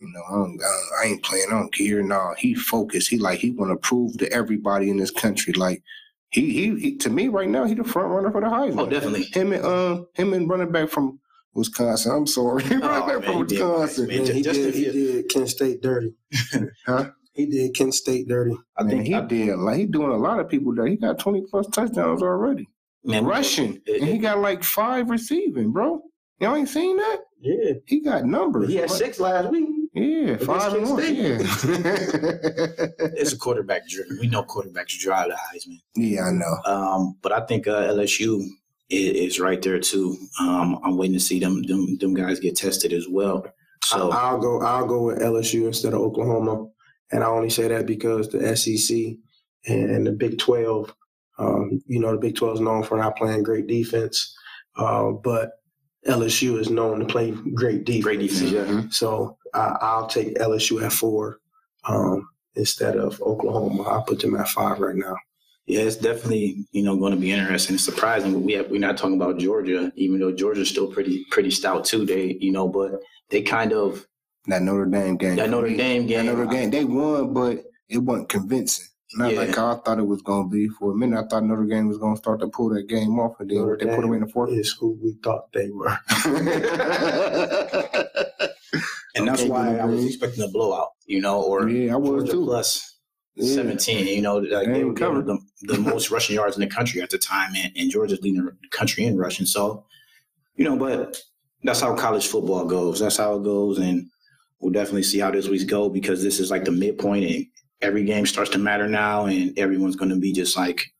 You 0.02 0.08
know, 0.14 0.22
I, 0.30 0.32
don't, 0.32 0.62
uh, 0.62 1.02
I 1.02 1.08
ain't 1.08 1.22
playing. 1.22 1.48
I 1.50 1.58
don't 1.58 1.74
care. 1.74 2.02
No, 2.02 2.34
he 2.38 2.54
focused. 2.54 3.10
He 3.10 3.18
like 3.18 3.38
he 3.38 3.50
want 3.50 3.70
to 3.70 3.76
prove 3.76 4.16
to 4.16 4.32
everybody 4.32 4.88
in 4.88 4.96
this 4.96 5.10
country. 5.10 5.52
Like 5.52 5.82
he, 6.30 6.52
he, 6.52 6.80
he, 6.80 6.96
to 6.98 7.10
me 7.10 7.28
right 7.28 7.48
now, 7.48 7.64
he 7.64 7.74
the 7.74 7.84
front 7.84 8.08
runner 8.10 8.30
for 8.30 8.40
the 8.40 8.46
Heisman. 8.46 8.80
Oh, 8.80 8.86
definitely. 8.88 9.24
Him 9.32 9.52
and 9.52 9.64
um 9.64 10.06
him 10.14 10.32
and 10.32 10.48
running 10.48 10.70
back 10.72 10.88
from 10.88 11.18
Wisconsin. 11.54 12.12
I'm 12.12 12.26
sorry, 12.26 12.62
running 12.64 12.80
Oh, 12.84 13.06
back 13.06 13.20
man, 13.20 13.22
from 13.22 13.36
he 13.38 13.44
did 13.56 13.64
Wisconsin. 13.64 14.06
nice, 14.08 14.16
Man, 14.16 14.24
man. 14.26 14.36
he 14.36 14.42
just 14.42 14.60
did. 14.60 14.74
He 14.74 14.84
be- 14.84 14.92
did 14.92 15.28
Kent 15.28 15.48
State 15.48 15.82
dirty. 15.82 16.14
Huh? 16.86 17.10
He 17.32 17.46
did 17.46 17.74
Kent 17.74 17.94
State 17.94 18.28
dirty. 18.28 18.56
I 18.76 18.82
Man, 18.82 18.90
think 18.90 19.06
he 19.06 19.14
I, 19.14 19.20
did. 19.22 19.56
Like 19.58 19.76
he 19.78 19.86
doing 19.86 20.10
a 20.10 20.16
lot 20.16 20.40
of 20.40 20.48
people 20.48 20.74
that 20.74 20.88
he 20.88 20.96
got 20.96 21.18
20 21.18 21.44
plus 21.50 21.66
touchdowns 21.68 22.22
already. 22.22 22.68
man, 23.04 23.24
Rushing, 23.24 23.80
it- 23.86 24.00
and 24.02 24.10
he 24.10 24.18
got 24.18 24.38
like 24.40 24.62
five 24.64 25.08
receiving, 25.10 25.70
bro. 25.72 26.02
Y'all 26.40 26.56
ain't 26.56 26.68
seen 26.68 26.96
that? 26.96 27.18
Yeah, 27.40 27.72
He 27.86 28.00
got 28.00 28.24
numbers. 28.24 28.68
he 28.68 28.76
had 28.76 28.88
Like, 28.90 28.98
six 28.98 29.20
last 29.20 29.50
week. 29.50 29.68
Yeah, 29.92 30.36
five 30.36 30.74
and 30.74 30.88
one. 30.88 31.14
Yeah. 31.14 31.38
it's 33.16 33.32
a 33.32 33.36
quarterback 33.36 33.88
driven. 33.88 34.18
We 34.20 34.28
know 34.28 34.44
quarterbacks 34.44 34.98
drive 34.98 35.30
the 35.30 35.34
Heisman. 35.34 35.80
yeah, 35.96 36.26
I 36.26 36.30
know. 36.30 36.56
Um, 36.64 37.16
but 37.22 37.32
I 37.32 37.40
think 37.46 37.66
uh, 37.66 37.88
LSU 37.88 38.44
is, 38.88 39.32
is 39.34 39.40
right 39.40 39.60
there 39.60 39.80
too. 39.80 40.16
Um, 40.40 40.78
I'm 40.84 40.96
waiting 40.96 41.14
to 41.14 41.20
see 41.20 41.40
them 41.40 41.62
them 41.62 41.96
them 41.98 42.14
guys 42.14 42.38
get 42.38 42.56
tested 42.56 42.92
as 42.92 43.08
well. 43.08 43.44
So 43.82 44.10
I, 44.10 44.32
will 44.32 44.40
go. 44.40 44.60
I'll 44.60 44.86
go 44.86 45.02
with 45.06 45.18
LSU 45.18 45.66
instead 45.66 45.94
of 45.94 46.00
Oklahoma, 46.00 46.68
and 47.10 47.24
I 47.24 47.26
only 47.26 47.50
say 47.50 47.66
that 47.66 47.86
because 47.86 48.28
the 48.28 48.56
SEC 48.56 48.96
and 49.66 50.06
the 50.06 50.12
Big 50.12 50.38
Twelve. 50.38 50.94
Um, 51.38 51.82
you 51.86 51.98
know, 51.98 52.12
the 52.12 52.18
Big 52.18 52.36
Twelve 52.36 52.54
is 52.54 52.60
known 52.60 52.84
for 52.84 52.96
not 52.96 53.16
playing 53.16 53.42
great 53.42 53.66
defense, 53.66 54.36
uh, 54.76 55.10
but 55.10 55.59
LSU 56.06 56.58
is 56.58 56.70
known 56.70 57.00
to 57.00 57.04
play 57.04 57.32
great 57.54 57.84
defense. 57.84 58.04
great 58.04 58.20
defense, 58.20 58.52
yeah. 58.52 58.82
So 58.90 59.36
I 59.54 59.76
I'll 59.80 60.06
take 60.06 60.34
LSU 60.36 60.82
at 60.82 60.92
four 60.92 61.40
um, 61.84 62.28
instead 62.54 62.96
of 62.96 63.20
Oklahoma. 63.22 63.82
I'll 63.82 64.02
put 64.02 64.20
them 64.20 64.36
at 64.36 64.48
five 64.48 64.80
right 64.80 64.96
now. 64.96 65.14
Yeah, 65.66 65.80
it's 65.82 65.96
definitely 65.96 66.64
you 66.72 66.82
know 66.82 66.96
going 66.96 67.12
to 67.12 67.18
be 67.20 67.30
interesting. 67.32 67.74
It's 67.74 67.84
surprising, 67.84 68.32
but 68.32 68.40
we 68.40 68.54
have, 68.54 68.70
we're 68.70 68.80
not 68.80 68.96
talking 68.96 69.16
about 69.16 69.38
Georgia, 69.38 69.92
even 69.94 70.18
though 70.18 70.32
Georgia's 70.32 70.68
still 70.70 70.90
pretty 70.90 71.24
pretty 71.30 71.50
stout 71.50 71.84
too. 71.84 72.04
They 72.06 72.38
you 72.40 72.50
know, 72.50 72.66
but 72.66 72.92
they 73.28 73.42
kind 73.42 73.72
of 73.72 74.06
That 74.46 74.62
Notre 74.62 74.86
Dame 74.86 75.16
game. 75.16 75.36
that 75.36 75.44
for 75.44 75.50
Notre 75.50 75.68
me. 75.68 75.76
Dame 75.76 76.02
That 76.02 76.08
game. 76.08 76.26
Notre 76.26 76.46
Dame, 76.46 76.70
they 76.70 76.84
won, 76.84 77.34
but 77.34 77.62
it 77.88 77.98
wasn't 77.98 78.28
convincing. 78.30 78.86
Not 79.14 79.32
Yeah. 79.32 79.40
like 79.40 79.56
how 79.56 79.72
I 79.72 79.80
thought 79.80 79.98
it 79.98 80.06
was 80.06 80.22
going 80.22 80.48
to 80.48 80.54
be. 80.54 80.68
For 80.68 80.92
a 80.92 80.94
minute, 80.94 81.18
I 81.18 81.26
thought 81.26 81.44
Notre 81.44 81.64
Dame 81.66 81.88
was 81.88 81.98
going 81.98 82.14
to 82.14 82.18
start 82.18 82.40
to 82.40 82.48
pull 82.48 82.68
that 82.70 82.86
game 82.86 83.18
off, 83.18 83.40
and 83.40 83.50
then 83.50 83.58
Notre 83.58 83.76
they 83.76 83.86
put 83.94 84.04
away 84.04 84.18
in 84.18 84.22
the 84.24 84.28
fourth. 84.28 84.50
Is 84.52 84.72
who 84.78 84.98
we 85.02 85.16
thought 85.22 85.52
they 85.52 85.68
were. 85.70 85.98
and 89.14 89.26
that's 89.26 89.40
Okay, 89.42 89.48
why 89.50 89.76
I 89.78 89.84
was 89.84 90.04
expecting 90.06 90.44
a 90.44 90.48
blowout, 90.48 90.90
you 91.06 91.20
know, 91.20 91.42
or 91.42 91.68
yeah, 91.68 91.94
I 91.94 91.96
was 91.96 92.08
Georgia 92.24 92.32
too. 92.32 92.44
plus 92.44 92.96
Yeah. 93.34 93.54
17. 93.54 94.06
You 94.06 94.22
know, 94.22 94.38
like 94.38 94.66
They 94.66 94.72
they 94.74 94.84
were 94.84 94.94
covered. 94.94 95.26
them 95.26 95.38
the 95.62 95.78
most 95.92 96.10
rushing 96.10 96.36
yards 96.36 96.56
in 96.56 96.60
the 96.60 96.66
country 96.68 97.02
at 97.02 97.10
the 97.10 97.18
time, 97.18 97.52
and, 97.56 97.72
and 97.76 97.90
Georgia's 97.90 98.20
leading 98.22 98.44
the 98.44 98.52
country 98.70 99.04
in 99.04 99.16
rushing. 99.16 99.46
So, 99.46 99.84
you 100.56 100.64
know, 100.64 100.76
but 100.76 101.20
that's 101.64 101.80
how 101.80 101.94
college 101.94 102.26
football 102.28 102.64
goes. 102.64 103.00
That's 103.00 103.16
how 103.16 103.36
it 103.36 103.42
goes, 103.42 103.78
and 103.78 104.06
we'll 104.60 104.72
definitely 104.72 105.02
see 105.02 105.18
how 105.18 105.30
this 105.30 105.48
week's 105.48 105.64
go 105.64 105.88
because 105.88 106.22
this 106.22 106.38
is 106.38 106.50
like 106.50 106.64
the 106.64 106.70
midpoint, 106.72 107.24
and 107.24 107.46
every 107.82 108.04
game 108.04 108.26
starts 108.26 108.50
to 108.50 108.58
matter 108.58 108.88
now, 108.88 109.26
and 109.26 109.58
everyone's 109.58 109.96
going 109.96 110.10
to 110.10 110.20
be 110.20 110.32
just 110.32 110.56
like 110.56 110.92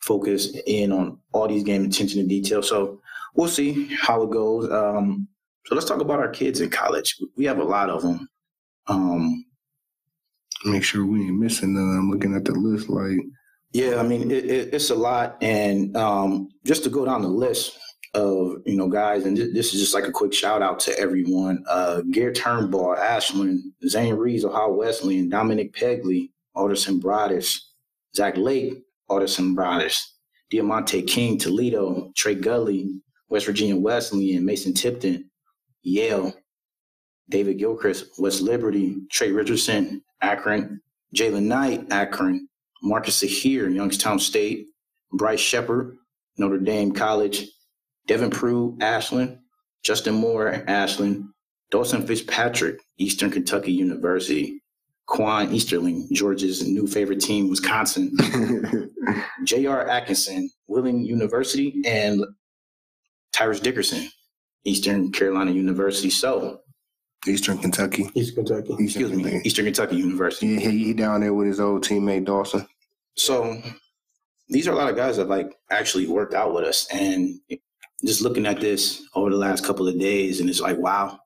focused 0.00 0.56
in 0.66 0.92
on 0.92 1.18
all 1.32 1.48
these 1.48 1.62
game 1.62 1.84
attention 1.84 2.20
to 2.20 2.26
detail. 2.26 2.62
So 2.62 3.00
we'll 3.34 3.48
see 3.48 3.94
how 4.00 4.22
it 4.22 4.30
goes. 4.30 4.70
Um, 4.70 5.28
so 5.66 5.74
let's 5.74 5.86
talk 5.86 6.00
about 6.00 6.18
our 6.18 6.28
kids 6.30 6.60
in 6.60 6.70
college. 6.70 7.16
We 7.36 7.44
have 7.44 7.58
a 7.58 7.64
lot 7.64 7.90
of 7.90 8.02
them. 8.02 8.28
Um, 8.88 9.44
Make 10.64 10.84
sure 10.84 11.04
we 11.04 11.22
ain't 11.22 11.38
missing 11.38 11.74
none. 11.74 11.96
I'm 11.96 12.10
looking 12.10 12.36
at 12.36 12.44
the 12.44 12.52
list 12.52 12.88
like, 12.88 13.18
Yeah, 13.72 13.96
I 13.96 14.04
mean 14.04 14.30
it, 14.30 14.44
it, 14.44 14.74
it's 14.74 14.90
a 14.90 14.94
lot, 14.94 15.36
and 15.42 15.96
um, 15.96 16.50
just 16.64 16.84
to 16.84 16.90
go 16.90 17.04
down 17.04 17.22
the 17.22 17.28
list 17.28 17.78
of 18.14 18.62
you 18.66 18.76
know 18.76 18.88
guys, 18.88 19.24
and 19.24 19.36
thi- 19.36 19.52
this 19.52 19.72
is 19.72 19.80
just 19.80 19.94
like 19.94 20.06
a 20.06 20.12
quick 20.12 20.32
shout 20.34 20.62
out 20.62 20.78
to 20.80 20.98
everyone: 20.98 21.64
uh, 21.68 22.02
Garrett 22.10 22.36
Turnbull, 22.36 22.96
Ashland, 22.96 23.62
Zane 23.86 24.14
Reeves, 24.14 24.44
Ohio 24.44 24.72
Wesleyan, 24.72 25.28
Dominic 25.28 25.74
Pegley, 25.74 26.30
Alderson 26.54 27.00
Broaddus, 27.00 27.58
Zach 28.14 28.36
Lake, 28.36 28.82
Alderson 29.08 29.56
Broaddus, 29.56 29.98
Diamante 30.50 31.02
King, 31.02 31.38
Toledo, 31.38 32.12
Trey 32.14 32.34
Gully, 32.34 33.00
West 33.28 33.46
Virginia 33.46 33.76
Wesleyan, 33.76 34.44
Mason 34.44 34.74
Tipton, 34.74 35.30
Yale, 35.82 36.34
David 37.30 37.58
Gilchrist, 37.58 38.18
West 38.18 38.42
Liberty, 38.42 38.96
Trey 39.10 39.32
Richardson, 39.32 40.02
Akron, 40.20 40.80
Jalen 41.16 41.44
Knight, 41.44 41.86
Akron, 41.90 42.48
Marcus 42.82 43.22
Ahir, 43.22 43.68
Youngstown 43.68 44.18
State, 44.18 44.66
Bryce 45.12 45.40
Shepard, 45.40 45.96
Notre 46.36 46.58
Dame 46.58 46.92
College, 46.92 47.48
Devin 48.06 48.30
Prue, 48.30 48.76
Ashland, 48.80 49.38
Justin 49.82 50.14
Moore, 50.14 50.64
Ashland, 50.66 51.28
Dawson 51.70 52.06
Fitzpatrick, 52.06 52.80
Eastern 52.98 53.30
Kentucky 53.30 53.72
University, 53.72 54.62
Quan 55.06 55.52
Easterling, 55.52 56.08
Georgia's 56.12 56.66
new 56.66 56.86
favorite 56.86 57.20
team, 57.20 57.48
Wisconsin, 57.50 58.14
J.R. 59.44 59.86
Atkinson, 59.88 60.50
Wheeling 60.68 61.04
University, 61.04 61.82
and 61.84 62.24
Tyrus 63.32 63.60
Dickerson, 63.60 64.08
Eastern 64.64 65.10
Carolina 65.12 65.50
University. 65.50 66.10
So, 66.10 66.60
Eastern 67.26 67.58
Kentucky. 67.58 68.10
East 68.14 68.34
Kentucky. 68.34 68.72
Eastern 68.80 68.84
excuse 68.84 69.10
me, 69.10 69.22
Kentucky. 69.22 69.48
Eastern 69.48 69.64
Kentucky 69.64 69.96
University. 69.96 70.46
Yeah, 70.48 70.60
he, 70.60 70.84
he 70.84 70.92
down 70.94 71.20
there 71.20 71.34
with 71.34 71.46
his 71.46 71.60
old 71.60 71.84
teammate 71.84 72.24
Dawson. 72.24 72.66
So 73.14 73.60
these 74.48 74.66
are 74.68 74.72
a 74.72 74.76
lot 74.76 74.90
of 74.90 74.96
guys 74.96 75.16
that 75.16 75.28
like 75.28 75.54
actually 75.70 76.06
worked 76.06 76.34
out 76.34 76.54
with 76.54 76.64
us, 76.64 76.86
and 76.92 77.38
just 78.04 78.22
looking 78.22 78.46
at 78.46 78.60
this 78.60 79.02
over 79.14 79.30
the 79.30 79.36
last 79.36 79.64
couple 79.64 79.88
of 79.88 79.98
days, 79.98 80.40
and 80.40 80.48
it's 80.48 80.60
like 80.60 80.78
wow, 80.78 81.18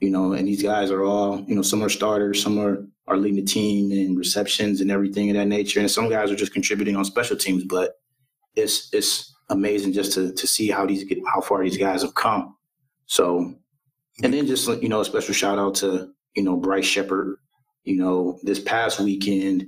you 0.00 0.10
know. 0.10 0.32
And 0.32 0.48
these 0.48 0.62
guys 0.62 0.90
are 0.90 1.04
all 1.04 1.40
you 1.46 1.54
know, 1.54 1.62
some 1.62 1.82
are 1.82 1.88
starters, 1.88 2.42
some 2.42 2.58
are 2.58 2.86
are 3.08 3.16
leading 3.16 3.44
the 3.44 3.50
team 3.50 3.90
in 3.92 4.16
receptions 4.16 4.80
and 4.80 4.90
everything 4.90 5.30
of 5.30 5.36
that 5.36 5.46
nature, 5.46 5.80
and 5.80 5.90
some 5.90 6.08
guys 6.08 6.30
are 6.30 6.36
just 6.36 6.52
contributing 6.52 6.96
on 6.96 7.04
special 7.04 7.36
teams. 7.36 7.64
But 7.64 7.92
it's 8.56 8.88
it's 8.92 9.34
amazing 9.50 9.92
just 9.92 10.12
to 10.14 10.32
to 10.32 10.46
see 10.46 10.68
how 10.68 10.86
these 10.86 11.04
get 11.04 11.18
how 11.32 11.40
far 11.40 11.62
these 11.62 11.78
guys 11.78 12.02
have 12.02 12.14
come. 12.14 12.56
So, 13.06 13.54
and 14.22 14.32
then 14.32 14.46
just 14.46 14.68
you 14.82 14.88
know, 14.88 15.00
a 15.00 15.04
special 15.04 15.34
shout 15.34 15.58
out 15.58 15.74
to 15.76 16.12
you 16.34 16.42
know 16.42 16.56
Bryce 16.56 16.86
Shepard. 16.86 17.36
You 17.84 17.96
know, 17.96 18.38
this 18.44 18.60
past 18.60 19.00
weekend 19.00 19.66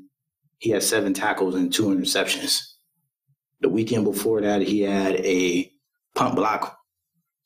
he 0.59 0.70
had 0.70 0.83
seven 0.83 1.12
tackles 1.12 1.55
and 1.55 1.70
two 1.70 1.87
interceptions. 1.87 2.59
The 3.61 3.68
weekend 3.68 4.05
before 4.05 4.40
that, 4.40 4.62
he 4.62 4.81
had 4.81 5.16
a 5.16 5.70
punt 6.14 6.35
block 6.37 6.79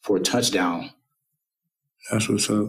for 0.02 0.16
a 0.16 0.20
touchdown. 0.20 0.90
That's 2.10 2.28
what's 2.28 2.48
up. 2.50 2.68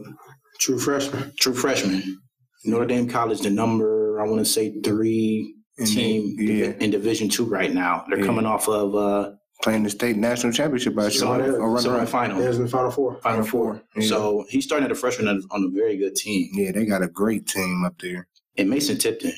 True 0.60 0.80
freshman. 0.80 1.34
True 1.40 1.54
freshman. 1.54 2.20
Notre 2.66 2.86
Dame 2.86 3.08
College, 3.08 3.40
the 3.42 3.50
number 3.50 4.20
I 4.20 4.26
want 4.28 4.40
to 4.40 4.46
say 4.46 4.80
three 4.82 5.56
And 5.78 5.88
team 5.88 6.36
they- 6.36 6.44
yeah, 6.54 6.74
in 6.82 6.92
Division 6.92 7.30
Two 7.30 7.46
right 7.46 7.74
now. 7.74 8.04
They're 8.10 8.20
Yeah. 8.20 8.26
coming 8.26 8.46
off 8.46 8.68
of 8.68 8.96
uh, 8.96 9.32
playing 9.64 9.84
the 9.84 9.90
state 9.90 10.18
national 10.18 10.52
championship 10.52 10.94
by 10.96 11.04
So 11.10 11.10
sure. 11.10 11.38
they're- 11.38 11.62
Or 11.62 11.70
runner 11.70 11.82
so 11.82 11.96
up. 11.98 12.10
final, 12.10 12.40
There's 12.40 12.58
in 12.58 12.64
the 12.64 12.70
final 12.70 12.92
four. 12.92 13.20
final 13.22 13.46
four. 13.46 13.82
Yeah. 13.96 14.08
So 14.08 14.46
he's 14.50 14.66
starting 14.66 14.86
at 14.86 14.92
a 14.92 14.96
freshman 14.96 15.30
on, 15.30 15.42
on 15.52 15.64
a 15.64 15.70
very 15.70 15.98
good 15.98 16.16
team. 16.16 16.50
Yeah, 16.54 16.72
they 16.74 16.86
got 16.86 17.02
a 17.02 17.08
great 17.08 17.48
team 17.48 17.86
up 17.86 17.96
there. 18.02 18.28
And 18.58 18.70
Mason 18.70 18.98
Tipton, 18.98 19.32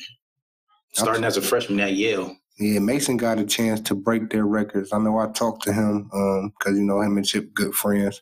starting 0.93 1.23
as 1.23 1.37
a 1.37 1.41
freshman 1.43 1.79
at 1.79 1.93
Yale. 1.93 2.35
Yeah, 2.61 2.77
Mason 2.77 3.17
got 3.17 3.39
a 3.39 3.45
chance 3.45 3.81
to 3.81 3.95
break 3.95 4.29
their 4.29 4.45
records. 4.45 4.93
I 4.93 4.99
know 4.99 5.17
I 5.17 5.31
talked 5.31 5.63
to 5.63 5.73
him 5.73 6.03
because 6.03 6.51
um, 6.67 6.75
you 6.75 6.83
know 6.83 7.01
him 7.01 7.17
and 7.17 7.25
Chip 7.25 7.51
good 7.55 7.73
friends. 7.73 8.21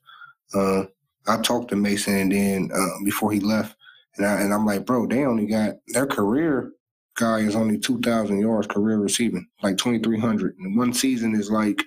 Uh, 0.54 0.86
I 1.28 1.42
talked 1.42 1.70
to 1.72 1.76
Mason 1.76 2.16
and 2.16 2.32
then 2.32 2.70
uh, 2.74 3.04
before 3.04 3.34
he 3.34 3.42
left, 3.42 3.76
and 4.16 4.26
I 4.26 4.40
and 4.40 4.54
I'm 4.54 4.66
like, 4.66 4.86
bro, 4.86 5.08
they 5.08 5.26
only 5.26 5.46
got 5.46 5.76
their 5.90 6.08
career 6.08 6.72
guy 7.18 7.40
is 7.40 7.54
only 7.54 7.78
two 7.78 8.00
thousand 8.00 8.40
yards 8.40 8.66
career 8.68 8.98
receiving, 8.98 9.46
like 9.62 9.76
twenty 9.76 10.00
three 10.00 10.20
hundred, 10.20 10.56
and 10.58 10.78
one 10.78 10.94
season 10.94 11.36
is 11.36 11.52
like 11.52 11.84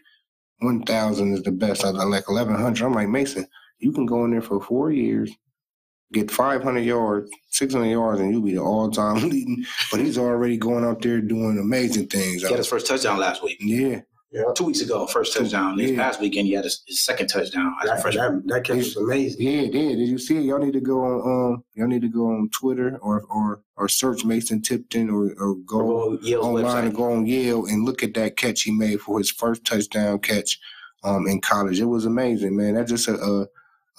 one 0.58 0.82
thousand 0.82 1.32
is 1.32 1.42
the 1.42 1.52
best. 1.52 1.86
I 1.86 1.88
like 1.88 2.24
eleven 2.28 2.54
hundred. 2.54 2.84
I'm 2.84 2.92
like 2.92 3.08
Mason, 3.08 3.46
you 3.78 3.92
can 3.92 4.04
go 4.04 4.26
in 4.26 4.30
there 4.30 4.42
for 4.42 4.60
four 4.60 4.90
years, 4.92 5.32
get 6.12 6.30
500 6.30 6.80
yards, 6.80 7.30
600 7.50 7.86
yards, 7.86 8.20
and 8.20 8.30
you'll 8.32 8.42
be 8.42 8.54
the 8.54 8.60
all-time 8.60 9.16
leading. 9.28 9.64
But 9.90 10.00
he's 10.00 10.18
already 10.18 10.56
going 10.56 10.84
out 10.84 11.02
there 11.02 11.20
doing 11.20 11.58
amazing 11.58 12.08
things. 12.08 12.42
He 12.42 12.48
had 12.48 12.58
his 12.58 12.66
first 12.68 12.86
touchdown 12.86 13.18
last 13.18 13.42
week. 13.42 13.58
Yeah. 13.60 14.00
Yeah. 14.30 14.44
Two 14.56 14.64
weeks 14.64 14.80
ago, 14.80 15.06
first 15.06 15.36
touchdown. 15.36 15.76
This 15.76 15.94
past 15.94 16.18
weekend, 16.18 16.46
he 16.46 16.54
had 16.54 16.64
his, 16.64 16.82
his 16.86 17.02
second 17.04 17.26
touchdown 17.26 17.74
as 17.82 17.88
That, 17.90 18.00
freshman. 18.00 18.46
that, 18.46 18.54
that 18.54 18.64
catch 18.64 18.76
was 18.76 18.96
amazing. 18.96 19.46
Yeah, 19.46 19.60
yeah. 19.60 19.94
Did 19.94 20.08
you 20.08 20.16
see 20.18 20.38
it? 20.38 20.44
Y'all 20.44 20.58
need 20.58 20.72
to 20.72 20.80
go 20.80 21.00
on 21.04 21.52
um 21.52 21.64
y'all 21.74 21.86
need 21.86 22.00
to 22.00 22.08
go 22.08 22.28
on 22.28 22.48
Twitter 22.48 22.96
or 23.02 23.24
or 23.28 23.60
or 23.76 23.88
search 23.90 24.24
Mason 24.24 24.62
Tipton 24.62 25.10
or, 25.10 25.34
or 25.38 25.56
go 25.66 25.80
Or 25.80 26.16
go 26.16 26.18
Yale's 26.22 26.46
online 26.46 26.84
and 26.86 26.94
website. 26.94 26.96
go 26.96 27.12
on 27.12 27.26
Yale 27.26 27.66
and 27.66 27.84
look 27.84 28.02
at 28.02 28.14
that 28.14 28.38
catch 28.38 28.62
he 28.62 28.70
made 28.70 29.02
for 29.02 29.18
his 29.18 29.30
first 29.30 29.66
touchdown 29.66 30.18
catch 30.20 30.58
um 31.04 31.26
in 31.28 31.38
college. 31.42 31.78
It 31.78 31.84
was 31.84 32.06
amazing, 32.06 32.56
man. 32.56 32.72
That's 32.72 32.90
just 32.90 33.08
a, 33.08 33.16
a, 33.22 33.46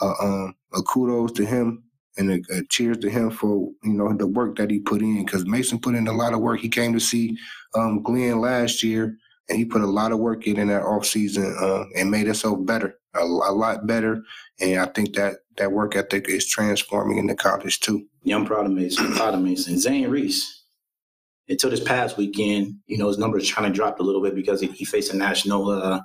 a 0.04 0.14
um 0.24 0.56
a 0.74 0.82
kudos 0.82 1.32
to 1.34 1.46
him 1.46 1.84
and 2.18 2.32
a, 2.32 2.56
a 2.56 2.64
cheers 2.70 2.98
to 3.00 3.10
him 3.10 3.32
for 3.32 3.70
you 3.84 3.94
know 3.94 4.14
the 4.14 4.28
work 4.28 4.58
that 4.58 4.70
he 4.70 4.80
put 4.80 5.02
in 5.02 5.26
because 5.26 5.46
Mason 5.46 5.80
put 5.80 5.96
in 5.96 6.08
a 6.08 6.14
lot 6.14 6.34
of 6.34 6.40
work. 6.40 6.60
He 6.60 6.70
came 6.70 6.94
to 6.94 7.00
see 7.00 7.38
um 7.76 8.02
Glenn 8.04 8.40
last 8.40 8.84
year 8.84 9.18
and 9.50 9.58
he 9.58 9.66
put 9.66 9.82
a 9.82 9.88
lot 9.88 10.12
of 10.12 10.20
work 10.20 10.48
in 10.48 10.58
in 10.58 10.70
that 10.70 10.84
offseason 10.84 11.62
uh, 11.62 11.86
and 11.96 12.10
made 12.10 12.26
himself 12.26 12.66
better, 12.66 12.96
a, 13.16 13.20
a 13.20 13.52
lot 13.52 13.86
better. 13.86 14.24
And 14.60 14.80
I 14.80 14.86
think 14.86 15.16
that 15.16 15.38
that 15.58 15.72
work 15.72 15.96
ethic 15.96 16.30
is 16.30 16.48
transforming 16.48 17.18
in 17.18 17.28
the 17.28 17.36
college 17.36 17.80
too. 17.80 18.06
Yeah, 18.24 18.38
I'm 18.38 18.46
proud 18.46 18.66
of 18.66 18.72
Mason. 18.72 19.14
Proud 19.14 19.34
of 19.34 19.42
Mason. 19.42 19.78
Zane 19.80 20.10
Reese. 20.10 20.62
Until 21.50 21.70
this 21.70 21.84
past 21.84 22.18
weekend, 22.18 22.76
you 22.88 22.98
know, 22.98 23.10
his 23.10 23.18
numbers 23.18 23.52
kind 23.52 23.68
of 23.68 23.74
dropped 23.74 24.00
a 24.00 24.04
little 24.04 24.22
bit 24.22 24.34
because 24.34 24.62
he, 24.62 24.68
he 24.68 24.86
faced 24.86 25.14
a 25.14 25.18
national 25.18 25.70
uh, 25.70 26.00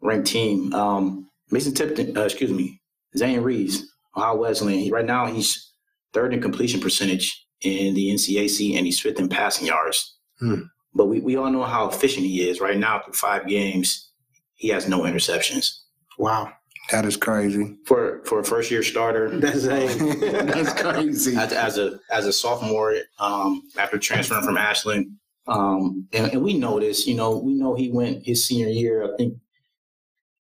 ranked 0.00 0.28
team. 0.28 0.72
Um, 0.72 1.28
Mason 1.50 1.74
Tipton, 1.74 2.16
uh, 2.16 2.22
excuse 2.22 2.50
me, 2.50 2.80
Zane 3.16 3.42
Reese, 3.42 3.86
Ohio 4.16 4.36
Wesleyan. 4.36 4.90
Right 4.90 5.04
now, 5.04 5.26
he's 5.26 5.72
third 6.12 6.32
in 6.32 6.40
completion 6.40 6.80
percentage 6.80 7.46
in 7.60 7.94
the 7.94 8.10
NCAC, 8.10 8.76
and 8.76 8.86
he's 8.86 9.00
fifth 9.00 9.18
in 9.18 9.28
passing 9.28 9.66
yards. 9.66 10.16
Hmm. 10.38 10.62
But 10.94 11.06
we, 11.06 11.20
we 11.20 11.36
all 11.36 11.50
know 11.50 11.64
how 11.64 11.88
efficient 11.88 12.26
he 12.26 12.48
is. 12.48 12.60
Right 12.60 12.78
now, 12.78 13.00
through 13.00 13.14
five 13.14 13.46
games, 13.46 14.10
he 14.54 14.68
has 14.68 14.88
no 14.88 15.00
interceptions. 15.02 15.80
Wow. 16.18 16.52
That 16.90 17.04
is 17.04 17.16
crazy. 17.16 17.76
For 17.84 18.22
for 18.24 18.38
a 18.38 18.44
first 18.44 18.70
year 18.70 18.82
starter, 18.82 19.28
That's 19.40 19.58
Zane. 19.58 20.20
That's 20.20 20.72
crazy. 20.72 21.36
as, 21.36 21.52
as 21.52 21.78
a 21.78 21.98
as 22.10 22.26
a 22.26 22.32
sophomore 22.32 22.94
um, 23.18 23.62
after 23.76 23.98
transferring 23.98 24.44
from 24.44 24.56
Ashland. 24.56 25.16
Um, 25.48 26.08
and, 26.12 26.32
and 26.32 26.42
we 26.42 26.58
know 26.58 26.80
this, 26.80 27.06
you 27.06 27.14
know, 27.14 27.36
we 27.38 27.54
know 27.54 27.74
he 27.74 27.90
went 27.90 28.24
his 28.24 28.46
senior 28.46 28.68
year. 28.68 29.04
I 29.04 29.16
think 29.16 29.36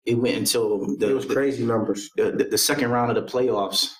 it 0.09 0.15
went 0.15 0.37
until 0.37 0.97
the, 0.97 1.09
it 1.11 1.13
was 1.13 1.25
crazy 1.25 1.63
numbers. 1.63 2.09
the, 2.15 2.31
the, 2.31 2.45
the 2.45 2.57
second 2.57 2.89
round 2.89 3.15
of 3.15 3.15
the 3.15 3.31
playoffs 3.31 3.93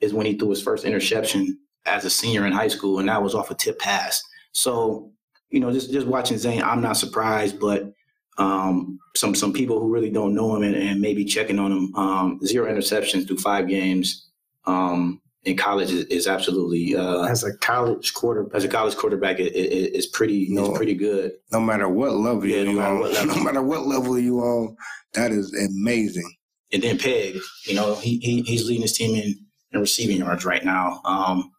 is 0.00 0.14
when 0.14 0.26
he 0.26 0.38
threw 0.38 0.50
his 0.50 0.62
first 0.62 0.84
interception 0.84 1.58
as 1.86 2.04
a 2.04 2.10
senior 2.10 2.46
in 2.46 2.52
high 2.52 2.68
school, 2.68 3.00
and 3.00 3.08
that 3.08 3.22
was 3.22 3.34
off 3.34 3.50
a 3.50 3.54
tip 3.54 3.78
pass. 3.78 4.22
So, 4.52 5.10
you 5.50 5.60
know, 5.60 5.72
just 5.72 5.90
just 5.90 6.06
watching 6.06 6.38
Zane, 6.38 6.62
I'm 6.62 6.80
not 6.80 6.96
surprised, 6.96 7.58
but 7.58 7.92
um, 8.38 8.98
some 9.16 9.34
some 9.34 9.52
people 9.52 9.80
who 9.80 9.92
really 9.92 10.10
don't 10.10 10.34
know 10.34 10.54
him 10.54 10.62
and, 10.62 10.76
and 10.76 11.00
maybe 11.00 11.24
checking 11.24 11.58
on 11.58 11.72
him, 11.72 11.94
um, 11.96 12.40
zero 12.44 12.70
interceptions 12.70 13.26
through 13.26 13.38
five 13.38 13.68
games 13.68 14.28
um, 14.66 15.20
in 15.46 15.56
college 15.56 15.90
is, 15.92 16.04
is 16.06 16.26
absolutely 16.26 16.94
uh, 16.96 17.22
As 17.22 17.44
a 17.44 17.56
college 17.58 18.12
quarterback. 18.14 18.54
as 18.56 18.64
a 18.64 18.68
college 18.68 18.96
quarterback 18.96 19.38
it, 19.38 19.54
it, 19.54 19.94
it's 19.94 20.06
pretty 20.06 20.48
No. 20.50 20.66
it's 20.66 20.76
pretty 20.76 20.94
good. 20.94 21.32
no 21.52 21.60
matter 21.60 21.88
what 21.88 22.12
level 22.14 22.44
Yeah, 22.46 22.62
you 22.62 22.72
matter 22.76 22.94
on, 22.96 23.02
level. 23.12 23.36
no 23.36 23.42
matter 23.44 23.62
what 23.62 23.86
level 23.86 24.18
you 24.18 24.40
on, 24.40 24.76
that 25.14 25.30
is 25.32 25.54
amazing. 25.54 26.30
And 26.72 26.82
then 26.82 26.98
Peg, 26.98 27.36
you 27.66 27.74
know, 27.74 27.94
he, 27.94 28.18
he 28.18 28.42
he's 28.42 28.66
leading 28.66 28.82
his 28.82 28.96
team 28.96 29.14
in, 29.14 29.34
in 29.72 29.80
receiving 29.80 30.18
yards 30.18 30.44
right 30.44 30.64
now. 30.64 31.00
Um, 31.04 31.50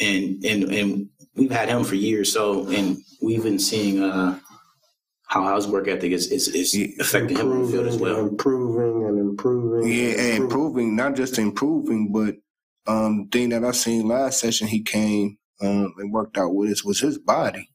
and 0.00 0.44
and 0.44 0.64
and 0.64 1.08
we've 1.36 1.52
had 1.52 1.68
him 1.68 1.84
for 1.84 1.94
years. 1.94 2.32
So 2.32 2.66
and 2.68 2.96
we've 3.22 3.44
been 3.44 3.60
seeing 3.60 4.02
uh, 4.02 4.40
how 5.28 5.54
his 5.54 5.68
work 5.68 5.86
ethic 5.86 6.10
is 6.10 6.32
is, 6.32 6.48
is 6.48 6.74
Yeah. 6.76 6.88
affecting 6.98 7.36
him 7.38 7.52
on 7.52 7.62
the 7.62 7.68
field 7.70 7.86
as 7.86 7.94
and 7.94 8.02
well. 8.02 8.18
improving 8.26 9.06
and 9.06 9.18
improving. 9.20 9.88
Yeah, 9.92 10.04
and 10.08 10.18
improving. 10.18 10.42
improving, 10.42 10.96
not 10.96 11.14
just 11.14 11.38
improving, 11.38 12.10
but 12.12 12.34
um 12.86 13.28
thing 13.32 13.50
that 13.50 13.64
I 13.64 13.72
seen 13.72 14.08
last 14.08 14.40
session 14.40 14.66
he 14.68 14.82
came 14.82 15.38
um 15.60 15.94
and 15.98 16.12
worked 16.12 16.38
out 16.38 16.54
with 16.54 16.70
us 16.70 16.84
was 16.84 17.00
his 17.00 17.18
body. 17.18 17.70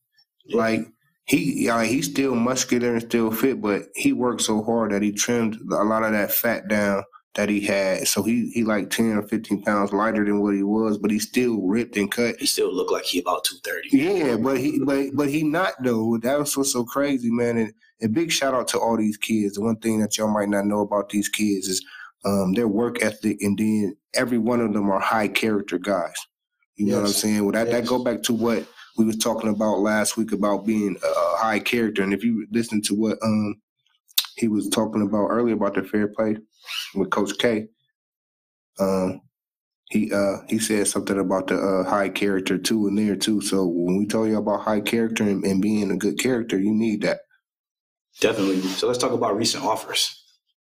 Like 0.51 0.81
he 1.25 1.65
yeah, 1.65 1.83
he's 1.83 2.09
still 2.09 2.35
muscular 2.35 2.93
and 2.93 3.01
still 3.01 3.31
fit, 3.31 3.61
but 3.61 3.83
he 3.95 4.13
worked 4.13 4.41
so 4.41 4.63
hard 4.63 4.91
that 4.91 5.01
he 5.03 5.11
trimmed 5.11 5.57
a 5.71 5.83
lot 5.83 6.03
of 6.03 6.11
that 6.11 6.31
fat 6.31 6.67
down 6.67 7.03
that 7.35 7.49
he 7.49 7.61
had. 7.61 8.07
So 8.07 8.23
he 8.23 8.49
he 8.49 8.63
like 8.63 8.89
ten 8.89 9.17
or 9.17 9.27
fifteen 9.27 9.61
pounds 9.61 9.93
lighter 9.93 10.25
than 10.25 10.41
what 10.41 10.55
he 10.55 10.63
was, 10.63 10.97
but 10.97 11.11
he 11.11 11.19
still 11.19 11.61
ripped 11.61 11.97
and 11.97 12.11
cut. 12.11 12.35
He 12.39 12.47
still 12.47 12.73
looked 12.73 12.91
like 12.91 13.05
he 13.05 13.19
about 13.19 13.43
two 13.43 13.57
thirty. 13.63 13.89
Yeah, 13.91 14.37
but 14.37 14.57
he 14.57 14.79
but 14.83 15.09
but 15.13 15.29
he 15.29 15.43
not 15.43 15.73
though. 15.83 16.17
That 16.17 16.39
was 16.39 16.57
what's 16.57 16.73
so 16.73 16.83
crazy, 16.83 17.29
man. 17.31 17.57
And 17.57 17.73
a 18.01 18.07
big 18.07 18.31
shout 18.31 18.55
out 18.55 18.67
to 18.69 18.79
all 18.79 18.97
these 18.97 19.17
kids. 19.17 19.55
The 19.55 19.61
one 19.61 19.77
thing 19.77 19.99
that 20.01 20.17
y'all 20.17 20.33
might 20.33 20.49
not 20.49 20.65
know 20.65 20.81
about 20.81 21.09
these 21.09 21.29
kids 21.29 21.67
is 21.67 21.85
um, 22.25 22.53
their 22.53 22.67
work 22.67 23.01
ethic, 23.01 23.38
and 23.41 23.58
then 23.58 23.95
every 24.13 24.38
one 24.38 24.62
of 24.62 24.73
them 24.73 24.89
are 24.89 24.99
high 24.99 25.27
character 25.27 25.77
guys. 25.77 26.15
You 26.75 26.88
know 26.88 26.97
what 26.97 27.08
I'm 27.08 27.13
saying? 27.13 27.43
Well, 27.43 27.51
that 27.51 27.71
that 27.71 27.86
go 27.86 28.03
back 28.03 28.23
to 28.23 28.34
what 28.34 28.65
we 28.97 29.05
was 29.05 29.17
talking 29.17 29.49
about 29.49 29.79
last 29.79 30.17
week 30.17 30.32
about 30.32 30.65
being 30.65 30.97
a, 31.03 31.08
a 31.08 31.38
high 31.38 31.60
character. 31.60 32.03
And 32.03 32.13
if 32.13 32.23
you 32.23 32.47
listen 32.51 32.82
to 32.84 32.95
what 32.95 33.17
um 33.23 33.55
he 34.38 34.47
was 34.47 34.69
talking 34.69 35.01
about 35.01 35.27
earlier 35.27 35.55
about 35.55 35.73
the 35.75 35.84
fair 35.84 36.08
play 36.08 36.38
with 36.95 37.10
Coach 37.10 37.38
K, 37.38 37.67
um, 38.79 39.21
he 39.89 40.12
uh 40.13 40.38
he 40.47 40.60
said 40.60 40.88
something 40.88 41.19
about 41.19 41.47
the 41.47 41.58
uh, 41.58 41.89
high 41.89 42.10
character 42.10 42.58
too 42.58 42.88
in 42.88 42.95
there 42.95 43.15
too. 43.15 43.41
So 43.41 43.65
when 43.65 43.97
we 43.97 44.05
tell 44.05 44.27
you 44.27 44.38
about 44.38 44.62
high 44.62 44.82
character 44.82 45.23
and, 45.23 45.43
and 45.43 45.62
being 45.62 45.91
a 45.91 45.97
good 45.97 46.19
character, 46.19 46.58
you 46.58 46.73
need 46.73 47.01
that. 47.01 47.19
Definitely. 48.21 48.62
So 48.62 48.88
let's 48.88 48.99
talk 48.99 49.12
about 49.12 49.38
recent 49.38 49.63
offers. 49.63 50.18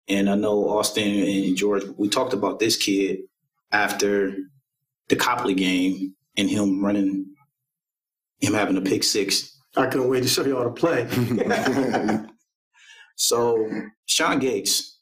And 0.08 0.30
I 0.30 0.36
know 0.36 0.70
Austin 0.70 1.24
and 1.24 1.56
George, 1.56 1.84
we 1.98 2.10
talked 2.10 2.34
about 2.34 2.60
this 2.60 2.76
kid 2.76 3.20
after 3.72 4.36
the 5.10 5.16
Copley 5.16 5.54
game 5.54 6.16
and 6.38 6.50
him 6.50 6.84
running, 6.84 7.26
him 8.40 8.54
having 8.54 8.78
a 8.78 8.82
pick 8.82 9.04
six. 9.04 9.58
I 9.78 9.88
couldn't 9.88 10.10
wait 10.10 10.24
to 10.24 10.30
show 10.30 10.44
y'all 10.44 10.64
the 10.64 10.72
play. 10.72 12.28
So 13.22 13.70
Sean 14.08 14.40
Gates 14.40 15.00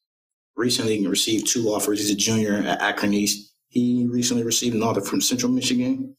recently 0.58 1.08
received 1.08 1.48
two 1.48 1.70
offers. 1.70 2.00
He's 2.02 2.12
a 2.12 2.16
junior 2.16 2.56
at 2.56 2.82
Akron 2.82 3.14
East. 3.14 3.54
He 3.70 4.08
recently 4.10 4.44
received 4.44 4.76
an 4.76 4.84
offer 4.84 5.00
from 5.00 5.22
Central 5.22 5.50
Michigan 5.50 6.18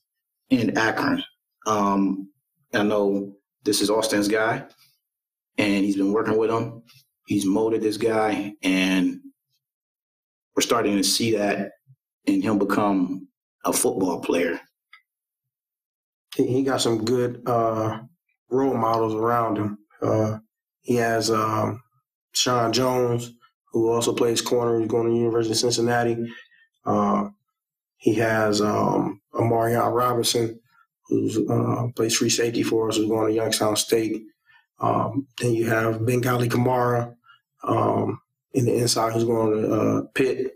and 0.51 0.79
Akron. 0.79 1.23
Um, 1.67 2.31
I 2.73 2.85
know 2.85 3.37
this 3.65 3.83
is 3.83 3.91
Austin's 3.91 4.29
guy, 4.29 4.65
and 5.59 5.85
he's 5.85 5.97
been 5.97 6.13
working 6.13 6.39
with 6.39 6.51
him. 6.51 6.83
He's 7.31 7.47
molded 7.47 7.81
this 7.81 7.97
guy, 7.97 8.55
and 8.61 9.21
we're 10.57 10.63
starting 10.63 10.97
to 10.97 11.05
see 11.05 11.37
that 11.37 11.75
in 12.27 12.43
him 12.43 12.59
become 12.59 13.29
a 13.65 13.73
football 13.73 14.21
player. 14.21 14.59
he, 16.35 16.65
got 16.65 16.81
some 16.81 17.05
good 17.05 17.41
uh, 17.47 18.01
role 18.51 18.75
models 18.75 19.15
around 19.15 19.59
him. 19.59 19.79
Uh, 20.03 20.39
he 20.81 20.97
has 20.97 21.31
um, 21.31 21.81
Sean 22.33 22.73
Jones, 22.73 23.33
who 23.71 23.93
also 23.93 24.13
plays 24.13 24.41
corner. 24.41 24.81
He's 24.81 24.89
going 24.89 25.07
to 25.07 25.13
the 25.13 25.19
University 25.19 25.53
of 25.53 25.59
Cincinnati. 25.59 26.29
Uh, 26.85 27.29
he 27.99 28.15
has 28.15 28.61
um, 28.61 29.21
Amarion 29.35 29.95
Robinson, 29.95 30.59
who's 31.07 31.39
uh, 31.49 31.87
plays 31.95 32.17
free 32.17 32.29
safety 32.29 32.65
for 32.65 32.89
us, 32.89 32.97
who's 32.97 33.09
going 33.09 33.29
to 33.29 33.37
Youngstown 33.37 33.77
State. 33.77 34.21
Um, 34.81 35.29
then 35.39 35.55
you 35.55 35.67
have 35.67 36.05
Bengali 36.05 36.49
Kamara 36.49 37.15
um, 37.65 38.21
in 38.55 38.65
the 38.65 38.75
inside, 38.75 39.13
who's 39.13 39.25
going 39.25 39.63
to 39.63 39.73
uh, 39.73 40.03
Pitt. 40.15 40.53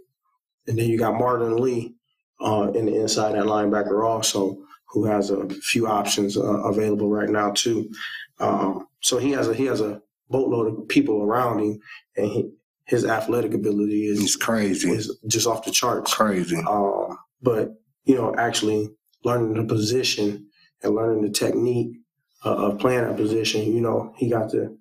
And 0.67 0.79
then 0.79 0.89
you 0.89 0.99
got 0.99 1.19
Martin 1.19 1.57
Lee 1.57 1.95
uh, 2.41 2.71
in 2.75 2.87
the 2.87 3.01
inside, 3.01 3.35
that 3.35 3.45
linebacker 3.45 4.07
also 4.07 4.59
who 4.89 5.05
has 5.05 5.31
a 5.31 5.49
few 5.49 5.87
options 5.87 6.37
uh, 6.37 6.43
available 6.43 7.11
right 7.11 7.29
now 7.29 7.51
too. 7.51 7.91
Um, 8.39 8.87
so 9.01 9.19
he 9.19 9.33
has 9.33 9.49
a 9.49 9.55
he 9.55 9.67
has 9.67 9.81
a 9.81 10.01
boatload 10.31 10.79
of 10.79 10.89
people 10.89 11.23
around 11.23 11.61
him, 11.61 11.81
and 12.17 12.27
he, 12.27 12.51
his 12.87 13.05
athletic 13.05 13.55
ability 13.55 14.07
It's 14.07 14.21
is 14.21 14.37
crazy. 14.37 14.91
is 14.91 15.19
just 15.27 15.47
off 15.47 15.65
the 15.65 15.71
charts. 15.71 16.15
crazy. 16.15 16.57
Um, 16.67 17.19
but 17.43 17.75
you 18.05 18.15
know, 18.15 18.35
actually 18.37 18.91
learning 19.25 19.55
the 19.55 19.65
position 19.65 20.47
and 20.83 20.95
learning 20.95 21.23
the 21.23 21.31
technique 21.31 21.97
uh, 22.45 22.55
of 22.55 22.79
playing 22.79 23.03
that 23.03 23.17
position. 23.17 23.73
You 23.73 23.81
know, 23.81 24.15
he 24.17 24.29
got 24.29 24.51
to, 24.51 24.77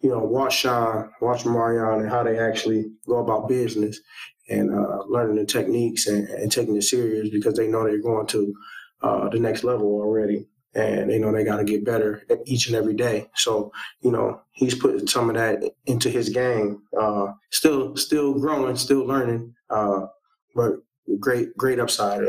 you 0.00 0.10
know, 0.10 0.18
watch 0.18 0.60
Sean, 0.60 1.10
watch 1.20 1.44
Marion, 1.44 2.00
and 2.00 2.10
how 2.10 2.22
they 2.22 2.38
actually 2.38 2.86
go 3.06 3.18
about 3.18 3.48
business 3.48 4.00
and 4.48 4.74
uh, 4.74 5.02
learning 5.06 5.36
the 5.36 5.44
techniques 5.44 6.06
and, 6.06 6.28
and, 6.28 6.50
taking 6.50 6.76
it 6.76 6.82
serious 6.82 7.28
because 7.28 7.54
they 7.54 7.68
know 7.68 7.84
they're 7.84 8.00
going 8.00 8.26
to 8.26 8.54
uh, 9.02 9.28
the 9.28 9.38
next 9.38 9.62
level 9.62 9.86
already. 9.86 10.46
And 10.74 11.10
they 11.10 11.18
know 11.18 11.32
they 11.32 11.44
got 11.44 11.56
to 11.56 11.64
get 11.64 11.84
better 11.84 12.22
each 12.46 12.66
and 12.66 12.76
every 12.76 12.94
day. 12.94 13.28
So, 13.34 13.72
you 14.00 14.10
know, 14.10 14.40
he's 14.52 14.74
putting 14.74 15.06
some 15.06 15.28
of 15.28 15.36
that 15.36 15.62
into 15.86 16.08
his 16.08 16.28
game. 16.28 16.82
Uh, 16.98 17.32
still, 17.50 17.96
still 17.96 18.34
growing, 18.34 18.76
still 18.76 19.04
learning, 19.04 19.54
uh, 19.70 20.06
but 20.54 20.74
great, 21.18 21.54
great 21.56 21.80
upside 21.80 22.22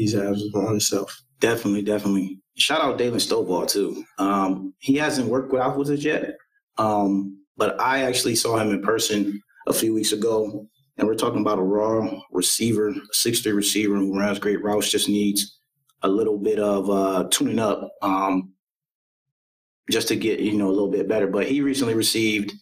he's 0.00 0.12
has 0.12 0.42
on 0.54 0.66
himself. 0.66 1.22
Definitely, 1.40 1.82
definitely. 1.82 2.40
Shout 2.56 2.80
out 2.80 2.98
David 2.98 3.20
Stovall 3.20 3.68
too. 3.68 4.04
Um, 4.18 4.74
he 4.78 4.96
hasn't 4.96 5.28
worked 5.28 5.52
with 5.52 5.62
Alphas 5.62 6.02
yet, 6.02 6.36
um, 6.80 7.44
but 7.58 7.78
I 7.78 8.04
actually 8.04 8.34
saw 8.36 8.56
him 8.56 8.70
in 8.70 8.80
person 8.80 9.42
a 9.66 9.72
few 9.74 9.92
weeks 9.92 10.12
ago, 10.12 10.66
and 10.96 11.06
we're 11.06 11.14
talking 11.14 11.42
about 11.42 11.58
a 11.58 11.62
raw 11.62 12.10
receiver, 12.32 12.94
six 13.12 13.40
three 13.40 13.52
receiver 13.52 13.96
who 13.96 14.18
runs 14.18 14.38
great 14.38 14.62
routes, 14.62 14.90
just 14.90 15.08
needs 15.08 15.58
a 16.02 16.08
little 16.08 16.38
bit 16.38 16.58
of 16.58 16.88
uh, 16.88 17.28
tuning 17.30 17.58
up 17.58 17.86
um, 18.00 18.54
just 19.90 20.08
to 20.08 20.16
get 20.16 20.40
you 20.40 20.56
know 20.56 20.68
a 20.68 20.72
little 20.72 20.90
bit 20.90 21.06
better. 21.06 21.26
But 21.26 21.48
he 21.48 21.60
recently 21.60 21.92
received, 21.92 22.54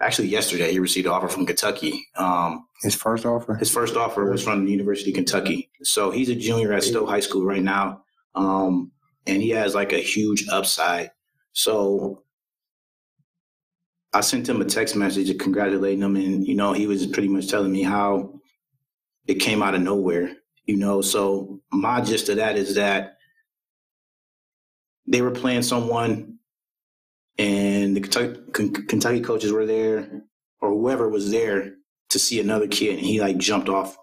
actually 0.00 0.28
yesterday, 0.28 0.72
he 0.72 0.80
received 0.80 1.06
an 1.06 1.12
offer 1.12 1.28
from 1.28 1.46
Kentucky. 1.46 2.04
Um, 2.16 2.66
his 2.82 2.96
first 2.96 3.24
offer. 3.24 3.54
His 3.54 3.70
first 3.70 3.96
offer 3.96 4.28
was 4.28 4.42
from 4.42 4.64
the 4.64 4.72
University 4.72 5.12
of 5.12 5.14
Kentucky. 5.14 5.70
So 5.84 6.10
he's 6.10 6.28
a 6.28 6.34
junior 6.34 6.72
at 6.72 6.82
Stowe 6.82 7.06
High 7.06 7.20
School 7.20 7.46
right 7.46 7.62
now. 7.62 8.02
Um, 8.34 8.90
and 9.28 9.40
he 9.40 9.50
has 9.50 9.76
like 9.76 9.92
a 9.92 9.98
huge 9.98 10.48
upside. 10.48 11.12
So 11.52 12.23
I 14.14 14.20
sent 14.20 14.48
him 14.48 14.60
a 14.60 14.64
text 14.64 14.94
message 14.94 15.36
congratulating 15.38 16.02
him, 16.02 16.16
and 16.16 16.46
you 16.46 16.54
know 16.54 16.72
he 16.72 16.86
was 16.86 17.06
pretty 17.06 17.28
much 17.28 17.48
telling 17.48 17.72
me 17.72 17.82
how 17.82 18.40
it 19.26 19.34
came 19.34 19.62
out 19.62 19.74
of 19.74 19.82
nowhere. 19.82 20.32
You 20.66 20.76
know, 20.76 21.02
so 21.02 21.60
my 21.72 22.00
gist 22.00 22.28
of 22.28 22.36
that 22.36 22.56
is 22.56 22.76
that 22.76 23.16
they 25.06 25.20
were 25.20 25.32
playing 25.32 25.62
someone, 25.62 26.38
and 27.38 27.96
the 27.96 28.00
Kentucky, 28.00 28.40
Kentucky 28.52 29.20
coaches 29.20 29.52
were 29.52 29.66
there, 29.66 30.22
or 30.60 30.70
whoever 30.70 31.08
was 31.08 31.30
there 31.30 31.74
to 32.10 32.18
see 32.18 32.40
another 32.40 32.68
kid, 32.68 32.98
and 32.98 33.06
he 33.06 33.20
like 33.20 33.36
jumped 33.36 33.68
off 33.68 33.98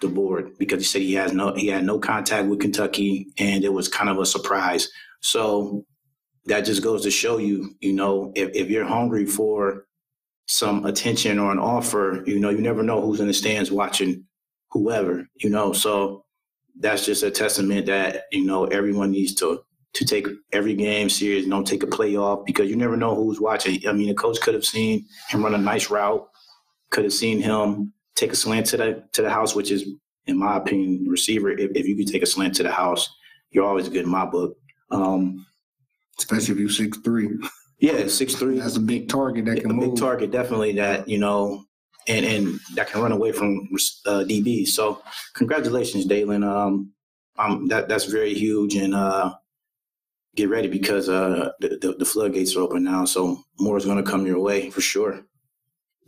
the 0.00 0.08
board 0.08 0.52
because 0.58 0.80
he 0.80 0.84
said 0.84 1.02
he 1.02 1.14
has 1.14 1.32
no 1.32 1.54
he 1.54 1.68
had 1.68 1.84
no 1.84 1.98
contact 1.98 2.48
with 2.48 2.60
Kentucky 2.60 3.28
and 3.38 3.64
it 3.64 3.72
was 3.72 3.88
kind 3.88 4.10
of 4.10 4.18
a 4.18 4.26
surprise. 4.26 4.90
So 5.22 5.86
that 6.46 6.62
just 6.62 6.82
goes 6.82 7.02
to 7.02 7.10
show 7.10 7.38
you, 7.38 7.74
you 7.80 7.92
know, 7.92 8.32
if, 8.34 8.50
if 8.54 8.70
you're 8.70 8.84
hungry 8.84 9.26
for 9.26 9.86
some 10.46 10.84
attention 10.84 11.38
or 11.38 11.50
an 11.50 11.58
offer, 11.58 12.22
you 12.26 12.38
know, 12.38 12.50
you 12.50 12.60
never 12.60 12.82
know 12.82 13.00
who's 13.00 13.20
in 13.20 13.26
the 13.26 13.34
stands 13.34 13.70
watching 13.70 14.24
whoever, 14.70 15.26
you 15.36 15.50
know. 15.50 15.72
So 15.72 16.24
that's 16.78 17.04
just 17.04 17.22
a 17.22 17.30
testament 17.30 17.86
that, 17.86 18.24
you 18.30 18.44
know, 18.44 18.64
everyone 18.66 19.10
needs 19.10 19.34
to 19.36 19.62
to 19.94 20.04
take 20.04 20.26
every 20.52 20.74
game 20.74 21.08
serious, 21.08 21.46
don't 21.46 21.66
take 21.66 21.82
a 21.82 21.86
play 21.86 22.16
off 22.16 22.44
because 22.44 22.68
you 22.68 22.76
never 22.76 22.98
know 22.98 23.14
who's 23.14 23.40
watching. 23.40 23.80
I 23.88 23.92
mean, 23.92 24.08
the 24.08 24.14
coach 24.14 24.38
could 24.42 24.52
have 24.52 24.64
seen 24.64 25.06
him 25.30 25.42
run 25.42 25.54
a 25.54 25.58
nice 25.58 25.88
route, 25.88 26.28
could 26.90 27.04
have 27.04 27.14
seen 27.14 27.40
him 27.40 27.94
take 28.14 28.30
a 28.30 28.36
slant 28.36 28.66
to 28.66 28.76
the 28.76 29.04
to 29.12 29.22
the 29.22 29.30
house, 29.30 29.54
which 29.54 29.70
is, 29.70 29.88
in 30.26 30.38
my 30.38 30.58
opinion, 30.58 31.06
receiver. 31.08 31.50
If, 31.50 31.70
if 31.74 31.86
you 31.86 31.96
can 31.96 32.06
take 32.06 32.22
a 32.22 32.26
slant 32.26 32.54
to 32.56 32.62
the 32.62 32.70
house, 32.70 33.08
you're 33.50 33.64
always 33.64 33.88
good 33.88 34.04
in 34.04 34.10
my 34.10 34.26
book. 34.26 34.58
Um, 34.90 35.46
Especially 36.18 36.54
if 36.54 36.60
you're 36.60 36.70
six 36.70 36.98
three. 36.98 37.28
Yeah, 37.78 38.06
six 38.06 38.34
three. 38.34 38.58
That's 38.58 38.76
a 38.76 38.80
big 38.80 39.08
target 39.08 39.44
that 39.46 39.60
can 39.60 39.70
a 39.70 39.74
move. 39.74 39.94
big 39.94 40.00
target, 40.00 40.30
definitely. 40.30 40.72
That 40.72 41.08
you 41.08 41.18
know, 41.18 41.64
and 42.08 42.24
and 42.24 42.60
that 42.74 42.88
can 42.88 43.02
run 43.02 43.12
away 43.12 43.32
from 43.32 43.68
uh, 44.06 44.24
DB. 44.24 44.66
So 44.66 45.02
congratulations, 45.34 46.06
Dalen. 46.06 46.42
Um, 46.42 46.92
um, 47.38 47.68
that 47.68 47.88
that's 47.88 48.04
very 48.04 48.34
huge, 48.34 48.76
and 48.76 48.94
uh, 48.94 49.34
get 50.36 50.48
ready 50.48 50.68
because 50.68 51.08
uh, 51.08 51.50
the, 51.60 51.78
the, 51.80 51.94
the 51.98 52.04
floodgates 52.04 52.54
are 52.56 52.60
open 52.60 52.84
now. 52.84 53.04
So 53.04 53.42
more 53.58 53.76
is 53.76 53.84
going 53.84 54.02
to 54.02 54.08
come 54.08 54.26
your 54.26 54.38
way 54.38 54.70
for 54.70 54.80
sure. 54.80 55.22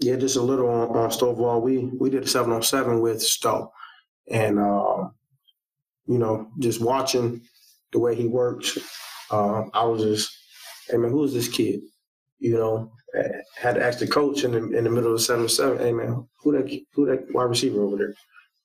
Yeah, 0.01 0.16
just 0.16 0.37
a 0.37 0.42
little 0.42 0.68
on, 0.68 0.97
on 0.97 1.11
Stovall. 1.11 1.61
We 1.61 1.79
we 1.79 2.09
did 2.09 2.23
a 2.23 2.29
seven 2.29 2.53
on 2.53 2.62
seven 2.62 3.01
with 3.01 3.21
Stowe, 3.21 3.73
and 4.31 4.59
uh, 4.59 5.09
you 6.07 6.18
know, 6.18 6.49
just 6.59 6.81
watching 6.81 7.42
the 7.92 7.99
way 7.99 8.14
he 8.14 8.27
works, 8.27 8.79
uh, 9.31 9.64
I 9.73 9.85
was 9.85 10.03
just, 10.03 10.37
hey 10.88 10.97
man, 10.97 11.11
who 11.11 11.25
is 11.25 11.35
this 11.35 11.49
kid? 11.49 11.81
You 12.38 12.55
know, 12.55 12.93
had 13.57 13.75
to 13.75 13.85
ask 13.85 13.99
the 13.99 14.07
coach 14.07 14.45
in 14.45 14.53
the 14.53 14.59
in 14.77 14.85
the 14.85 14.91
middle 14.91 15.14
of 15.14 15.21
seven 15.21 15.49
seven, 15.49 15.79
hey 15.79 15.93
man, 15.93 16.27
who 16.38 16.53
that 16.53 16.81
who 16.95 17.07
that 17.07 17.33
wide 17.33 17.45
receiver 17.45 17.83
over 17.83 17.97
there? 17.97 18.14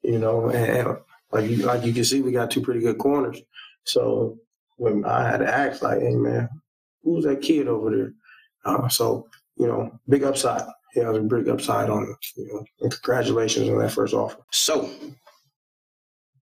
You 0.03 0.19
know, 0.19 0.49
and, 0.49 0.87
and 0.87 0.97
like 1.31 1.49
you 1.49 1.57
like 1.57 1.83
you 1.83 1.93
can 1.93 2.03
see, 2.03 2.21
we 2.21 2.31
got 2.31 2.51
two 2.51 2.61
pretty 2.61 2.81
good 2.81 2.97
corners. 2.97 3.41
So 3.85 4.37
when 4.77 5.05
I 5.05 5.29
had 5.29 5.37
to 5.37 5.47
ask, 5.47 5.81
like, 5.81 6.01
hey 6.01 6.15
man, 6.15 6.49
who's 7.03 7.25
that 7.25 7.41
kid 7.41 7.67
over 7.67 7.89
there? 7.95 8.13
Uh, 8.65 8.87
so 8.89 9.27
you 9.57 9.67
know, 9.67 9.99
big 10.07 10.23
upside 10.23 10.63
he 10.93 10.99
has 10.99 11.17
a 11.17 11.21
big 11.21 11.49
upside 11.49 11.89
on 11.89 12.03
it. 12.03 12.25
You 12.35 12.47
know, 12.47 12.65
and 12.81 12.91
congratulations 12.91 13.67
on 13.67 13.79
that 13.79 13.91
first 13.91 14.13
offer. 14.13 14.37
So, 14.51 14.89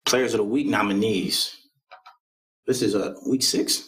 players 0.04 0.34
of 0.34 0.38
the 0.38 0.44
week 0.44 0.68
nominees. 0.68 1.56
This 2.66 2.82
is 2.82 2.94
a 2.94 3.10
uh, 3.10 3.14
week 3.28 3.42
six. 3.42 3.85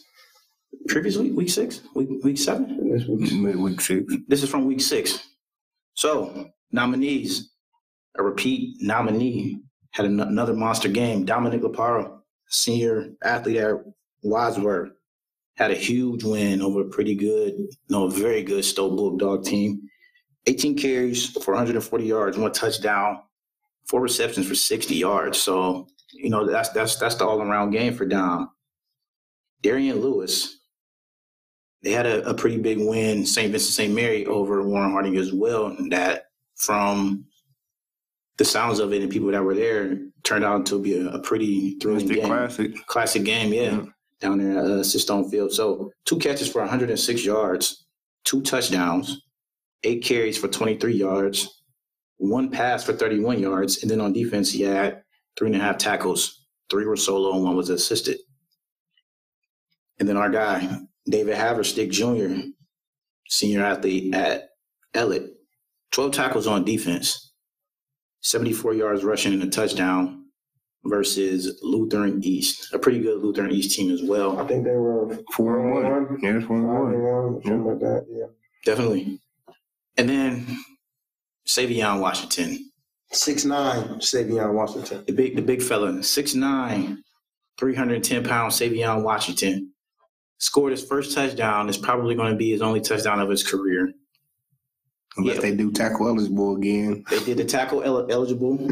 Previous 0.88 1.16
week, 1.16 1.34
week 1.36 1.50
six, 1.50 1.80
week 1.94 2.08
week 2.22 2.38
seven. 2.38 2.90
This 2.92 3.06
week, 3.06 3.56
week 3.56 3.80
six. 3.80 4.14
This 4.26 4.42
is 4.42 4.50
from 4.50 4.66
week 4.66 4.80
six. 4.80 5.18
So, 5.94 6.50
nominees. 6.72 7.50
A 8.18 8.22
repeat 8.22 8.76
nominee 8.80 9.60
had 9.92 10.06
an- 10.06 10.18
another 10.20 10.54
monster 10.54 10.88
game. 10.88 11.24
Dominic 11.24 11.62
Laparo, 11.62 12.18
senior 12.48 13.10
athlete 13.22 13.58
at 13.58 13.74
Wadsworth, 14.22 14.90
had 15.56 15.70
a 15.70 15.74
huge 15.76 16.24
win 16.24 16.60
over 16.60 16.80
a 16.82 16.88
pretty 16.88 17.14
good, 17.14 17.54
no, 17.88 18.08
very 18.08 18.42
good 18.42 18.64
Stowe 18.64 18.90
Bulldog 18.94 19.44
team. 19.44 19.82
18 20.46 20.76
carries 20.76 21.30
for 21.30 21.54
140 21.54 22.04
yards, 22.04 22.36
one 22.38 22.52
touchdown, 22.52 23.20
four 23.86 24.00
receptions 24.00 24.48
for 24.48 24.54
60 24.54 24.94
yards. 24.96 25.38
So, 25.38 25.86
you 26.12 26.30
know, 26.30 26.44
that's 26.46 26.70
that's 26.70 26.96
that's 26.96 27.16
the 27.16 27.26
all 27.26 27.40
around 27.42 27.70
game 27.70 27.94
for 27.94 28.06
Dom. 28.06 28.50
Darian 29.62 30.00
Lewis, 30.00 30.57
they 31.82 31.92
had 31.92 32.06
a, 32.06 32.28
a 32.28 32.34
pretty 32.34 32.58
big 32.58 32.78
win, 32.78 33.24
St. 33.24 33.50
Vincent 33.50 33.74
St. 33.74 33.94
Mary 33.94 34.26
over 34.26 34.62
Warren 34.62 34.90
Harding 34.90 35.16
as 35.16 35.32
well. 35.32 35.76
That 35.90 36.24
from 36.56 37.24
the 38.36 38.44
sounds 38.44 38.78
of 38.78 38.92
it 38.92 39.02
and 39.02 39.10
people 39.10 39.30
that 39.30 39.42
were 39.42 39.54
there 39.54 39.98
turned 40.24 40.44
out 40.44 40.66
to 40.66 40.80
be 40.80 40.98
a, 40.98 41.08
a 41.08 41.18
pretty 41.20 41.78
thrilling 41.80 42.06
game. 42.06 42.26
Classic. 42.26 42.86
Classic 42.86 43.24
game, 43.24 43.52
yeah, 43.52 43.62
yeah. 43.62 43.84
down 44.20 44.38
there 44.38 44.58
at 44.58 44.64
uh, 44.64 44.82
Sistone 44.82 45.30
Field. 45.30 45.52
So 45.52 45.92
two 46.04 46.18
catches 46.18 46.50
for 46.50 46.60
106 46.60 47.24
yards, 47.24 47.86
two 48.24 48.42
touchdowns 48.42 49.22
eight 49.84 50.04
carries 50.04 50.38
for 50.38 50.48
23 50.48 50.94
yards, 50.94 51.62
one 52.16 52.50
pass 52.50 52.84
for 52.84 52.92
31 52.92 53.38
yards, 53.38 53.82
and 53.82 53.90
then 53.90 54.00
on 54.00 54.12
defense 54.12 54.50
he 54.50 54.62
had 54.62 55.02
three 55.38 55.48
and 55.48 55.56
a 55.56 55.64
half 55.64 55.78
tackles. 55.78 56.46
Three 56.70 56.84
were 56.84 56.96
solo 56.96 57.34
and 57.34 57.44
one 57.44 57.56
was 57.56 57.70
assisted. 57.70 58.18
And 59.98 60.08
then 60.08 60.16
our 60.16 60.30
guy, 60.30 60.80
David 61.08 61.36
Haverstick 61.36 61.90
Jr., 61.90 62.48
senior 63.28 63.64
athlete 63.64 64.14
at 64.14 64.50
Ellet, 64.94 65.30
12 65.92 66.12
tackles 66.12 66.46
on 66.46 66.64
defense, 66.64 67.32
74 68.20 68.74
yards 68.74 69.04
rushing 69.04 69.32
and 69.32 69.42
a 69.42 69.48
touchdown 69.48 70.26
versus 70.84 71.58
Lutheran 71.62 72.20
East, 72.22 72.72
a 72.72 72.78
pretty 72.78 73.00
good 73.00 73.22
Lutheran 73.22 73.50
East 73.50 73.76
team 73.76 73.90
as 73.90 74.02
well. 74.02 74.38
I 74.38 74.46
think 74.46 74.64
they 74.64 74.72
were 74.72 75.18
four 75.32 75.60
and 75.60 76.08
one. 76.08 76.18
Yeah, 76.22 76.40
four 76.46 76.56
and 76.56 77.02
one. 77.02 77.42
Something 77.42 77.64
like 77.64 77.80
that. 77.80 78.06
Yeah. 78.10 78.26
Definitely. 78.64 79.20
And 79.96 80.08
then 80.08 80.46
Savion 81.46 82.00
Washington. 82.00 82.70
Six 83.10 83.44
nine, 83.44 84.00
Savion 84.00 84.52
Washington. 84.52 85.04
The 85.06 85.12
big 85.12 85.34
the 85.34 85.42
big 85.42 85.62
fella. 85.62 86.02
Six 86.02 86.34
nine, 86.34 87.02
310 87.58 88.22
pound 88.24 88.52
Savion 88.52 89.02
Washington. 89.02 89.72
Scored 90.38 90.72
his 90.72 90.84
first 90.84 91.14
touchdown. 91.14 91.68
It's 91.68 91.78
probably 91.78 92.14
going 92.14 92.32
to 92.32 92.36
be 92.36 92.50
his 92.50 92.62
only 92.62 92.80
touchdown 92.80 93.20
of 93.20 93.28
his 93.28 93.48
career. 93.48 93.92
Unless 95.16 95.36
yeah. 95.36 95.42
they 95.42 95.56
do 95.56 95.72
tackle 95.72 96.08
eligible 96.08 96.56
again. 96.56 97.04
They 97.10 97.22
did 97.24 97.38
the 97.38 97.44
tackle 97.44 97.82
el- 97.82 98.10
eligible. 98.10 98.68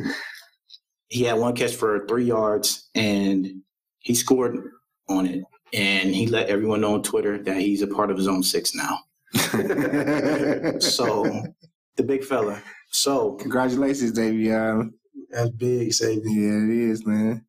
he 1.09 1.25
had 1.25 1.39
one 1.39 1.55
catch 1.57 1.75
for 1.75 2.07
three 2.07 2.25
yards 2.25 2.89
and 2.95 3.63
he 3.99 4.15
scored 4.15 4.57
on 5.09 5.27
it. 5.27 5.43
And 5.73 6.15
he 6.15 6.29
let 6.29 6.49
everyone 6.49 6.81
know 6.81 6.95
on 6.95 7.03
Twitter 7.03 7.43
that 7.43 7.57
he's 7.57 7.83
a 7.83 7.89
part 7.89 8.11
of 8.11 8.17
his 8.17 8.29
own 8.29 8.45
six 8.45 8.75
now. 8.75 9.01
so 10.79 11.43
the 11.97 12.03
big 12.05 12.25
fella. 12.25 12.63
So 12.91 13.33
congratulations, 13.33 14.13
Davion. 14.13 14.93
That's 15.31 15.51
big, 15.51 15.93
Xavier. 15.93 16.23
Yeah, 16.31 16.65
it 16.65 16.91
is, 16.91 17.05
man. 17.05 17.45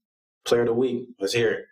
Player 0.45 0.61
of 0.61 0.67
the 0.67 0.73
week. 0.73 1.07
Let's 1.19 1.33
hear 1.33 1.51
it. 1.51 1.65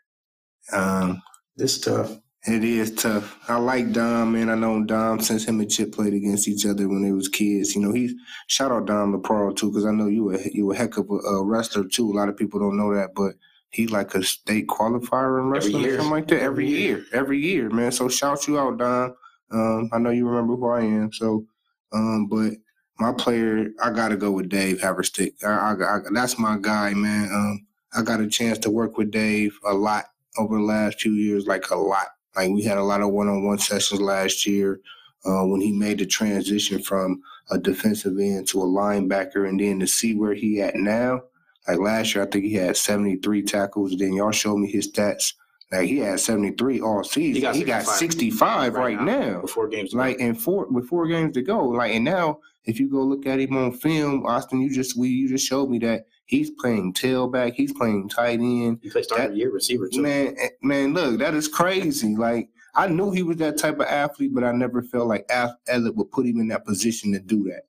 Um, 0.76 1.22
this 1.56 1.80
tough. 1.80 2.18
It 2.48 2.64
is 2.64 2.94
tough. 2.94 3.40
I 3.50 3.58
like 3.58 3.92
Dom, 3.92 4.34
man. 4.34 4.50
I 4.50 4.56
know 4.56 4.84
Dom 4.84 5.20
since 5.20 5.46
him 5.46 5.60
and 5.60 5.72
Chip 5.72 5.92
played 5.92 6.14
against 6.14 6.48
each 6.48 6.66
other 6.68 6.88
when 6.88 7.02
they 7.02 7.12
was 7.12 7.28
kids. 7.28 7.76
You 7.76 7.82
know, 7.82 7.92
he's 7.92 8.14
shout 8.46 8.72
out 8.72 8.86
Dom 8.86 9.14
the 9.14 9.18
Pro 9.18 9.52
too, 9.52 9.72
because 9.72 9.86
I 9.86 9.92
know 9.92 10.08
you 10.08 10.26
were 10.26 10.40
you 10.54 10.72
a 10.72 10.76
heck 10.76 10.98
of 10.98 11.10
a, 11.10 11.14
a, 11.14 11.44
wrestler 11.44 11.86
too. 11.86 12.12
A 12.12 12.14
lot 12.14 12.30
of 12.30 12.38
people 12.38 12.60
don't 12.60 12.78
know 12.78 12.94
that, 12.94 13.16
but 13.16 13.34
he's 13.72 13.90
like 13.90 14.14
a 14.14 14.22
state 14.22 14.68
qualifier 14.68 15.40
in 15.40 15.50
wrestling, 15.50 15.90
something 15.90 16.12
like 16.12 16.28
that. 16.28 16.42
Every, 16.42 16.66
every 16.66 16.68
year. 16.68 16.98
year, 16.98 17.06
every 17.14 17.40
year, 17.40 17.70
man. 17.72 17.92
So 17.92 18.08
shout 18.10 18.48
you 18.48 18.60
out, 18.60 18.78
Dom. 18.78 19.16
Um, 19.52 19.90
I 19.92 19.98
know 19.98 20.12
you 20.12 20.28
remember 20.28 20.56
who 20.56 20.70
I 20.70 20.82
am. 20.82 21.12
So, 21.14 21.48
um, 21.94 22.28
but 22.28 22.54
my 23.00 23.12
player, 23.12 23.70
I 23.82 23.90
gotta 23.90 24.18
go 24.18 24.30
with 24.30 24.50
Dave 24.50 24.78
Haverstick. 24.78 25.44
I, 25.44 25.74
I, 25.74 25.98
I, 25.98 26.00
that's 26.14 26.38
my 26.38 26.60
guy, 26.62 26.94
man. 26.94 27.24
Um, 27.34 27.66
I 27.96 28.04
got 28.04 28.22
a 28.22 28.28
chance 28.28 28.60
to 28.60 28.70
work 28.70 28.98
with 29.00 29.10
Dave 29.10 29.58
a 29.66 29.74
lot 29.74 30.06
over 30.38 30.58
the 30.58 30.64
last 30.64 31.02
few 31.02 31.14
years, 31.14 31.48
like 31.48 31.72
a 31.72 31.76
lot. 31.76 32.08
Like 32.36 32.50
we 32.50 32.64
had 32.64 32.78
a 32.78 32.84
lot 32.84 33.02
of 33.02 33.12
one-on-one 33.12 33.60
sessions 33.60 34.02
last 34.02 34.46
year 34.46 34.82
uh, 35.26 35.44
when 35.46 35.62
he 35.62 35.72
made 35.72 36.00
the 36.00 36.06
transition 36.06 36.82
from 36.82 37.22
a 37.52 37.58
defensive 37.58 38.18
end 38.20 38.48
to 38.50 38.62
a 38.62 38.66
linebacker, 38.66 39.48
and 39.48 39.60
then 39.60 39.80
to 39.80 39.88
see 39.88 40.16
where 40.16 40.34
he 40.34 40.62
at 40.62 40.76
now. 40.76 41.22
Like 41.68 41.80
last 41.80 42.14
year, 42.14 42.24
I 42.24 42.28
think 42.28 42.46
he 42.46 42.54
had 42.54 42.78
73 42.78 43.42
tackles. 43.44 43.96
Then 43.98 44.14
y'all 44.14 44.32
showed 44.32 44.58
me 44.58 44.70
his 44.70 44.92
stats. 44.92 45.34
Like 45.72 45.88
he 45.90 45.98
had 45.98 46.20
73 46.20 46.80
all 46.82 47.04
season. 47.04 47.36
He 47.36 47.42
got 47.42 47.56
65, 47.56 47.58
he 47.58 47.66
got 47.66 47.86
65 47.86 48.74
right, 48.74 48.84
right 48.84 49.02
now, 49.02 49.20
now. 49.20 49.42
Before 49.42 49.68
games. 49.68 49.94
Like 49.94 50.20
in 50.20 50.36
four 50.36 50.68
with 50.68 50.88
four 50.88 51.08
games 51.08 51.34
to 51.34 51.42
go. 51.42 51.66
Like 51.68 51.94
and 51.94 52.06
now 52.06 52.40
if 52.66 52.80
you 52.80 52.90
go 52.90 53.02
look 53.02 53.26
at 53.26 53.40
him 53.40 53.58
on 53.58 53.72
film, 53.72 54.26
Austin, 54.26 54.62
you 54.62 54.74
just 54.74 54.98
we 54.98 55.10
you 55.10 55.28
just 55.28 55.48
showed 55.48 55.70
me 55.70 55.80
that 55.80 56.06
he's 56.26 56.52
playing 56.52 56.94
tailback, 56.94 57.54
he's 57.54 57.74
playing 57.74 58.10
tight 58.10 58.40
end. 58.40 58.80
He 58.82 58.90
plays 58.90 59.06
start 59.06 59.34
year 59.34 59.52
receiver 59.52 59.88
too. 59.88 60.02
Man, 60.02 60.36
eh, 60.40 60.50
man, 60.62 60.94
look, 60.94 61.20
that 61.20 61.34
is 61.34 61.48
crazy. 61.48 62.16
Like 62.16 62.50
I 62.76 62.88
knew 62.88 63.12
he 63.12 63.24
was 63.24 63.38
that 63.38 63.58
type 63.58 63.80
of 63.80 63.88
athlete, 63.88 64.34
but 64.34 64.44
I 64.44 64.52
never 64.52 64.82
felt 64.82 65.08
like 65.08 65.30
Elliott 65.30 65.96
would 65.96 66.12
put 66.12 66.26
him 66.26 66.40
in 66.40 66.50
that 66.50 66.66
position 66.66 67.14
to 67.14 67.20
do 67.20 67.44
that. 67.46 67.64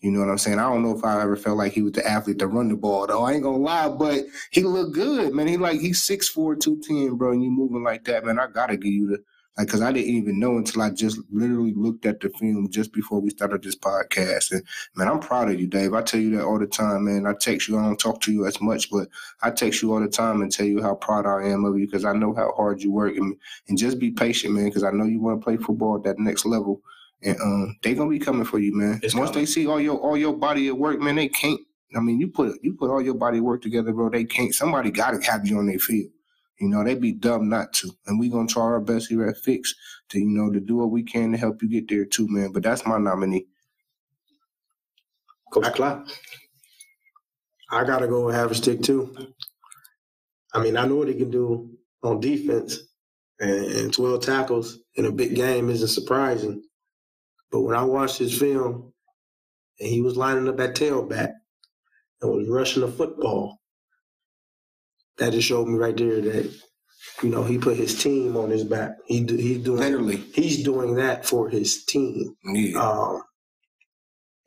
You 0.00 0.10
know 0.10 0.20
what 0.20 0.30
I'm 0.30 0.38
saying? 0.38 0.58
I 0.58 0.62
don't 0.62 0.82
know 0.82 0.96
if 0.96 1.04
I 1.04 1.20
ever 1.20 1.36
felt 1.36 1.58
like 1.58 1.72
he 1.72 1.82
was 1.82 1.92
the 1.92 2.06
athlete 2.06 2.38
to 2.38 2.46
run 2.46 2.68
the 2.68 2.76
ball 2.76 3.06
though. 3.06 3.22
I 3.22 3.32
ain't 3.32 3.42
gonna 3.42 3.58
lie, 3.58 3.88
but 3.88 4.24
he 4.50 4.62
looked 4.62 4.94
good, 4.94 5.34
man. 5.34 5.46
He 5.46 5.58
like 5.58 5.80
he's 5.80 6.06
6'4", 6.06 6.58
210, 6.58 7.16
bro, 7.16 7.32
and 7.32 7.42
you 7.42 7.50
moving 7.50 7.82
like 7.82 8.04
that, 8.04 8.24
man. 8.24 8.38
I 8.38 8.46
gotta 8.46 8.76
give 8.76 8.92
you 8.92 9.08
the 9.08 9.22
like, 9.60 9.68
cause 9.68 9.82
I 9.82 9.92
didn't 9.92 10.14
even 10.14 10.40
know 10.40 10.56
until 10.56 10.80
I 10.80 10.90
just 10.90 11.20
literally 11.30 11.74
looked 11.76 12.06
at 12.06 12.20
the 12.20 12.30
film 12.30 12.66
just 12.70 12.92
before 12.94 13.20
we 13.20 13.28
started 13.28 13.62
this 13.62 13.76
podcast. 13.76 14.52
And 14.52 14.62
man, 14.96 15.06
I'm 15.06 15.20
proud 15.20 15.50
of 15.50 15.60
you, 15.60 15.66
Dave. 15.66 15.92
I 15.92 16.00
tell 16.00 16.18
you 16.18 16.34
that 16.36 16.44
all 16.44 16.58
the 16.58 16.66
time, 16.66 17.04
man. 17.04 17.26
I 17.26 17.34
text 17.38 17.68
you. 17.68 17.78
I 17.78 17.82
don't 17.82 17.98
talk 18.00 18.22
to 18.22 18.32
you 18.32 18.46
as 18.46 18.58
much, 18.60 18.90
but 18.90 19.08
I 19.42 19.50
text 19.50 19.82
you 19.82 19.92
all 19.92 20.00
the 20.00 20.08
time 20.08 20.40
and 20.40 20.50
tell 20.50 20.64
you 20.64 20.82
how 20.82 20.94
proud 20.94 21.26
I 21.26 21.48
am 21.48 21.64
of 21.66 21.78
you 21.78 21.86
because 21.86 22.06
I 22.06 22.14
know 22.14 22.34
how 22.34 22.52
hard 22.56 22.82
you 22.82 22.90
work 22.90 23.16
and, 23.16 23.36
and 23.68 23.76
just 23.76 23.98
be 23.98 24.10
patient, 24.10 24.54
man. 24.54 24.64
Because 24.66 24.82
I 24.82 24.92
know 24.92 25.04
you 25.04 25.20
want 25.20 25.40
to 25.40 25.44
play 25.44 25.58
football 25.58 25.96
at 25.96 26.04
that 26.04 26.18
next 26.18 26.46
level, 26.46 26.80
and 27.22 27.38
um, 27.42 27.76
they 27.82 27.94
gonna 27.94 28.08
be 28.08 28.18
coming 28.18 28.46
for 28.46 28.58
you, 28.60 28.74
man. 28.74 29.00
It's 29.02 29.14
Once 29.14 29.30
coming. 29.30 29.42
they 29.42 29.46
see 29.46 29.66
all 29.66 29.80
your 29.80 29.98
all 29.98 30.16
your 30.16 30.32
body 30.32 30.68
of 30.68 30.78
work, 30.78 31.00
man, 31.00 31.16
they 31.16 31.28
can't. 31.28 31.60
I 31.94 32.00
mean, 32.00 32.18
you 32.18 32.28
put 32.28 32.58
you 32.62 32.72
put 32.72 32.90
all 32.90 33.02
your 33.02 33.14
body 33.14 33.40
work 33.40 33.60
together, 33.60 33.92
bro. 33.92 34.08
They 34.08 34.24
can't. 34.24 34.54
Somebody 34.54 34.90
got 34.90 35.10
to 35.10 35.30
have 35.30 35.46
you 35.46 35.58
on 35.58 35.66
their 35.66 35.78
field. 35.78 36.10
You 36.60 36.68
know, 36.68 36.84
they'd 36.84 37.00
be 37.00 37.12
dumb 37.12 37.48
not 37.48 37.72
to. 37.74 37.90
And 38.06 38.20
we're 38.20 38.30
gonna 38.30 38.46
try 38.46 38.62
our 38.62 38.80
best 38.80 39.08
here 39.08 39.26
at 39.26 39.38
Fix 39.38 39.74
to, 40.10 40.18
you 40.18 40.28
know, 40.28 40.52
to 40.52 40.60
do 40.60 40.76
what 40.76 40.90
we 40.90 41.02
can 41.02 41.32
to 41.32 41.38
help 41.38 41.62
you 41.62 41.68
get 41.68 41.88
there 41.88 42.04
too, 42.04 42.28
man. 42.28 42.52
But 42.52 42.62
that's 42.62 42.86
my 42.86 42.98
nominee. 42.98 43.46
Coach 45.52 45.74
Clark. 45.74 46.06
I 47.70 47.84
gotta 47.84 48.06
go 48.06 48.26
with 48.26 48.34
Haverstick 48.34 48.82
too. 48.82 49.34
I 50.52 50.62
mean, 50.62 50.76
I 50.76 50.86
know 50.86 50.96
what 50.96 51.08
he 51.08 51.14
can 51.14 51.30
do 51.30 51.70
on 52.02 52.20
defense, 52.20 52.78
and 53.38 53.92
12 53.92 54.22
tackles 54.22 54.78
in 54.96 55.06
a 55.06 55.12
big 55.12 55.34
game 55.34 55.70
isn't 55.70 55.88
surprising. 55.88 56.62
But 57.50 57.62
when 57.62 57.76
I 57.76 57.84
watched 57.84 58.18
his 58.18 58.36
film, 58.36 58.92
and 59.78 59.88
he 59.88 60.02
was 60.02 60.16
lining 60.16 60.48
up 60.48 60.60
at 60.60 60.74
tailback 60.74 61.32
and 62.20 62.30
was 62.30 62.48
rushing 62.48 62.82
the 62.82 62.88
football, 62.88 63.59
that 65.20 65.32
just 65.32 65.46
showed 65.46 65.68
me 65.68 65.78
right 65.78 65.96
there 65.96 66.20
that 66.20 66.52
you 67.22 67.28
know 67.28 67.44
he 67.44 67.58
put 67.58 67.76
his 67.76 68.02
team 68.02 68.36
on 68.36 68.50
his 68.50 68.64
back. 68.64 68.96
He 69.06 69.24
he's 69.24 69.62
doing 69.62 69.78
literally 69.78 70.16
he's 70.16 70.64
doing 70.64 70.94
that 70.96 71.24
for 71.24 71.48
his 71.48 71.84
team. 71.84 72.34
Yeah. 72.44 72.80
Um, 72.80 73.22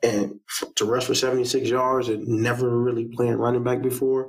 and 0.01 0.39
to 0.75 0.83
rush 0.83 1.05
for 1.05 1.15
76 1.15 1.69
yards 1.69 2.09
and 2.09 2.27
never 2.27 2.77
really 2.77 3.05
playing 3.05 3.38
running 3.38 3.63
back 3.63 3.81
before, 3.81 4.27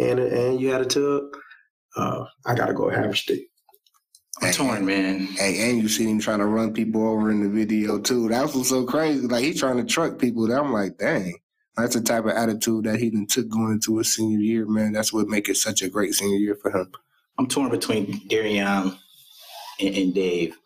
and 0.00 0.18
and 0.18 0.60
you 0.60 0.70
had 0.70 0.80
a 0.80 0.86
tug. 0.86 1.36
Uh, 1.94 2.24
I 2.46 2.54
gotta 2.54 2.72
go 2.72 2.84
Haverstick. 2.84 3.42
I'm 4.40 4.46
hey, 4.48 4.52
torn, 4.54 4.86
man. 4.86 5.26
Hey, 5.26 5.68
and 5.68 5.82
you 5.82 5.88
see 5.88 6.08
him 6.08 6.18
trying 6.18 6.38
to 6.38 6.46
run 6.46 6.72
people 6.72 7.06
over 7.06 7.30
in 7.30 7.42
the 7.42 7.50
video 7.50 7.98
too. 7.98 8.28
That 8.28 8.54
was 8.54 8.68
so 8.68 8.84
crazy. 8.84 9.26
Like 9.26 9.44
he's 9.44 9.60
trying 9.60 9.76
to 9.76 9.84
truck 9.84 10.18
people. 10.18 10.46
That 10.46 10.60
I'm 10.60 10.72
like, 10.72 10.96
dang. 10.96 11.34
That's 11.76 11.94
the 11.94 12.02
type 12.02 12.24
of 12.24 12.32
attitude 12.32 12.84
that 12.84 13.00
he 13.00 13.08
then 13.08 13.26
took 13.26 13.48
going 13.48 13.72
into 13.72 13.96
his 13.98 14.14
senior 14.14 14.38
year, 14.38 14.66
man. 14.66 14.92
That's 14.92 15.12
what 15.12 15.28
make 15.28 15.48
it 15.48 15.56
such 15.56 15.82
a 15.82 15.88
great 15.88 16.14
senior 16.14 16.36
year 16.36 16.54
for 16.54 16.70
him. 16.70 16.92
I'm 17.38 17.46
torn 17.46 17.70
between 17.70 18.20
Darian 18.28 18.66
and, 19.80 19.96
and 19.96 20.14
Dave. 20.14 20.56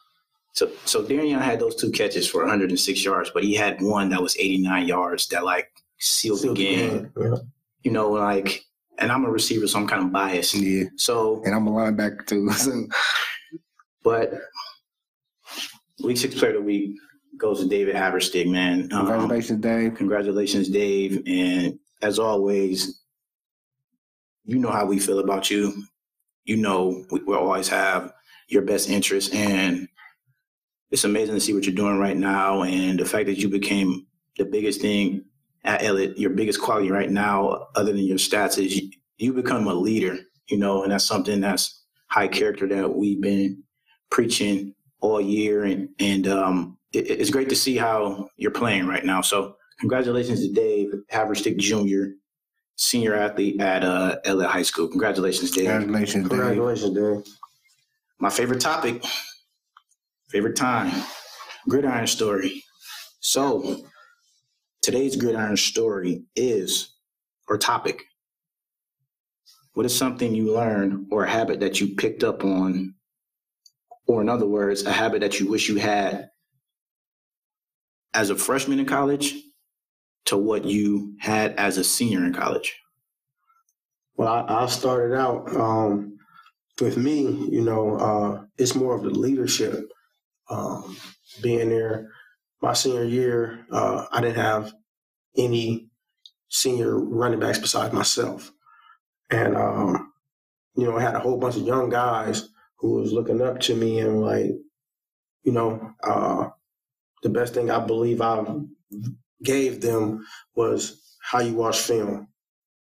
So 0.53 0.71
so 0.85 1.07
Darian 1.07 1.39
had 1.39 1.61
those 1.61 1.77
two 1.77 1.93
catches 1.93 2.29
for 2.29 2.41
106 2.41 3.05
yards, 3.05 3.31
but 3.33 3.45
he 3.45 3.55
had 3.55 3.81
one 3.81 4.09
that 4.09 4.23
was 4.23 4.37
89 4.37 4.89
yards 4.89 5.29
that 5.29 5.45
like 5.45 5.71
sealed, 5.99 6.41
sealed 6.41 6.57
the 6.57 6.65
game. 6.65 7.13
Yeah. 7.17 7.37
You 7.83 7.93
know, 7.93 8.11
like, 8.11 8.65
and 8.99 9.13
I'm 9.13 9.25
a 9.27 9.31
receiver, 9.31 9.69
so 9.69 9.79
I'm 9.79 9.87
kind 9.87 10.03
of 10.03 10.11
biased. 10.11 10.55
Yeah. 10.55 10.85
So 10.97 11.43
and 11.45 11.55
I'm 11.55 11.69
a 11.69 11.71
linebacker 11.71 12.27
too. 12.27 12.51
So. 12.51 12.87
but 14.03 14.33
week 16.03 16.17
six 16.17 16.35
player 16.35 16.53
of 16.53 16.57
the 16.57 16.63
week 16.63 16.97
goes 17.39 17.61
to 17.61 17.69
David 17.69 17.95
Haverstick, 17.95 18.51
man. 18.51 18.83
Um, 18.93 19.07
congratulations, 19.07 19.61
Dave. 19.61 19.95
Congratulations, 19.95 20.69
Dave. 20.69 21.23
And 21.27 21.79
as 22.03 22.19
always, 22.19 23.03
you 24.45 24.59
know 24.59 24.71
how 24.71 24.87
we 24.87 24.99
feel 24.99 25.19
about 25.19 25.51
you. 25.51 25.85
You 26.45 26.57
know 26.57 27.05
we, 27.11 27.23
will 27.25 27.39
always 27.39 27.69
have 27.69 28.13
your 28.49 28.63
best 28.63 28.89
interest, 28.89 29.35
and 29.35 29.89
it's 30.91 31.05
amazing 31.05 31.35
to 31.35 31.41
see 31.41 31.53
what 31.53 31.65
you're 31.65 31.75
doing 31.75 31.99
right 31.99 32.17
now. 32.17 32.63
And 32.63 32.99
the 32.99 33.05
fact 33.05 33.27
that 33.27 33.39
you 33.39 33.49
became 33.49 34.07
the 34.39 34.45
biggest 34.45 34.81
thing 34.81 35.25
at 35.65 35.83
Elliott, 35.83 36.17
your 36.19 36.31
biggest 36.31 36.61
quality 36.61 36.91
right 36.91 37.11
now, 37.11 37.67
other 37.75 37.93
than 37.93 38.05
your 38.05 38.19
stats, 38.19 38.65
is 38.65 38.77
you, 38.77 38.91
you 39.19 39.33
become 39.33 39.67
a 39.67 39.75
leader. 39.75 40.19
You 40.49 40.59
know, 40.59 40.85
and 40.85 40.93
that's 40.93 41.05
something 41.05 41.41
that's 41.41 41.83
high 42.09 42.29
character 42.29 42.69
that 42.69 42.95
we've 42.95 43.21
been 43.21 43.65
preaching 44.11 44.75
all 45.07 45.21
year, 45.21 45.65
and 45.65 45.89
and 45.99 46.27
um, 46.29 46.79
it's 46.93 47.31
great 47.31 47.49
to 47.49 47.57
see 47.57 47.77
how 47.77 48.29
you're 48.37 48.51
playing 48.51 48.87
right 48.87 49.05
now. 49.05 49.21
So 49.21 49.57
congratulations 49.81 50.41
to 50.47 50.53
Dave 50.53 50.93
Haverstick 51.13 51.59
Jr., 51.59 52.13
senior 52.77 53.15
athlete 53.15 53.61
at 53.61 53.85
uh, 53.85 54.17
Elliott 54.25 54.51
High 54.51 54.63
School. 54.63 54.89
Congratulations, 54.89 55.51
Dave. 55.51 55.67
Congratulations, 55.67 56.29
Dave. 56.29 56.39
Congratulations, 56.39 56.95
Dave. 56.95 57.35
My 58.19 58.31
favorite 58.31 58.61
topic, 58.61 59.05
favorite 60.29 60.57
time, 60.57 60.91
gridiron 61.69 62.07
story. 62.07 62.63
So 63.21 63.85
today's 64.83 65.17
gridiron 65.17 65.57
story 65.57 66.25
is, 66.35 66.95
or 67.49 67.59
topic, 67.59 68.05
what 69.75 69.85
is 69.85 69.97
something 69.97 70.35
you 70.35 70.55
learned 70.55 71.07
or 71.11 71.25
a 71.25 71.31
habit 71.31 71.61
that 71.61 71.81
you 71.81 71.95
picked 71.97 72.25
up 72.25 72.45
on, 72.45 72.95
or 74.07 74.21
in 74.21 74.29
other 74.29 74.47
words, 74.47 74.85
a 74.85 74.93
habit 74.93 75.21
that 75.21 75.41
you 75.41 75.49
wish 75.49 75.69
you 75.69 75.77
had 75.77 76.31
as 78.15 78.31
a 78.31 78.37
freshman 78.37 78.79
in 78.79 78.87
college 78.87 79.35
to 80.27 80.37
what 80.37 80.65
you 80.65 81.15
had 81.21 81.55
as 81.57 81.79
a 81.79 81.85
senior 81.85 82.25
in 82.25 82.33
college? 82.33 82.77
Well, 84.17 84.33
I, 84.33 84.65
I 84.65 84.67
started 84.67 85.15
out 85.15 85.55
um, 85.55 86.19
with 86.81 86.97
me, 86.97 87.23
you 87.51 87.63
know, 87.63 87.97
uh, 87.97 88.45
it's 88.59 88.75
more 88.75 88.95
of 88.95 89.03
the 89.03 89.11
leadership. 89.11 89.89
Um, 90.49 90.97
being 91.43 91.69
there 91.69 92.11
my 92.63 92.73
senior 92.73 93.05
year, 93.05 93.67
uh, 93.71 94.07
I 94.11 94.21
didn't 94.21 94.37
have 94.37 94.73
any 95.37 95.89
senior 96.49 96.99
running 96.99 97.41
backs 97.41 97.59
besides 97.59 97.93
myself. 97.93 98.51
And, 99.31 99.57
um, 99.57 100.13
you 100.77 100.85
know, 100.85 100.97
I 100.97 101.03
had 101.03 101.15
a 101.15 101.21
whole 101.21 101.39
bunch 101.39 101.57
of 101.57 101.63
young 101.63 101.91
guys 101.91 102.49
who 102.79 102.95
was 102.95 103.13
looking 103.13 103.41
up 103.41 103.61
to 103.61 103.75
me 103.75 104.01
and 104.01 104.21
like, 104.21 104.53
you 105.43 105.53
know, 105.53 105.93
uh, 106.03 106.49
the 107.23 107.29
best 107.29 107.55
thing 107.55 107.71
I 107.71 107.81
believe 107.81 108.21
I 108.21 108.45
gave 109.43 109.81
them 109.81 110.27
was 110.55 111.17
how 111.21 111.41
you 111.41 111.55
watch 111.55 111.81
film, 111.81 112.29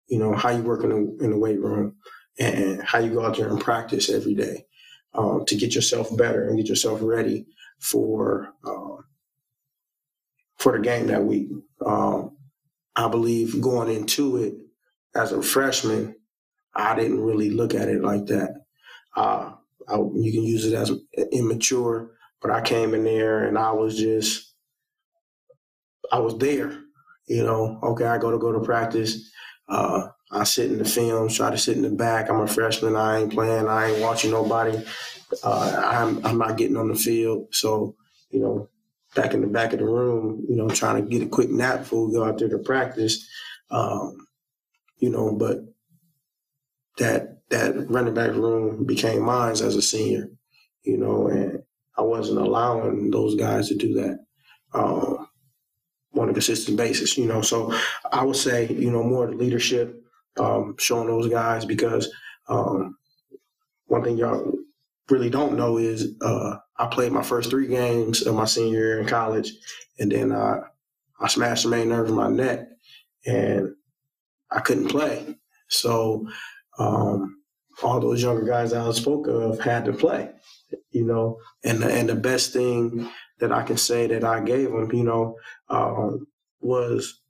you 0.08 0.20
know, 0.20 0.34
how 0.34 0.50
you 0.50 0.64
work 0.64 0.84
in 0.84 0.90
the, 0.90 1.24
in 1.24 1.32
the 1.32 1.38
weight 1.38 1.60
room, 1.60 1.96
and 2.40 2.82
how 2.84 3.00
you 3.00 3.14
go 3.14 3.26
out 3.26 3.38
there 3.38 3.48
and 3.50 3.60
practice 3.60 4.10
every 4.10 4.36
day 4.36 4.66
um, 5.14 5.46
to 5.46 5.56
get 5.56 5.76
yourself 5.76 6.16
better 6.16 6.48
and 6.48 6.58
get 6.58 6.68
yourself 6.68 7.00
ready 7.02 7.46
for 7.80 8.54
uh, 8.64 9.02
for 10.58 10.72
the 10.78 10.80
game 10.84 11.08
that 11.08 11.24
week. 11.24 11.50
Um, 11.86 12.38
I 12.96 13.08
believe 13.08 13.62
going 13.62 13.96
into 13.96 14.38
it 14.38 14.56
as 15.16 15.32
a 15.32 15.42
freshman, 15.42 16.16
I 16.74 16.96
didn't 16.96 17.22
really 17.22 17.50
look 17.52 17.76
at 17.76 17.90
it 17.90 18.02
like 18.02 18.26
that. 18.28 18.66
Uh, 19.16 19.54
I, 19.88 19.96
you 19.98 20.32
can 20.32 20.44
use 20.44 20.66
it 20.66 20.74
as 20.74 20.92
immature, 21.32 22.12
but 22.42 22.52
I 22.52 22.62
came 22.62 22.94
in 22.94 23.04
there 23.04 23.46
and 23.46 23.58
I 23.58 23.72
was 23.72 23.98
just, 23.98 24.54
I 26.12 26.20
was 26.20 26.38
there. 26.38 26.80
You 27.28 27.44
know, 27.44 27.80
okay, 27.84 28.06
I 28.06 28.18
go 28.18 28.32
to 28.32 28.38
go 28.38 28.52
to 28.54 28.60
practice. 28.62 29.32
Uh, 29.70 30.08
I 30.32 30.44
sit 30.46 30.72
in 30.72 30.78
the 30.78 30.86
film, 30.86 31.30
try 31.30 31.52
to 31.52 31.58
sit 31.58 31.78
in 31.78 31.84
the 31.84 31.90
back. 31.90 32.30
I'm 32.30 32.42
a 32.42 32.48
freshman. 32.48 32.96
I 32.96 33.20
ain't 33.20 33.34
playing. 33.34 33.68
I 33.68 33.92
ain't 33.92 34.02
watching 34.02 34.32
nobody. 34.32 34.82
Uh, 35.44 35.82
I'm 35.86 36.26
I'm 36.26 36.38
not 36.38 36.58
getting 36.58 36.78
on 36.78 36.88
the 36.90 36.96
field. 36.96 37.48
So 37.52 37.96
you 38.30 38.40
know, 38.42 38.70
back 39.16 39.34
in 39.34 39.42
the 39.42 39.48
back 39.48 39.74
of 39.74 39.80
the 39.80 39.86
room, 39.86 40.46
you 40.50 40.56
know, 40.56 40.70
trying 40.70 41.04
to 41.04 41.10
get 41.10 41.26
a 41.26 41.30
quick 41.30 41.50
nap 41.50 41.80
before 41.80 42.08
we 42.08 42.14
go 42.14 42.24
out 42.24 42.38
there 42.38 42.50
to 42.50 42.60
practice. 42.60 43.28
Um, 43.72 44.28
you 45.00 45.10
know, 45.10 45.34
but 45.34 45.60
that 46.98 47.37
that 47.50 47.90
running 47.90 48.14
back 48.14 48.32
room 48.32 48.86
became 48.86 49.22
mine 49.22 49.52
as 49.52 49.62
a 49.76 49.82
senior, 49.82 50.30
you 50.84 50.98
know, 50.98 51.28
and 51.28 51.64
I 51.98 52.02
wasn't 52.02 52.40
allowing 52.40 53.12
those 53.12 53.36
guys 53.36 53.70
to 53.70 53.76
do 53.76 53.94
that 53.96 54.20
um, 54.74 55.28
on 56.18 56.30
a 56.30 56.34
consistent 56.34 56.78
basis, 56.78 57.18
you 57.18 57.26
know. 57.26 57.42
So 57.42 57.74
I 58.12 58.24
would 58.24 58.36
say, 58.36 58.68
you 58.68 58.92
know, 58.92 59.04
more 59.04 59.28
the 59.28 59.36
leadership, 59.36 60.02
um, 60.38 60.76
showing 60.78 61.08
those 61.08 61.30
guys 61.30 61.66
because 61.66 62.10
um, 62.48 62.98
one 63.88 64.04
thing 64.04 64.18
y'all 64.18 64.54
really 65.10 65.30
don't 65.30 65.58
know 65.58 65.78
is 65.78 66.16
uh, 66.22 66.58
I 66.78 66.88
played 66.88 67.12
my 67.12 67.24
first 67.24 67.50
three 67.50 67.68
games 67.68 68.22
of 68.26 68.36
my 68.36 68.46
senior 68.46 68.80
year 68.80 69.00
in 69.00 69.08
college, 69.08 69.52
and 70.00 70.12
then 70.12 70.32
I 70.32 70.60
I 71.20 71.28
smashed 71.28 71.64
the 71.64 71.70
main 71.70 71.90
nerve 71.90 72.10
in 72.10 72.16
my 72.16 72.30
neck, 72.30 72.68
and 73.26 73.76
I 74.52 74.60
couldn't 74.60 74.90
play. 74.90 75.38
So 75.70 76.28
um, 76.80 77.37
all 77.84 78.00
those 78.00 78.22
younger 78.22 78.46
guys 78.46 78.74
I 78.74 78.92
spoke 78.92 79.28
of 79.28 79.60
had 79.60 79.86
to 79.86 79.94
play, 79.94 80.32
you 80.92 81.06
know. 81.06 81.40
And 81.64 81.80
the, 81.80 81.92
and 81.94 82.10
the 82.10 82.16
best 82.16 82.54
thing 82.54 83.10
that 83.40 83.52
I 83.52 83.64
can 83.64 83.78
say 83.78 84.08
that 84.08 84.24
I 84.24 84.42
gave 84.42 84.72
them, 84.72 84.92
you 84.94 85.04
know, 85.04 85.38
um, 85.70 86.28
was 86.60 87.22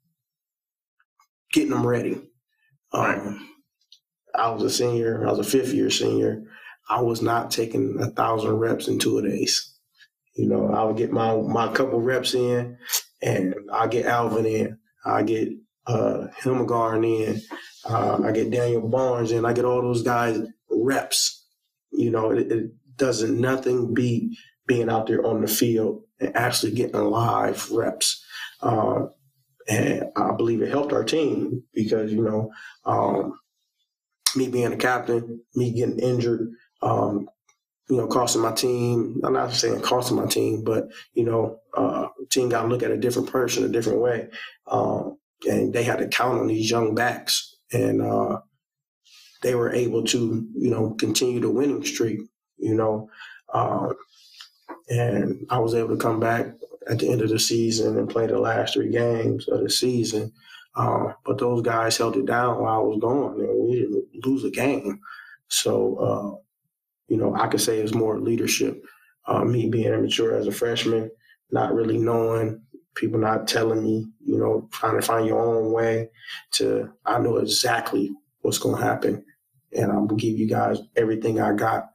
getting 1.52 1.72
them 1.72 1.86
ready. 1.86 2.22
Um, 2.94 3.50
I 4.36 4.50
was 4.50 4.64
a 4.64 4.70
senior. 4.70 5.28
I 5.28 5.32
was 5.32 5.40
a 5.40 5.50
fifth 5.50 5.74
year 5.74 5.90
senior. 5.90 6.44
I 6.90 7.02
was 7.02 7.22
not 7.22 7.52
taking 7.52 7.98
a 8.02 8.08
thousand 8.08 8.52
reps 8.58 8.88
in 8.88 9.00
two 9.00 9.22
days. 9.22 9.76
You 10.36 10.48
know, 10.48 10.72
I 10.72 10.84
would 10.84 10.98
get 10.98 11.12
my 11.12 11.36
my 11.36 11.72
couple 11.74 12.00
reps 12.00 12.34
in, 12.34 12.78
and 13.22 13.56
I 13.74 13.88
get 13.88 14.06
Alvin 14.06 14.46
in. 14.46 14.78
I 15.06 15.24
get 15.24 15.50
uh, 15.88 16.28
Hilmegarn 16.42 17.06
in. 17.06 17.42
Uh, 17.86 18.20
I 18.24 18.32
get 18.32 18.52
Daniel 18.52 18.88
Barnes 18.88 19.32
in. 19.32 19.46
I 19.46 19.54
get 19.54 19.66
all 19.66 19.82
those 19.82 20.04
guys 20.04 20.40
reps. 20.70 21.46
You 21.92 22.12
know, 22.12 22.32
it, 22.32 22.52
it 22.52 22.72
doesn't 22.98 23.40
nothing 23.40 23.94
beat 23.94 24.38
being 24.68 24.90
out 24.90 25.08
there 25.08 25.26
on 25.26 25.42
the 25.42 25.48
field 25.48 26.04
and 26.20 26.36
actually 26.36 26.74
getting 26.74 27.00
live 27.00 27.70
reps. 27.72 28.24
Uh, 28.62 29.06
and 29.68 30.06
I 30.16 30.32
believe 30.36 30.62
it 30.62 30.70
helped 30.70 30.94
our 30.94 31.04
team 31.04 31.64
because 31.74 32.12
you 32.12 32.24
know, 32.24 32.52
um, 32.86 33.40
me 34.36 34.48
being 34.48 34.74
a 34.74 34.78
captain, 34.78 35.42
me 35.56 35.72
getting 35.72 36.00
injured, 36.00 36.52
um, 36.82 37.30
you 37.90 37.98
know, 37.98 38.08
costing 38.08 38.42
my 38.42 38.52
team. 38.54 39.22
I'm 39.24 39.34
not 39.34 39.54
saying 39.54 39.82
costing 39.82 40.18
my 40.18 40.26
team, 40.26 40.64
but 40.64 40.90
you 41.14 41.24
know, 41.24 41.60
uh, 41.76 42.08
team 42.30 42.50
got 42.50 42.64
to 42.64 42.68
look 42.68 42.84
at 42.84 42.92
a 42.92 42.98
different 42.98 43.30
person 43.30 43.64
a 43.64 43.70
different 43.70 44.00
way, 44.00 44.30
um, 44.68 45.18
and 45.48 45.74
they 45.74 45.84
had 45.84 46.00
to 46.00 46.08
count 46.08 46.40
on 46.40 46.48
these 46.48 46.70
young 46.70 46.96
backs, 46.96 47.57
and 47.74 48.02
uh, 48.02 48.40
they 49.42 49.56
were 49.56 49.72
able 49.74 50.04
to, 50.06 50.48
you 50.56 50.70
know, 50.70 50.92
continue 50.96 51.40
the 51.40 51.50
winning 51.50 51.84
streak. 51.86 52.20
You 52.58 52.76
know, 52.76 53.10
uh, 53.54 53.94
and 54.90 55.46
I 55.50 55.60
was 55.60 55.76
able 55.76 55.90
to 55.90 55.98
come 56.02 56.20
back 56.20 56.48
at 56.90 57.00
the 57.00 57.10
end 57.12 57.22
of 57.22 57.30
the 57.30 57.40
season 57.40 57.98
and 57.98 58.10
play 58.10 58.28
the 58.28 58.40
last 58.40 58.74
three 58.74 58.90
games 58.92 59.48
of 59.48 59.62
the 59.62 59.70
season. 59.70 60.32
Uh, 60.76 61.14
but 61.26 61.40
those 61.40 61.62
guys 61.62 61.98
held 61.98 62.18
it 62.18 62.26
down 62.26 62.62
while 62.62 62.76
I 62.76 62.84
was 62.84 63.00
gone, 63.02 63.40
and 63.40 63.68
we 63.70 63.80
didn't 63.80 64.26
lose 64.26 64.44
a 64.44 64.52
game. 64.52 65.00
So 65.50 65.98
uh, 65.98 66.38
you 67.08 67.18
know, 67.18 67.36
I 67.36 67.48
could 67.48 67.62
say 67.62 67.80
it's 67.80 67.94
more 67.94 68.20
leadership. 68.20 68.84
Uh, 69.28 69.44
me 69.44 69.70
being 69.70 69.94
immature 69.94 70.36
as 70.36 70.48
a 70.48 70.52
freshman, 70.52 71.12
not 71.52 71.74
really 71.74 71.98
knowing, 71.98 72.62
people 72.98 73.20
not 73.20 73.48
telling 73.48 73.84
me, 73.84 74.08
you 74.26 74.38
know, 74.38 74.68
trying 74.72 75.00
to 75.00 75.06
find 75.06 75.26
your 75.26 75.40
own 75.40 75.72
way 75.72 76.10
to, 76.52 76.92
I 77.06 77.20
know 77.20 77.38
exactly 77.38 78.12
what's 78.42 78.58
going 78.58 78.76
to 78.76 78.84
happen. 78.84 79.24
And 79.74 79.92
I'm 79.92 80.08
going 80.08 80.20
to 80.20 80.28
give 80.28 80.38
you 80.38 80.48
guys 80.48 80.80
everything 80.96 81.40
I 81.40 81.54
got, 81.54 81.92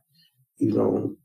you 0.59 0.72
know, 0.72 1.16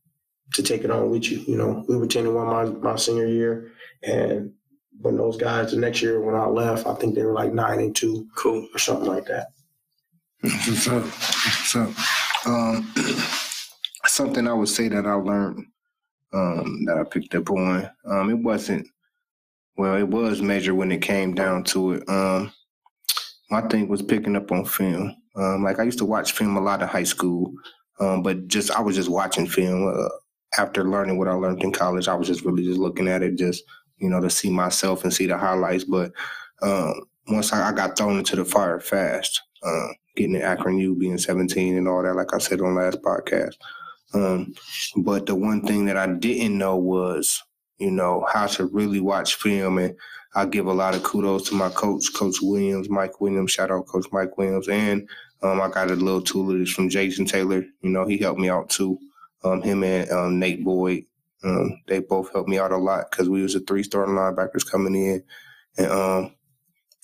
to 0.54 0.64
take 0.64 0.84
it 0.84 0.92
on 0.92 1.12
with 1.12 1.30
you. 1.30 1.40
You 1.40 1.58
know, 1.58 1.86
we 1.88 1.96
were 1.96 2.08
10 2.08 2.26
and 2.26 2.36
1 2.36 2.48
my, 2.48 2.66
my 2.92 2.96
senior 2.96 3.28
year. 3.28 3.72
And 4.04 4.54
when 5.00 5.18
those 5.18 5.38
guys, 5.38 5.72
the 5.72 5.78
next 5.78 6.02
year 6.02 6.22
when 6.22 6.36
I 6.36 6.46
left, 6.46 6.88
I 6.88 6.96
think 6.96 7.16
they 7.16 7.24
were 7.24 7.34
like 7.34 7.54
9 7.54 7.80
and 7.80 7.96
2. 7.96 8.28
Cool. 8.36 8.68
Or 8.74 8.80
something 8.80 9.08
like 9.08 9.26
that. 9.26 9.48
What's 10.42 10.88
up? 10.88 11.04
What's 11.04 11.76
up? 11.76 11.90
Um, 12.46 12.94
something 14.06 14.48
I 14.48 14.54
would 14.54 14.70
say 14.70 14.88
that 14.88 15.06
I 15.06 15.14
learned 15.14 15.66
um, 16.34 16.86
that 16.86 16.98
I 16.98 17.04
picked 17.04 17.36
up 17.36 17.50
on. 17.52 17.90
Um, 18.06 18.30
it 18.30 18.40
wasn't 18.40 18.88
well, 19.78 19.96
it 19.96 20.08
was 20.08 20.42
major 20.42 20.74
when 20.74 20.92
it 20.92 21.02
came 21.02 21.34
down 21.34 21.64
to 21.66 21.94
it. 21.94 22.10
Um, 22.10 22.52
my 23.50 23.62
thing 23.62 23.88
was 23.88 24.02
picking 24.02 24.36
up 24.36 24.52
on 24.52 24.66
film. 24.66 25.16
Um, 25.36 25.64
like 25.64 25.80
I 25.80 25.84
used 25.84 26.00
to 26.00 26.06
watch 26.06 26.32
film 26.32 26.58
a 26.58 26.62
lot 26.62 26.82
in 26.82 26.88
high 26.88 27.04
school, 27.04 27.54
um, 28.00 28.24
but 28.24 28.48
just 28.48 28.72
I 28.72 28.82
was 28.82 28.96
just 28.96 29.10
watching 29.10 29.48
film. 29.48 29.88
Uh, 29.88 30.10
after 30.58 30.84
learning 30.84 31.18
what 31.18 31.28
I 31.28 31.34
learned 31.34 31.64
in 31.64 31.72
college, 31.72 32.08
I 32.08 32.16
was 32.16 32.28
just 32.28 32.44
really 32.44 32.64
just 32.64 32.80
looking 32.80 33.08
at 33.08 33.22
it, 33.22 33.38
just 33.38 33.64
you 33.98 34.10
know, 34.10 34.20
to 34.22 34.30
see 34.30 34.50
myself 34.50 35.04
and 35.04 35.14
see 35.14 35.28
the 35.28 35.38
highlights. 35.38 35.84
But 35.84 36.12
um, 36.62 37.02
once 37.28 37.54
I, 37.54 37.70
I, 37.70 37.72
got 37.72 37.98
thrown 37.98 38.18
into 38.18 38.36
the 38.36 38.46
fire 38.46 38.80
fast, 38.80 39.42
uh, 39.64 39.88
getting 40.16 40.36
in 40.36 40.42
Akron 40.42 40.78
U, 40.78 40.96
being 40.96 41.18
17 41.18 41.78
and 41.78 41.88
all 41.88 42.04
that, 42.04 42.16
like 42.16 42.34
I 42.34 42.38
said 42.38 42.62
on 42.62 42.76
last 42.76 43.02
podcast, 43.02 43.56
um, 44.14 44.54
but 44.98 45.26
the 45.26 45.36
one 45.36 45.62
thing 45.62 45.86
that 45.86 45.98
I 45.98 46.08
didn't 46.08 46.58
know 46.58 46.78
was, 46.78 47.42
you 47.80 47.92
know, 47.92 48.26
how 48.32 48.48
to 48.48 48.66
really 48.66 49.00
watch 49.00 49.36
film. 49.36 49.78
And 49.78 49.96
I 50.36 50.46
give 50.46 50.68
a 50.68 50.74
lot 50.74 50.96
of 50.96 51.04
kudos 51.04 51.50
to 51.50 51.56
my 51.56 51.70
coach, 51.70 52.14
Coach 52.14 52.38
Williams, 52.42 52.90
Mike 52.90 53.22
Williams. 53.22 53.52
Shout 53.52 53.72
out 53.72 53.88
Coach 53.88 54.08
Mike 54.12 54.38
Williams. 54.38 54.68
And 54.68 55.08
um, 55.42 55.62
I 55.62 55.70
got 55.70 55.92
a 55.92 55.96
little 55.96 56.22
tutelage 56.22 56.74
from 56.74 56.90
Jason 56.90 57.26
Taylor. 57.26 57.64
You 57.82 57.90
know, 57.90 58.06
he 58.06 58.18
helped 58.18 58.40
me 58.40 58.50
out 58.50 58.70
too. 58.70 58.98
Um, 59.44 59.62
him 59.62 59.84
and 59.84 60.10
um, 60.12 60.40
Nate 60.40 60.64
Boyd. 60.64 61.06
Um, 61.44 61.80
they 61.88 62.00
both 62.00 62.32
helped 62.34 62.50
me 62.50 62.58
out 62.58 62.72
a 62.72 62.78
lot 62.78 63.12
because 63.12 63.30
we 63.30 63.44
was 63.44 63.56
a 63.56 63.60
three 63.60 63.84
starting 63.84 64.16
linebackers 64.16 64.70
coming 64.70 64.96
in, 64.96 65.24
and 65.78 65.92
um, 65.92 66.36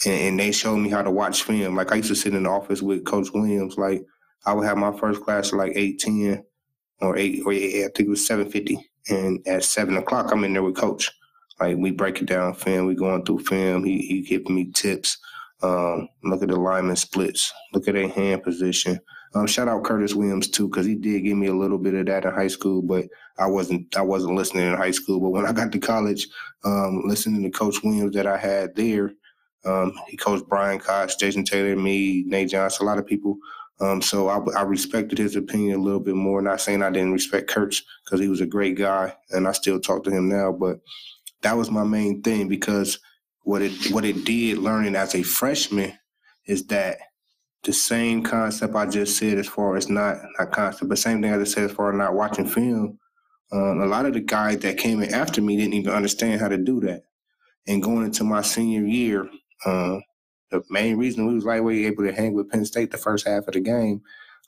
and, 0.05 0.21
and, 0.21 0.39
they 0.39 0.51
showed 0.51 0.77
me 0.77 0.89
how 0.89 1.03
to 1.03 1.11
watch 1.11 1.43
film. 1.43 1.75
Like 1.75 1.91
I 1.91 1.97
used 1.97 2.09
to 2.09 2.15
sit 2.15 2.33
in 2.33 2.43
the 2.43 2.49
office 2.49 2.81
with 2.81 3.05
Coach 3.05 3.29
Williams. 3.31 3.77
Like 3.77 4.03
I 4.45 4.53
would 4.53 4.65
have 4.65 4.77
my 4.77 4.91
first 4.97 5.21
class 5.21 5.53
at 5.53 5.59
like 5.59 5.73
eight 5.75 5.99
ten, 5.99 6.43
or 6.99 7.15
eight 7.15 7.43
or 7.45 7.53
eight, 7.53 7.85
I 7.85 7.89
think 7.89 8.07
it 8.07 8.09
was 8.09 8.25
seven 8.25 8.49
fifty. 8.49 8.79
And 9.09 9.45
at 9.47 9.63
seven 9.63 9.97
o'clock, 9.97 10.31
I'm 10.31 10.43
in 10.43 10.53
there 10.53 10.63
with 10.63 10.77
Coach. 10.77 11.11
Like 11.59 11.77
we 11.77 11.91
break 11.91 12.21
it 12.21 12.27
down, 12.27 12.53
film. 12.53 12.87
We 12.87 12.95
going 12.95 13.25
through 13.25 13.39
film. 13.39 13.83
He 13.83 13.99
he 13.99 14.21
giving 14.21 14.55
me 14.55 14.71
tips. 14.71 15.17
Um, 15.61 16.09
look 16.23 16.41
at 16.43 16.49
the 16.49 16.55
lineman 16.57 16.95
splits. 16.95 17.53
Look 17.73 17.87
at 17.87 17.93
their 17.93 18.09
hand 18.09 18.43
position. 18.43 18.99
Um, 19.35 19.47
shout 19.47 19.67
out 19.67 19.83
Curtis 19.83 20.13
Williams 20.13 20.47
too, 20.47 20.67
because 20.67 20.85
he 20.85 20.93
did 20.93 21.23
give 21.23 21.37
me 21.37 21.47
a 21.47 21.55
little 21.55 21.79
bit 21.79 21.95
of 21.95 22.05
that 22.05 22.25
in 22.25 22.33
high 22.33 22.47
school, 22.47 22.81
but 22.81 23.05
I 23.39 23.47
wasn't 23.47 23.95
I 23.97 24.01
wasn't 24.01 24.35
listening 24.35 24.67
in 24.67 24.75
high 24.75 24.91
school. 24.91 25.19
But 25.19 25.29
when 25.31 25.45
I 25.45 25.53
got 25.53 25.71
to 25.71 25.79
college, 25.79 26.27
um, 26.63 27.03
listening 27.05 27.41
to 27.43 27.49
Coach 27.49 27.81
Williams 27.83 28.13
that 28.15 28.27
I 28.27 28.37
had 28.37 28.75
there, 28.75 29.13
um, 29.65 29.93
he 30.07 30.17
coached 30.17 30.47
Brian 30.47 30.79
Cox, 30.79 31.15
Jason 31.15 31.43
Taylor, 31.43 31.75
me, 31.75 32.23
Nate 32.27 32.49
Johnson, 32.49 32.85
a 32.85 32.89
lot 32.89 32.99
of 32.99 33.07
people. 33.07 33.37
Um, 33.83 34.01
so 34.01 34.29
I, 34.29 34.39
I, 34.57 34.61
respected 34.61 35.17
his 35.17 35.35
opinion 35.35 35.77
a 35.77 35.83
little 35.83 35.99
bit 35.99 36.15
more. 36.15 36.41
Not 36.41 36.61
saying 36.61 36.81
I 36.81 36.89
didn't 36.89 37.11
respect 37.11 37.49
Kurt's 37.49 37.83
because 38.05 38.21
he 38.21 38.29
was 38.29 38.39
a 38.39 38.45
great 38.45 38.77
guy, 38.77 39.13
and 39.31 39.45
I 39.45 39.51
still 39.51 39.79
talk 39.79 40.05
to 40.05 40.11
him 40.11 40.29
now. 40.29 40.53
But 40.53 40.79
that 41.41 41.57
was 41.57 41.69
my 41.69 41.83
main 41.83 42.21
thing 42.21 42.47
because 42.47 42.99
what 43.41 43.61
it 43.61 43.91
what 43.91 44.05
it 44.05 44.23
did 44.23 44.59
learning 44.59 44.95
as 44.95 45.15
a 45.15 45.23
freshman 45.23 45.91
is 46.45 46.65
that 46.67 46.97
the 47.63 47.73
same 47.73 48.23
concept 48.23 48.73
I 48.73 48.85
just 48.85 49.17
said 49.17 49.37
as 49.37 49.47
far 49.47 49.75
as 49.75 49.89
not 49.89 50.17
not 50.39 50.51
concept, 50.51 50.87
but 50.87 50.97
same 50.97 51.21
thing 51.21 51.33
I 51.33 51.39
just 51.39 51.53
said 51.53 51.65
as 51.65 51.73
far 51.73 51.91
as 51.91 51.97
not 51.97 52.13
watching 52.13 52.47
film. 52.47 52.97
Um, 53.51 53.81
a 53.81 53.85
lot 53.85 54.05
of 54.05 54.13
the 54.13 54.21
guys 54.21 54.59
that 54.59 54.77
came 54.77 55.03
in 55.03 55.13
after 55.13 55.41
me 55.41 55.57
didn't 55.57 55.73
even 55.73 55.91
understand 55.91 56.39
how 56.39 56.47
to 56.47 56.57
do 56.57 56.79
that. 56.81 57.03
And 57.67 57.83
going 57.83 58.05
into 58.05 58.23
my 58.23 58.41
senior 58.43 58.85
year, 58.85 59.29
um, 59.65 60.01
the 60.53 60.63
main 60.69 60.97
reason 60.97 61.27
we 61.27 61.33
was 61.35 61.45
lightweight 61.45 61.85
able 61.87 62.03
to 62.05 62.13
hang 62.13 62.33
with 62.33 62.49
Penn 62.49 62.65
State 62.65 62.91
the 62.91 62.97
first 62.97 63.27
half 63.27 63.47
of 63.47 63.55
the 63.55 63.59
game 63.59 64.01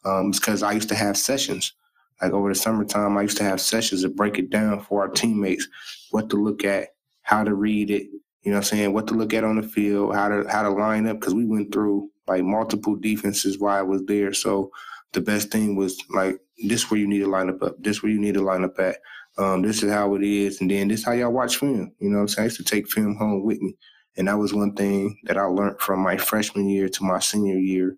um, 0.05 0.29
is 0.31 0.39
because 0.39 0.63
I 0.63 0.73
used 0.73 0.89
to 0.89 0.95
have 0.95 1.17
sessions. 1.17 1.73
Like 2.21 2.31
over 2.31 2.49
the 2.49 2.55
summertime, 2.55 3.17
I 3.17 3.23
used 3.23 3.37
to 3.37 3.43
have 3.43 3.59
sessions 3.59 4.03
to 4.03 4.09
break 4.09 4.37
it 4.39 4.51
down 4.51 4.81
for 4.81 5.01
our 5.01 5.09
teammates, 5.09 5.67
what 6.11 6.29
to 6.29 6.37
look 6.37 6.63
at, 6.63 6.89
how 7.23 7.43
to 7.43 7.53
read 7.55 7.89
it, 7.89 8.03
you 8.43 8.51
know 8.51 8.57
what 8.57 8.71
I'm 8.71 8.77
saying, 8.77 8.93
what 8.93 9.07
to 9.07 9.15
look 9.15 9.33
at 9.33 9.43
on 9.43 9.57
the 9.57 9.63
field, 9.67 10.15
how 10.15 10.29
to 10.29 10.45
how 10.47 10.63
to 10.63 10.69
line 10.69 11.07
up, 11.07 11.19
because 11.19 11.33
we 11.33 11.45
went 11.45 11.73
through 11.73 12.09
like 12.27 12.43
multiple 12.43 12.95
defenses 12.95 13.59
while 13.59 13.77
I 13.77 13.81
was 13.81 14.03
there. 14.05 14.31
So 14.33 14.71
the 15.13 15.21
best 15.21 15.51
thing 15.51 15.75
was 15.75 16.01
like 16.11 16.39
this 16.67 16.89
where 16.91 16.99
you 16.99 17.07
need 17.07 17.19
to 17.19 17.27
line 17.27 17.49
up 17.49 17.63
up. 17.63 17.75
This 17.79 18.03
where 18.03 18.11
you 18.11 18.19
need 18.19 18.35
to 18.35 18.43
line 18.43 18.63
up 18.63 18.79
at. 18.79 18.97
Um, 19.37 19.63
this 19.63 19.83
is 19.83 19.91
how 19.91 20.15
it 20.15 20.23
is, 20.23 20.61
and 20.61 20.71
then 20.71 20.87
this 20.87 20.99
is 21.01 21.05
how 21.05 21.13
y'all 21.13 21.31
watch 21.33 21.57
film. 21.57 21.91
You 21.99 22.09
know 22.09 22.17
what 22.17 22.21
I'm 22.21 22.27
saying? 22.29 22.43
I 22.43 22.45
used 22.45 22.57
to 22.57 22.63
take 22.63 22.87
film 22.89 23.15
home 23.15 23.43
with 23.43 23.61
me. 23.61 23.75
And 24.17 24.27
that 24.27 24.37
was 24.37 24.53
one 24.53 24.73
thing 24.73 25.17
that 25.23 25.37
I 25.37 25.43
learned 25.43 25.79
from 25.79 25.99
my 25.99 26.17
freshman 26.17 26.69
year 26.69 26.87
to 26.89 27.03
my 27.03 27.19
senior 27.19 27.57
year 27.57 27.97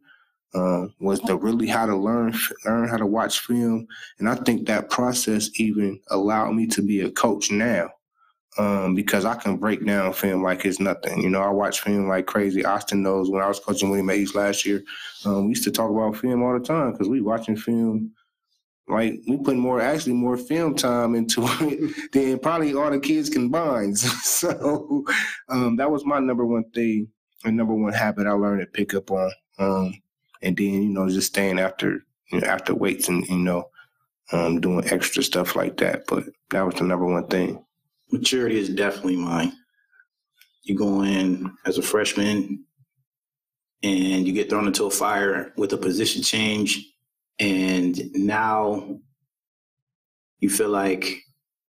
um, 0.53 0.93
was 0.99 1.20
to 1.22 1.36
really 1.38 1.68
how 1.68 1.86
to 1.86 1.95
learn 1.95 2.34
learn 2.65 2.88
how 2.88 2.97
to 2.97 3.05
watch 3.05 3.41
film. 3.41 3.88
And 4.20 4.30
I 4.30 4.36
think 4.36 4.68
that 4.68 4.89
process 4.89 5.49
even 5.55 5.99
allowed 6.09 6.51
me 6.53 6.68
to 6.68 6.82
be 6.82 7.01
a 7.01 7.11
coach 7.11 7.51
now 7.51 7.89
um, 8.57 8.95
because 8.95 9.26
I 9.26 9.36
can 9.36 9.57
break 9.57 9.86
down 9.86 10.13
film 10.13 10.41
like 10.41 10.65
it's 10.65 10.80
nothing. 10.80 11.22
You 11.22 11.30
know, 11.30 11.41
I 11.41 11.49
watch 11.49 11.82
film 11.82 12.07
like 12.07 12.26
crazy. 12.26 12.65
Austin 12.65 13.03
knows 13.03 13.30
when 13.30 13.41
I 13.41 13.47
was 13.47 13.59
coaching 13.59 13.89
William 13.89 14.09
Hayes 14.09 14.36
last 14.36 14.65
year, 14.65 14.84
um, 15.26 15.43
we 15.43 15.49
used 15.49 15.63
to 15.65 15.72
talk 15.72 15.91
about 15.91 16.18
film 16.18 16.41
all 16.43 16.57
the 16.57 16.65
time 16.65 16.91
because 16.91 17.07
we 17.07 17.22
watching 17.22 17.55
film. 17.57 18.11
Like 18.88 19.21
we 19.27 19.38
put 19.38 19.57
more, 19.57 19.81
actually 19.81 20.13
more 20.13 20.38
film 20.38 20.75
time 20.75 21.13
into 21.15 21.43
it 21.61 22.11
than 22.13 22.39
probably 22.39 22.73
all 22.73 22.89
the 22.89 22.99
kids 22.99 23.29
combined. 23.29 23.97
so 23.99 25.03
um, 25.49 25.75
that 25.75 25.91
was 25.91 26.05
my 26.05 26.19
number 26.19 26.45
one 26.45 26.69
thing 26.71 27.09
and 27.43 27.57
number 27.57 27.73
one 27.73 27.93
habit 27.93 28.27
I 28.27 28.31
learned 28.31 28.61
to 28.61 28.67
pick 28.67 28.93
up 28.93 29.11
on. 29.11 29.31
Um, 29.59 29.93
and 30.41 30.55
then 30.55 30.83
you 30.83 30.89
know 30.89 31.09
just 31.09 31.27
staying 31.27 31.59
after 31.59 32.05
you 32.31 32.39
know, 32.39 32.47
after 32.47 32.73
weights 32.73 33.07
and 33.07 33.27
you 33.27 33.38
know 33.38 33.69
um, 34.31 34.59
doing 34.59 34.88
extra 34.89 35.23
stuff 35.23 35.55
like 35.55 35.77
that. 35.77 36.05
But 36.07 36.25
that 36.51 36.65
was 36.65 36.75
the 36.75 36.83
number 36.83 37.05
one 37.05 37.27
thing. 37.27 37.63
Maturity 38.11 38.59
is 38.59 38.69
definitely 38.69 39.17
mine. 39.17 39.53
You 40.63 40.75
go 40.75 41.03
in 41.03 41.51
as 41.65 41.77
a 41.77 41.81
freshman 41.81 42.63
and 43.83 44.27
you 44.27 44.33
get 44.33 44.49
thrown 44.49 44.67
into 44.67 44.85
a 44.85 44.91
fire 44.91 45.53
with 45.57 45.73
a 45.73 45.77
position 45.77 46.23
change, 46.23 46.85
and 47.39 47.99
now 48.13 48.99
you 50.39 50.49
feel 50.49 50.69
like 50.69 51.21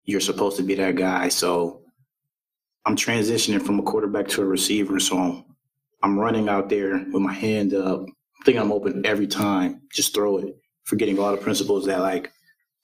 you're 0.03 0.20
supposed 0.20 0.57
to 0.57 0.63
be 0.63 0.76
that 0.76 0.95
guy. 0.95 1.30
So 1.30 1.82
I'm 2.86 2.95
transitioning 2.95 3.61
from 3.61 3.80
a 3.80 3.84
quarterback 3.84 4.28
to 4.30 4.41
a 4.41 4.45
receiver. 4.45 4.99
So 4.99 5.18
I'm 5.18 5.45
I'm 6.03 6.20
running 6.20 6.49
out 6.49 6.70
there 6.70 7.03
with 7.11 7.22
my 7.22 7.34
hand 7.34 7.74
up, 7.74 8.05
think 8.45 8.59
I'm 8.59 8.72
open 8.72 9.03
every 9.05 9.26
time. 9.26 9.82
Just 9.91 10.13
throw 10.13 10.38
it, 10.38 10.55
forgetting 10.84 11.18
all 11.18 11.32
the 11.32 11.38
principles 11.38 11.86
that 11.88 11.99
like 11.99 12.32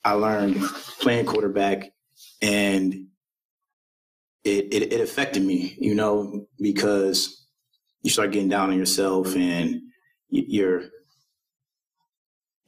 I 0.03 0.13
learned 0.13 0.59
playing 0.99 1.27
quarterback, 1.27 1.91
and 2.41 3.05
it, 4.43 4.73
it, 4.73 4.93
it 4.93 5.01
affected 5.01 5.43
me, 5.43 5.75
you 5.79 5.93
know, 5.93 6.47
because 6.59 7.45
you 8.01 8.09
start 8.09 8.31
getting 8.31 8.49
down 8.49 8.71
on 8.71 8.77
yourself 8.77 9.35
and 9.35 9.81
you're 10.29 10.85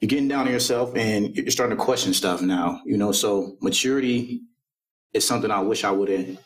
you're 0.04 0.08
getting 0.10 0.28
down 0.28 0.46
on 0.46 0.52
yourself 0.52 0.94
and 0.96 1.34
you're 1.34 1.50
starting 1.50 1.74
to 1.74 1.82
question 1.82 2.12
stuff 2.12 2.42
now, 2.42 2.78
you 2.84 2.98
know. 2.98 3.10
So 3.10 3.56
maturity 3.62 4.42
is 5.14 5.26
something 5.26 5.50
I 5.50 5.60
wish 5.60 5.82
I 5.82 5.92
would 5.92 6.10
have 6.10 6.36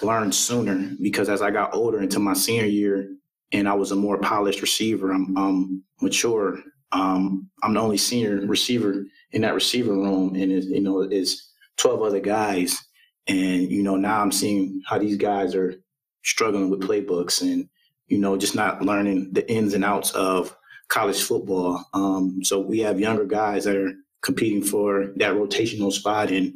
learned 0.00 0.34
sooner 0.34 0.90
because 1.02 1.28
as 1.28 1.42
I 1.42 1.50
got 1.50 1.74
older 1.74 2.00
into 2.00 2.18
my 2.18 2.32
senior 2.32 2.64
year, 2.64 3.06
and 3.52 3.68
I 3.68 3.74
was 3.74 3.90
a 3.90 3.96
more 3.96 4.16
polished 4.16 4.62
receiver. 4.62 5.12
I'm, 5.12 5.36
I'm 5.36 5.84
mature. 6.00 6.58
Um, 6.92 7.50
I'm 7.62 7.74
the 7.74 7.80
only 7.80 7.98
senior 7.98 8.46
receiver 8.46 9.04
in 9.32 9.42
that 9.42 9.52
receiver 9.52 9.92
room, 9.92 10.34
and 10.34 10.50
you 10.50 10.80
know, 10.80 11.02
it's 11.02 11.52
12 11.76 12.00
other 12.00 12.20
guys. 12.20 12.82
And 13.26 13.70
you 13.70 13.82
know, 13.82 13.96
now 13.96 14.22
I'm 14.22 14.32
seeing 14.32 14.80
how 14.86 14.96
these 14.96 15.18
guys 15.18 15.54
are 15.54 15.74
struggling 16.22 16.70
with 16.70 16.80
playbooks, 16.80 17.42
and 17.42 17.68
you 18.06 18.16
know, 18.16 18.38
just 18.38 18.54
not 18.54 18.80
learning 18.80 19.34
the 19.34 19.46
ins 19.52 19.74
and 19.74 19.84
outs 19.84 20.12
of 20.12 20.56
college 20.90 21.22
football. 21.22 21.82
Um, 21.94 22.40
so 22.42 22.60
we 22.60 22.80
have 22.80 23.00
younger 23.00 23.24
guys 23.24 23.64
that 23.64 23.76
are 23.76 23.92
competing 24.20 24.62
for 24.62 25.12
that 25.16 25.34
rotational 25.34 25.92
spot, 25.92 26.30
and 26.30 26.52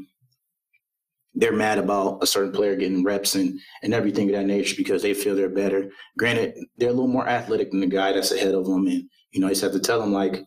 they're 1.34 1.52
mad 1.52 1.78
about 1.78 2.22
a 2.22 2.26
certain 2.26 2.52
player 2.52 2.76
getting 2.76 3.02
reps 3.02 3.34
and, 3.34 3.58
and 3.82 3.94
everything 3.94 4.28
of 4.28 4.36
that 4.36 4.46
nature 4.46 4.74
because 4.76 5.02
they 5.02 5.14
feel 5.14 5.34
they're 5.34 5.48
better. 5.48 5.90
Granted, 6.18 6.54
they're 6.76 6.90
a 6.90 6.92
little 6.92 7.08
more 7.08 7.26
athletic 7.26 7.70
than 7.70 7.80
the 7.80 7.86
guy 7.86 8.12
that's 8.12 8.32
ahead 8.32 8.54
of 8.54 8.66
them. 8.66 8.86
And, 8.86 9.08
you 9.32 9.40
know, 9.40 9.46
I 9.46 9.50
just 9.50 9.62
have 9.62 9.72
to 9.72 9.80
tell 9.80 10.00
them, 10.00 10.12
like, 10.12 10.44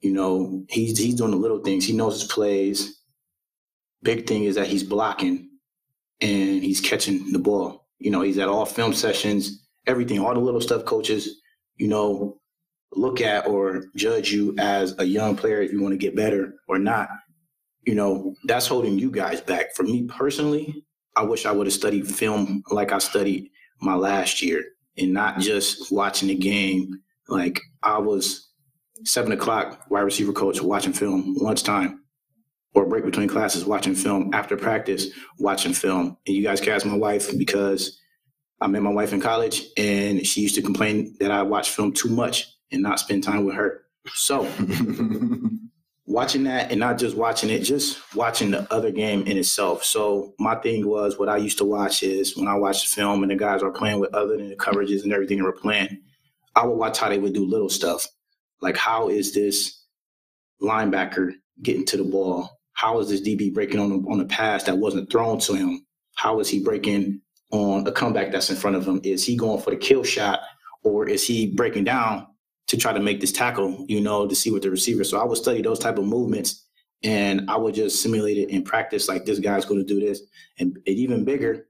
you 0.00 0.12
know, 0.12 0.64
he's, 0.68 0.98
he's 0.98 1.14
doing 1.14 1.30
the 1.30 1.36
little 1.36 1.60
things. 1.60 1.86
He 1.86 1.92
knows 1.94 2.20
his 2.20 2.30
plays. 2.30 2.98
Big 4.02 4.26
thing 4.26 4.44
is 4.44 4.56
that 4.56 4.66
he's 4.66 4.82
blocking 4.82 5.48
and 6.20 6.62
he's 6.62 6.80
catching 6.80 7.32
the 7.32 7.38
ball. 7.38 7.86
You 7.98 8.10
know, 8.10 8.22
he's 8.22 8.38
at 8.38 8.48
all 8.48 8.66
film 8.66 8.92
sessions, 8.92 9.64
everything, 9.86 10.18
all 10.18 10.34
the 10.34 10.40
little 10.40 10.60
stuff 10.60 10.84
coaches, 10.84 11.40
you 11.76 11.88
know, 11.88 12.40
look 12.94 13.20
at 13.20 13.46
or 13.46 13.84
judge 13.96 14.32
you 14.32 14.54
as 14.58 14.94
a 14.98 15.04
young 15.04 15.36
player 15.36 15.62
if 15.62 15.72
you 15.72 15.82
want 15.82 15.92
to 15.92 15.98
get 15.98 16.14
better 16.16 16.54
or 16.68 16.78
not 16.78 17.08
you 17.84 17.94
know, 17.94 18.34
that's 18.44 18.66
holding 18.66 18.98
you 18.98 19.10
guys 19.10 19.40
back. 19.40 19.74
For 19.74 19.82
me 19.82 20.04
personally, 20.04 20.84
I 21.16 21.22
wish 21.22 21.46
I 21.46 21.52
would 21.52 21.66
have 21.66 21.74
studied 21.74 22.06
film 22.06 22.62
like 22.70 22.92
I 22.92 22.98
studied 22.98 23.50
my 23.80 23.94
last 23.94 24.40
year 24.42 24.64
and 24.96 25.12
not 25.12 25.40
just 25.40 25.90
watching 25.90 26.28
the 26.28 26.36
game. 26.36 27.00
Like 27.28 27.60
I 27.82 27.98
was 27.98 28.48
seven 29.04 29.32
o'clock 29.32 29.84
wide 29.90 30.02
receiver 30.02 30.32
coach 30.32 30.62
watching 30.62 30.92
film 30.92 31.34
lunchtime 31.38 32.00
or 32.74 32.86
break 32.86 33.04
between 33.04 33.28
classes 33.28 33.64
watching 33.64 33.94
film 33.94 34.32
after 34.32 34.56
practice 34.56 35.08
watching 35.38 35.72
film. 35.72 36.16
And 36.26 36.36
you 36.36 36.42
guys 36.42 36.60
cast 36.60 36.86
my 36.86 36.96
wife 36.96 37.36
because 37.36 37.98
I 38.60 38.68
met 38.68 38.82
my 38.82 38.92
wife 38.92 39.12
in 39.12 39.20
college 39.20 39.64
and 39.76 40.24
she 40.24 40.40
used 40.40 40.54
to 40.54 40.62
complain 40.62 41.16
that 41.18 41.32
I 41.32 41.42
watched 41.42 41.74
film 41.74 41.92
too 41.92 42.10
much 42.10 42.46
and 42.72 42.82
not 42.82 42.98
spend 42.98 43.22
time 43.22 43.44
with 43.44 43.54
her. 43.54 43.82
So 44.14 44.42
watching 46.06 46.44
that 46.44 46.70
and 46.70 46.80
not 46.80 46.98
just 46.98 47.16
watching 47.16 47.50
it, 47.50 47.60
just 47.60 48.14
watching 48.14 48.50
the 48.50 48.70
other 48.72 48.90
game 48.90 49.22
in 49.26 49.38
itself. 49.38 49.84
So 49.84 50.34
my 50.38 50.56
thing 50.56 50.86
was 50.86 51.18
what 51.18 51.28
I 51.28 51.36
used 51.36 51.58
to 51.58 51.64
watch 51.64 52.02
is 52.02 52.36
when 52.36 52.48
I 52.48 52.54
watched 52.54 52.88
the 52.88 52.94
film 52.94 53.22
and 53.22 53.30
the 53.30 53.36
guys 53.36 53.62
are 53.62 53.70
playing 53.70 54.00
with 54.00 54.14
other 54.14 54.36
than 54.36 54.48
the 54.48 54.56
coverages 54.56 55.04
and 55.04 55.12
everything 55.12 55.38
they 55.38 55.42
were 55.42 55.52
playing, 55.52 56.00
I 56.56 56.66
would 56.66 56.76
watch 56.76 56.98
how 56.98 57.08
they 57.08 57.18
would 57.18 57.32
do 57.32 57.46
little 57.46 57.70
stuff. 57.70 58.06
Like 58.60 58.76
how 58.76 59.08
is 59.08 59.32
this 59.32 59.84
linebacker 60.60 61.32
getting 61.62 61.86
to 61.86 61.96
the 61.96 62.04
ball? 62.04 62.58
How 62.74 62.98
is 62.98 63.08
this 63.08 63.20
DB 63.20 63.52
breaking 63.52 63.80
on 63.80 63.90
the, 63.90 64.08
on 64.10 64.20
a 64.20 64.24
pass 64.24 64.64
that 64.64 64.78
wasn't 64.78 65.10
thrown 65.10 65.38
to 65.40 65.54
him? 65.54 65.86
How 66.16 66.40
is 66.40 66.48
he 66.48 66.62
breaking 66.62 67.20
on 67.52 67.86
a 67.86 67.92
comeback 67.92 68.32
that's 68.32 68.50
in 68.50 68.56
front 68.56 68.76
of 68.76 68.86
him? 68.86 69.00
Is 69.04 69.24
he 69.24 69.36
going 69.36 69.60
for 69.60 69.70
the 69.70 69.76
kill 69.76 70.02
shot 70.02 70.40
or 70.82 71.08
is 71.08 71.26
he 71.26 71.54
breaking 71.54 71.84
down 71.84 72.26
to 72.72 72.78
try 72.78 72.90
to 72.90 73.00
make 73.00 73.20
this 73.20 73.32
tackle, 73.32 73.84
you 73.86 74.00
know, 74.00 74.26
to 74.26 74.34
see 74.34 74.50
what 74.50 74.62
the 74.62 74.70
receiver. 74.70 75.04
So 75.04 75.20
I 75.20 75.24
would 75.24 75.36
study 75.36 75.60
those 75.60 75.78
type 75.78 75.98
of 75.98 76.06
movements 76.06 76.64
and 77.02 77.50
I 77.50 77.58
would 77.58 77.74
just 77.74 78.02
simulate 78.02 78.38
it 78.38 78.48
in 78.48 78.62
practice 78.62 79.10
like 79.10 79.26
this 79.26 79.40
guy's 79.40 79.66
going 79.66 79.86
to 79.86 79.86
do 79.86 80.00
this. 80.00 80.22
And, 80.58 80.78
even 80.86 81.22
bigger, 81.22 81.66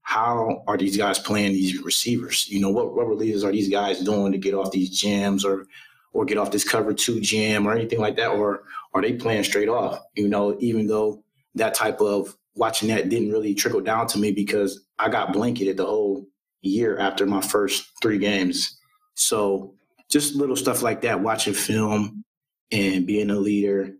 how 0.00 0.64
are 0.66 0.78
these 0.78 0.96
guys 0.96 1.18
playing 1.18 1.52
these 1.52 1.82
receivers? 1.82 2.48
You 2.48 2.60
know, 2.60 2.70
what, 2.70 2.94
what 2.94 3.06
releases 3.06 3.44
are 3.44 3.52
these 3.52 3.68
guys 3.68 4.00
doing 4.00 4.32
to 4.32 4.38
get 4.38 4.54
off 4.54 4.70
these 4.72 4.98
jams 4.98 5.44
or 5.44 5.66
or 6.14 6.24
get 6.24 6.38
off 6.38 6.50
this 6.50 6.64
cover 6.64 6.94
two 6.94 7.20
jam 7.20 7.68
or 7.68 7.72
anything 7.72 8.00
like 8.00 8.16
that? 8.16 8.30
Or 8.30 8.62
are 8.94 9.02
they 9.02 9.12
playing 9.12 9.44
straight 9.44 9.68
off? 9.68 10.00
You 10.14 10.26
know, 10.26 10.56
even 10.58 10.86
though 10.86 11.22
that 11.54 11.74
type 11.74 12.00
of 12.00 12.34
watching 12.54 12.88
that 12.88 13.10
didn't 13.10 13.30
really 13.30 13.54
trickle 13.54 13.82
down 13.82 14.06
to 14.06 14.18
me 14.18 14.32
because 14.32 14.86
I 14.98 15.10
got 15.10 15.34
blanketed 15.34 15.76
the 15.76 15.84
whole 15.84 16.26
year 16.62 16.96
after 16.96 17.26
my 17.26 17.42
first 17.42 17.90
three 18.00 18.16
games. 18.16 18.78
So 19.16 19.74
just 20.16 20.34
little 20.34 20.56
stuff 20.56 20.80
like 20.80 21.02
that, 21.02 21.20
watching 21.20 21.52
film 21.52 22.24
and 22.72 23.06
being 23.06 23.28
a 23.28 23.34
leader. 23.34 23.92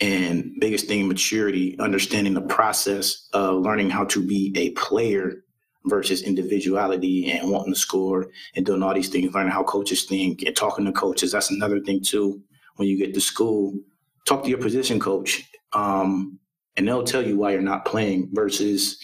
And 0.00 0.56
biggest 0.58 0.88
thing, 0.88 1.06
maturity, 1.06 1.78
understanding 1.78 2.34
the 2.34 2.40
process 2.40 3.28
of 3.34 3.62
learning 3.62 3.90
how 3.90 4.04
to 4.06 4.26
be 4.26 4.52
a 4.56 4.70
player 4.70 5.44
versus 5.84 6.22
individuality 6.22 7.30
and 7.30 7.52
wanting 7.52 7.72
to 7.72 7.78
score 7.78 8.30
and 8.56 8.66
doing 8.66 8.82
all 8.82 8.94
these 8.94 9.10
things, 9.10 9.32
learning 9.32 9.52
how 9.52 9.62
coaches 9.62 10.04
think 10.04 10.42
and 10.42 10.56
talking 10.56 10.86
to 10.86 10.92
coaches. 10.92 11.30
That's 11.30 11.52
another 11.52 11.78
thing 11.78 12.02
too. 12.02 12.42
When 12.74 12.88
you 12.88 12.98
get 12.98 13.14
to 13.14 13.20
school, 13.20 13.78
talk 14.26 14.42
to 14.42 14.48
your 14.48 14.58
position 14.58 14.98
coach, 14.98 15.44
um, 15.72 16.36
and 16.76 16.88
they'll 16.88 17.04
tell 17.04 17.24
you 17.24 17.36
why 17.36 17.52
you're 17.52 17.62
not 17.62 17.84
playing 17.84 18.30
versus 18.32 18.98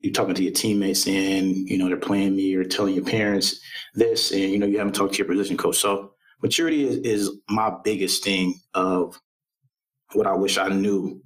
you're 0.00 0.12
talking 0.12 0.34
to 0.34 0.42
your 0.42 0.52
teammates 0.52 1.06
and 1.06 1.68
you 1.68 1.78
know, 1.78 1.88
they're 1.88 1.96
playing 1.96 2.36
me 2.36 2.54
or 2.54 2.64
telling 2.64 2.94
your 2.94 3.04
parents 3.04 3.60
this, 3.94 4.30
and 4.30 4.40
you 4.40 4.58
know, 4.58 4.66
you 4.66 4.78
haven't 4.78 4.94
talked 4.94 5.14
to 5.14 5.18
your 5.18 5.26
position 5.26 5.56
coach. 5.56 5.76
So 5.78 6.12
maturity 6.42 6.86
is, 6.86 6.96
is 6.98 7.30
my 7.48 7.72
biggest 7.82 8.22
thing 8.22 8.54
of 8.74 9.18
what 10.12 10.26
I 10.26 10.34
wish 10.34 10.58
I 10.58 10.68
knew 10.68 11.22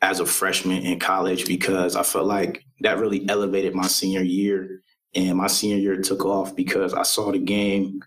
as 0.00 0.20
a 0.20 0.26
freshman 0.26 0.84
in 0.84 0.98
college 0.98 1.46
because 1.46 1.96
I 1.96 2.02
felt 2.02 2.26
like 2.26 2.64
that 2.80 2.98
really 2.98 3.28
elevated 3.28 3.74
my 3.74 3.86
senior 3.86 4.22
year. 4.22 4.82
And 5.14 5.38
my 5.38 5.46
senior 5.46 5.78
year 5.78 6.00
took 6.00 6.24
off 6.24 6.54
because 6.54 6.94
I 6.94 7.02
saw 7.02 7.32
the 7.32 7.38
game 7.38 8.00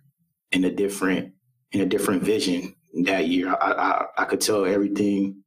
in 0.51 0.64
a 0.64 0.72
different 0.72 1.34
in 1.72 1.82
a 1.82 1.86
different 1.86 2.22
vision 2.22 2.76
that 3.03 3.28
year. 3.28 3.49
I, 3.49 3.72
I, 3.72 4.05
I 4.20 4.26
could 4.26 4.41
tell 4.41 4.66
everything 4.66 5.41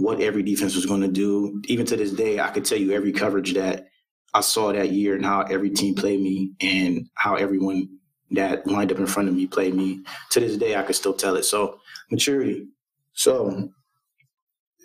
what 0.00 0.20
every 0.20 0.42
defense 0.42 0.74
was 0.74 0.86
going 0.86 1.02
to 1.02 1.08
do. 1.08 1.60
Even 1.66 1.84
to 1.86 1.96
this 1.96 2.12
day, 2.12 2.40
I 2.40 2.48
could 2.48 2.64
tell 2.64 2.78
you 2.78 2.92
every 2.92 3.12
coverage 3.12 3.54
that 3.54 3.88
I 4.32 4.40
saw 4.40 4.72
that 4.72 4.92
year 4.92 5.14
and 5.14 5.24
how 5.24 5.42
every 5.42 5.70
team 5.70 5.94
played 5.94 6.20
me 6.20 6.52
and 6.60 7.08
how 7.14 7.34
everyone 7.34 7.88
that 8.30 8.66
lined 8.66 8.92
up 8.92 8.98
in 8.98 9.06
front 9.06 9.28
of 9.28 9.34
me 9.34 9.46
played 9.46 9.74
me. 9.74 10.02
To 10.30 10.40
this 10.40 10.56
day, 10.56 10.76
I 10.76 10.82
could 10.82 10.96
still 10.96 11.12
tell 11.14 11.36
it. 11.36 11.44
So 11.44 11.80
maturity, 12.10 12.68
So, 13.12 13.70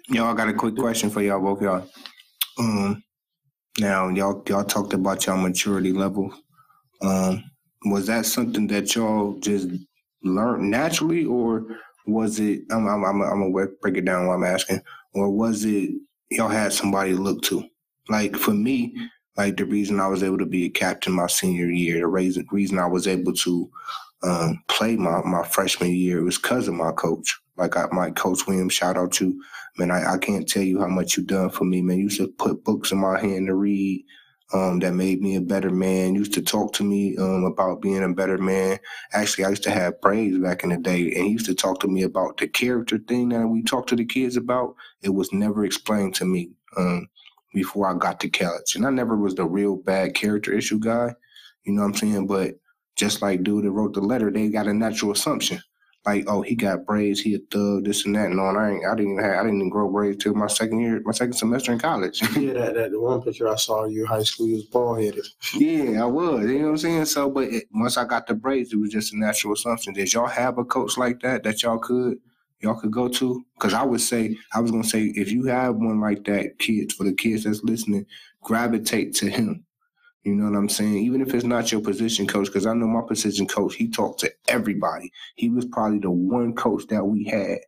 y'all 0.09 0.32
I 0.32 0.34
got 0.36 0.49
a 0.49 0.53
quick 0.53 0.76
question 0.76 1.09
for 1.09 1.22
y'all 1.22 1.39
both 1.41 1.61
y'all. 1.61 1.88
Um, 2.57 3.03
now 3.80 4.09
y'all 4.09 4.43
y'all 4.47 4.63
talked 4.63 4.93
about 4.93 5.26
y'all 5.26 5.38
maturity 5.38 5.93
level. 5.93 6.34
Um, 7.01 7.43
was 7.86 8.07
that 8.07 8.26
something 8.26 8.68
that 8.68 8.95
y'all 8.95 9.38
just 9.39 9.70
learned 10.24 10.72
naturally, 10.72 11.26
or 11.26 11.68
was 12.07 12.39
it? 12.39 12.63
I'm 12.72 12.88
I'm 12.88 13.03
I'm, 13.03 13.22
I'm 13.22 13.53
gonna 13.53 13.68
break 13.82 13.97
it 13.97 14.05
down. 14.05 14.28
While 14.28 14.38
I'm 14.38 14.43
asking, 14.43 14.82
or 15.16 15.30
was 15.32 15.66
it 15.66 15.91
y'all 16.30 16.49
had 16.49 16.74
somebody 16.74 17.13
to 17.13 17.22
look 17.22 17.41
to? 17.43 17.63
Like 18.09 18.36
for 18.36 18.53
me, 18.53 18.95
like 19.38 19.57
the 19.57 19.66
reason 19.66 19.99
I 19.99 20.07
was 20.07 20.24
able 20.24 20.38
to 20.39 20.45
be 20.45 20.66
a 20.66 20.70
captain 20.70 21.13
my 21.13 21.28
senior 21.28 21.70
year, 21.70 21.99
the 21.99 22.07
reason 22.07 22.47
reason 22.51 22.78
I 22.78 22.88
was 22.88 23.07
able 23.07 23.34
to 23.34 23.72
um, 24.24 24.63
play 24.68 24.95
my 24.95 25.22
my 25.24 25.43
freshman 25.43 25.95
year 25.95 26.24
was 26.24 26.38
because 26.38 26.68
of 26.68 26.76
my 26.76 26.91
coach. 26.91 27.39
Like 27.57 27.78
I, 27.78 27.88
my 27.91 28.11
coach 28.11 28.45
William, 28.47 28.70
shout 28.70 28.97
out 28.97 29.13
to 29.13 29.39
man. 29.78 29.91
I, 29.91 30.13
I 30.13 30.18
can't 30.18 30.47
tell 30.47 30.63
you 30.63 30.80
how 30.80 30.88
much 30.88 31.18
you 31.18 31.24
done 31.24 31.49
for 31.49 31.63
me, 31.63 31.82
man. 31.82 31.99
You 31.99 32.09
to 32.09 32.28
put 32.28 32.63
books 32.63 32.91
in 32.91 32.99
my 32.99 33.20
hand 33.20 33.47
to 33.47 33.55
read. 33.55 34.05
Um, 34.53 34.79
that 34.79 34.93
made 34.93 35.21
me 35.21 35.35
a 35.35 35.41
better 35.41 35.71
man. 35.71 36.13
Used 36.13 36.33
to 36.35 36.41
talk 36.41 36.71
to 36.73 36.83
me 36.83 37.17
um, 37.17 37.45
about 37.45 37.81
being 37.81 38.03
a 38.03 38.13
better 38.13 38.37
man. 38.37 38.77
Actually, 39.11 39.45
I 39.45 39.49
used 39.49 39.63
to 39.63 39.71
have 39.71 39.99
praise 40.01 40.37
back 40.37 40.63
in 40.63 40.69
the 40.69 40.77
day, 40.77 41.11
and 41.13 41.25
he 41.25 41.31
used 41.31 41.47
to 41.47 41.55
talk 41.55 41.79
to 41.79 41.87
me 41.87 42.03
about 42.03 42.37
the 42.37 42.47
character 42.47 42.99
thing 42.99 43.29
that 43.29 43.47
we 43.47 43.63
talked 43.63 43.89
to 43.89 43.95
the 43.95 44.05
kids 44.05 44.37
about. 44.37 44.75
It 45.01 45.09
was 45.09 45.33
never 45.33 45.65
explained 45.65 46.13
to 46.15 46.25
me 46.25 46.51
um, 46.77 47.09
before 47.53 47.89
I 47.89 47.97
got 47.97 48.19
to 48.19 48.29
college, 48.29 48.75
and 48.75 48.85
I 48.85 48.91
never 48.91 49.17
was 49.17 49.33
the 49.33 49.45
real 49.45 49.77
bad 49.77 50.13
character 50.13 50.53
issue 50.53 50.79
guy. 50.79 51.15
You 51.63 51.73
know 51.73 51.81
what 51.81 51.89
I'm 51.89 51.95
saying? 51.95 52.27
But 52.27 52.59
just 52.95 53.23
like 53.23 53.43
dude 53.43 53.65
that 53.65 53.71
wrote 53.71 53.93
the 53.93 54.01
letter, 54.01 54.29
they 54.29 54.49
got 54.49 54.67
a 54.67 54.73
natural 54.73 55.11
assumption 55.11 55.59
like, 56.05 56.25
oh, 56.27 56.41
he 56.41 56.55
got 56.55 56.85
braids, 56.85 57.19
he 57.19 57.33
a 57.33 57.39
thug, 57.51 57.85
this 57.85 58.05
and 58.05 58.15
that. 58.15 58.29
No, 58.29 58.47
and 58.49 58.57
I 58.57 58.71
ain't, 58.71 58.85
I 58.85 58.95
didn't 58.95 59.13
even 59.13 59.23
have, 59.23 59.39
I 59.39 59.43
didn't 59.43 59.57
even 59.57 59.69
grow 59.69 59.89
braids 59.89 60.23
till 60.23 60.35
my 60.35 60.47
second 60.47 60.79
year, 60.79 61.01
my 61.03 61.11
second 61.11 61.33
semester 61.33 61.71
in 61.71 61.79
college. 61.79 62.21
yeah, 62.37 62.53
that, 62.53 62.75
that 62.75 62.91
the 62.91 62.99
one 62.99 63.21
picture 63.21 63.49
I 63.49 63.55
saw 63.55 63.85
you 63.85 64.01
in 64.01 64.07
high 64.07 64.23
school, 64.23 64.47
you 64.47 64.55
was 64.55 64.65
bald 64.65 65.01
headed. 65.01 65.25
yeah, 65.55 66.03
I 66.03 66.05
was. 66.05 66.41
You 66.41 66.59
know 66.59 66.65
what 66.65 66.69
I'm 66.71 66.77
saying? 66.77 67.05
So, 67.05 67.29
but 67.29 67.45
it, 67.45 67.65
once 67.73 67.97
I 67.97 68.05
got 68.05 68.27
the 68.27 68.35
braids, 68.35 68.71
it 68.71 68.77
was 68.77 68.91
just 68.91 69.13
a 69.13 69.19
natural 69.19 69.53
assumption. 69.53 69.93
Did 69.93 70.13
y'all 70.13 70.27
have 70.27 70.57
a 70.57 70.65
coach 70.65 70.97
like 70.97 71.21
that 71.21 71.43
that 71.43 71.63
y'all 71.63 71.79
could? 71.79 72.17
Y'all 72.61 72.79
could 72.79 72.91
go 72.91 73.07
to, 73.09 73.45
because 73.55 73.73
I 73.73 73.83
would 73.83 73.99
say, 73.99 74.35
I 74.53 74.59
was 74.59 74.71
gonna 74.71 74.83
say, 74.83 75.11
if 75.15 75.29
you 75.29 75.45
have 75.45 75.75
one 75.75 75.99
like 75.99 76.23
that, 76.23 76.57
kids, 76.57 76.93
for 76.93 77.03
the 77.03 77.13
kids 77.13 77.43
that's 77.43 77.63
listening, 77.63 78.05
gravitate 78.41 79.13
to 79.15 79.29
him 79.29 79.64
you 80.26 80.34
know 80.34 80.49
what 80.49 80.57
I'm 80.57 80.69
saying? 80.69 80.97
Even 80.97 81.21
if 81.21 81.36
it's 81.36 81.45
not 81.45 81.71
your 81.71 81.82
position 81.82 82.26
coach, 82.26 82.47
because 82.47 82.65
I 82.65 82.73
know 82.73 82.88
my 82.88 83.03
position 83.07 83.45
coach, 83.45 83.76
he 83.76 83.88
talked 83.88 84.21
to 84.21 84.34
everybody. 84.47 85.11
He 85.36 85.49
was 85.49 85.65
probably 85.65 85.99
the 85.99 86.09
one 86.09 86.55
coach 86.55 86.88
that 86.88 87.05
we 87.05 87.26
had 87.26 87.59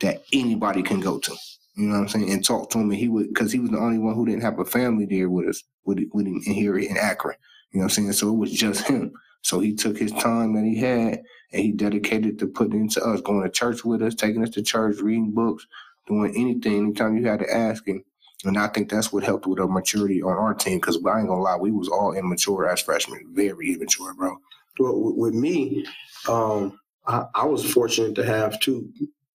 that 0.00 0.22
anybody 0.32 0.84
can 0.84 1.00
go 1.00 1.18
to. 1.18 1.34
You 1.76 1.86
know 1.86 1.94
what 1.94 2.00
I'm 2.02 2.08
saying? 2.08 2.30
And 2.30 2.44
talk 2.44 2.70
to 2.70 2.78
him, 2.78 2.90
and 2.90 2.98
he 2.98 3.08
would, 3.08 3.28
because 3.28 3.50
he 3.50 3.58
was 3.58 3.70
the 3.70 3.78
only 3.78 3.98
one 3.98 4.14
who 4.14 4.24
didn't 4.24 4.42
have 4.42 4.60
a 4.60 4.64
family 4.64 5.04
there 5.04 5.28
with 5.28 5.48
us, 5.48 5.64
with 5.84 5.98
with 6.12 6.26
him 6.26 6.40
here 6.42 6.78
in 6.78 6.96
Akron. 6.96 7.36
You 7.72 7.80
know 7.80 7.86
what 7.86 7.98
I'm 7.98 8.04
saying? 8.04 8.12
So 8.12 8.28
it 8.28 8.38
was 8.38 8.52
just 8.52 8.86
him. 8.86 9.12
So 9.42 9.58
he 9.58 9.74
took 9.74 9.98
his 9.98 10.12
time 10.12 10.54
that 10.54 10.64
he 10.64 10.78
had, 10.78 11.22
and 11.52 11.62
he 11.62 11.72
dedicated 11.72 12.38
to 12.38 12.46
putting 12.46 12.82
into 12.82 13.04
us, 13.04 13.20
going 13.20 13.42
to 13.42 13.50
church 13.50 13.84
with 13.84 14.00
us, 14.00 14.14
taking 14.14 14.44
us 14.44 14.50
to 14.50 14.62
church, 14.62 15.00
reading 15.00 15.32
books, 15.32 15.66
doing 16.06 16.34
anything. 16.36 16.84
Anytime 16.86 17.16
you 17.16 17.26
had 17.26 17.40
to 17.40 17.52
ask 17.52 17.86
him, 17.86 18.04
and 18.44 18.58
I 18.58 18.68
think 18.68 18.90
that's 18.90 19.12
what 19.12 19.24
helped 19.24 19.46
with 19.46 19.60
our 19.60 19.68
maturity 19.68 20.22
on 20.22 20.36
our 20.36 20.54
team 20.54 20.78
because 20.78 20.96
I 20.96 21.18
ain't 21.18 21.28
gonna 21.28 21.40
lie, 21.40 21.56
we 21.56 21.70
was 21.70 21.88
all 21.88 22.12
immature 22.12 22.68
as 22.68 22.80
freshmen, 22.80 23.24
very 23.32 23.74
immature, 23.74 24.14
bro. 24.14 24.36
Well, 24.78 25.14
with 25.16 25.34
me, 25.34 25.86
um, 26.28 26.78
I, 27.06 27.24
I, 27.34 27.46
was 27.46 27.64
fortunate 27.72 28.14
to 28.16 28.26
have 28.26 28.60
two 28.60 28.90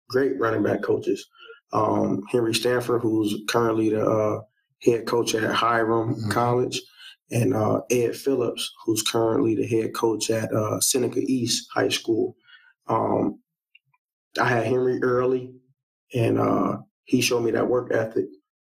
great 0.08 0.40
running 0.40 0.62
back 0.62 0.84
coaches. 0.84 1.26
Um, 1.74 2.22
Henry 2.30 2.54
Stanford, 2.54 3.02
who's 3.02 3.36
currently 3.50 3.90
the 3.90 4.06
uh, 4.06 4.42
head 4.84 5.08
coach 5.08 5.34
at 5.34 5.52
Hiram 5.52 6.16
mm-hmm. 6.16 6.30
College, 6.30 6.80
and 7.32 7.56
uh, 7.56 7.82
Ed 7.90 8.16
Phillips, 8.16 8.72
who's 8.86 9.02
currently 9.02 9.56
the 9.56 9.66
head 9.66 9.96
coach 9.96 10.30
at 10.30 10.54
uh, 10.54 10.80
Seneca 10.80 11.22
East 11.22 11.68
High 11.74 11.90
School. 11.90 12.36
Um, 12.88 13.40
I 14.40 14.48
had 14.48 14.66
Henry 14.66 15.02
early, 15.02 15.54
and 16.14 16.38
uh, 16.38 16.78
he 17.06 17.22
showed 17.22 17.44
me 17.44 17.52
that 17.52 17.68
work 17.68 17.92
ethic 17.92 18.26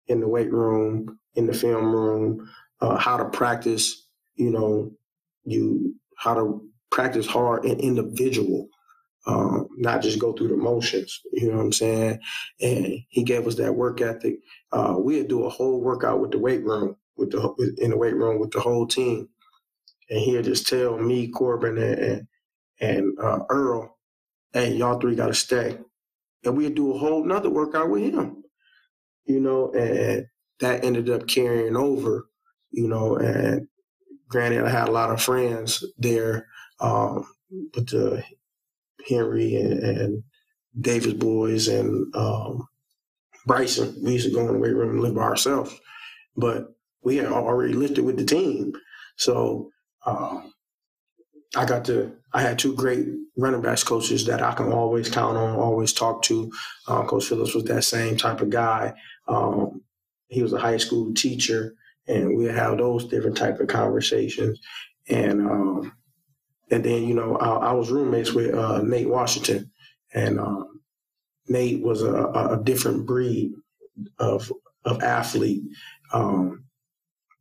in 0.10 0.22
the 0.22 0.30
weight 0.30 0.51
room, 0.53 1.20
in 1.36 1.47
the 1.47 1.53
film 1.53 1.93
room, 1.95 2.49
uh, 2.82 2.97
how 2.97 3.18
to 3.18 3.26
practice, 3.28 4.08
you 4.36 4.51
know, 4.51 4.91
you 5.45 5.95
how 6.18 6.36
to 6.36 6.64
practice 6.91 7.28
hard 7.28 7.66
and 7.66 7.82
individual, 7.82 8.70
um, 9.28 9.68
not 9.78 10.01
just 10.01 10.20
go 10.20 10.34
through 10.34 10.49
the 10.49 10.58
motions. 10.58 11.22
You 11.34 11.51
know 11.51 11.58
what 11.58 11.64
I'm 11.66 11.74
saying? 11.74 12.20
And 12.62 12.99
he 13.10 13.24
gave 13.24 13.47
us 13.47 13.55
that 13.55 13.76
work 13.76 14.01
ethic. 14.01 14.39
Uh, 14.72 14.95
we'd 14.99 15.30
do 15.30 15.45
a 15.45 15.49
whole 15.49 15.82
workout 15.82 16.22
with 16.22 16.32
the 16.32 16.39
weight 16.39 16.64
room, 16.64 16.97
with 17.18 17.32
the 17.32 17.76
in 17.80 17.91
the 17.91 17.97
weight 17.97 18.16
room 18.16 18.39
with 18.39 18.51
the 18.51 18.62
whole 18.62 18.88
team, 18.88 19.30
and 20.10 20.20
he'd 20.20 20.45
just 20.45 20.68
tell 20.68 20.97
me, 20.97 21.30
Corbin, 21.30 21.78
and 21.80 22.28
and, 22.82 23.20
uh, 23.20 23.39
Earl, 23.49 23.97
"Hey, 24.53 24.76
y'all 24.76 24.99
three 24.99 25.16
got 25.16 25.28
to 25.28 25.36
stay," 25.36 25.80
and 26.45 26.58
we'd 26.58 26.76
do 26.76 26.93
a 26.93 26.97
whole 26.99 27.26
nother 27.26 27.49
workout 27.51 27.89
with 27.91 28.14
him 28.14 28.37
you 29.28 29.39
know, 29.39 29.71
and 29.73 30.25
that 30.59 30.84
ended 30.84 31.09
up 31.09 31.28
carrying 31.28 31.75
over, 31.75 32.28
you 32.71 32.88
know, 32.88 33.17
and 33.17 33.67
granted, 34.30 34.63
I 34.63 34.69
had 34.69 34.89
a 34.89 34.91
lot 34.91 35.11
of 35.11 35.21
friends 35.21 35.84
there, 35.97 36.47
um, 36.80 37.28
but 37.73 37.88
the 37.88 38.23
Henry 39.07 39.55
and, 39.55 39.73
and 39.73 40.23
Davis 40.80 41.13
boys 41.13 41.67
and 41.67 42.13
um, 42.15 42.67
Bryson, 43.45 43.95
we 44.03 44.13
used 44.13 44.28
to 44.28 44.34
go 44.34 44.41
in 44.41 44.47
the 44.47 44.59
weight 44.59 44.75
room 44.75 44.91
and 44.91 45.01
live 45.01 45.15
by 45.15 45.21
ourselves, 45.21 45.73
but 46.36 46.75
we 47.03 47.17
had 47.17 47.28
already 47.28 47.73
lifted 47.73 48.03
with 48.03 48.17
the 48.17 48.25
team. 48.25 48.73
So 49.17 49.71
um, 50.05 50.53
I 51.55 51.65
got 51.65 51.86
to, 51.86 52.13
I 52.34 52.41
had 52.41 52.59
two 52.59 52.75
great 52.75 53.07
running 53.38 53.61
backs 53.61 53.84
coaches 53.84 54.25
that 54.25 54.41
I 54.41 54.53
can 54.53 54.71
always 54.71 55.09
count 55.09 55.38
on, 55.38 55.55
always 55.55 55.93
talk 55.93 56.21
to. 56.23 56.51
Uh, 56.88 57.03
Coach 57.03 57.25
Phillips 57.25 57.55
was 57.55 57.63
that 57.65 57.84
same 57.84 58.17
type 58.17 58.41
of 58.41 58.49
guy. 58.49 58.93
Um, 59.28 59.82
he 60.28 60.41
was 60.41 60.53
a 60.53 60.59
high 60.59 60.78
school 60.78 61.13
teacher, 61.13 61.73
and 62.07 62.36
we 62.36 62.45
have 62.45 62.78
those 62.78 63.05
different 63.05 63.38
type 63.38 63.59
of 63.59 63.67
conversations. 63.67 64.59
And 65.09 65.41
um, 65.41 65.93
and 66.71 66.84
then 66.84 67.03
you 67.03 67.13
know 67.13 67.38
I, 67.38 67.69
I 67.69 67.71
was 67.73 67.91
roommates 67.91 68.34
with 68.34 68.53
uh, 68.53 68.82
Nate 68.82 69.09
Washington, 69.09 69.71
and 70.13 70.39
um, 70.39 70.82
Nate 71.47 71.82
was 71.82 72.01
a, 72.01 72.13
a, 72.13 72.61
different 72.63 73.05
breed 73.05 73.53
of 74.19 74.51
of 74.84 75.01
athlete. 75.01 75.63
Um, 76.13 76.65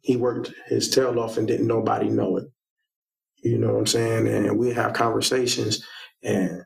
he 0.01 0.17
worked 0.17 0.53
his 0.67 0.89
tail 0.89 1.19
off 1.19 1.37
and 1.37 1.49
didn't 1.49 1.67
nobody 1.67 2.09
know 2.09 2.37
it. 2.37 2.47
You 3.43 3.59
know 3.59 3.73
what 3.73 3.81
I'm 3.81 3.87
saying? 3.87 4.29
And 4.29 4.59
we 4.59 4.73
have 4.73 4.93
conversations, 4.93 5.85
and 6.23 6.63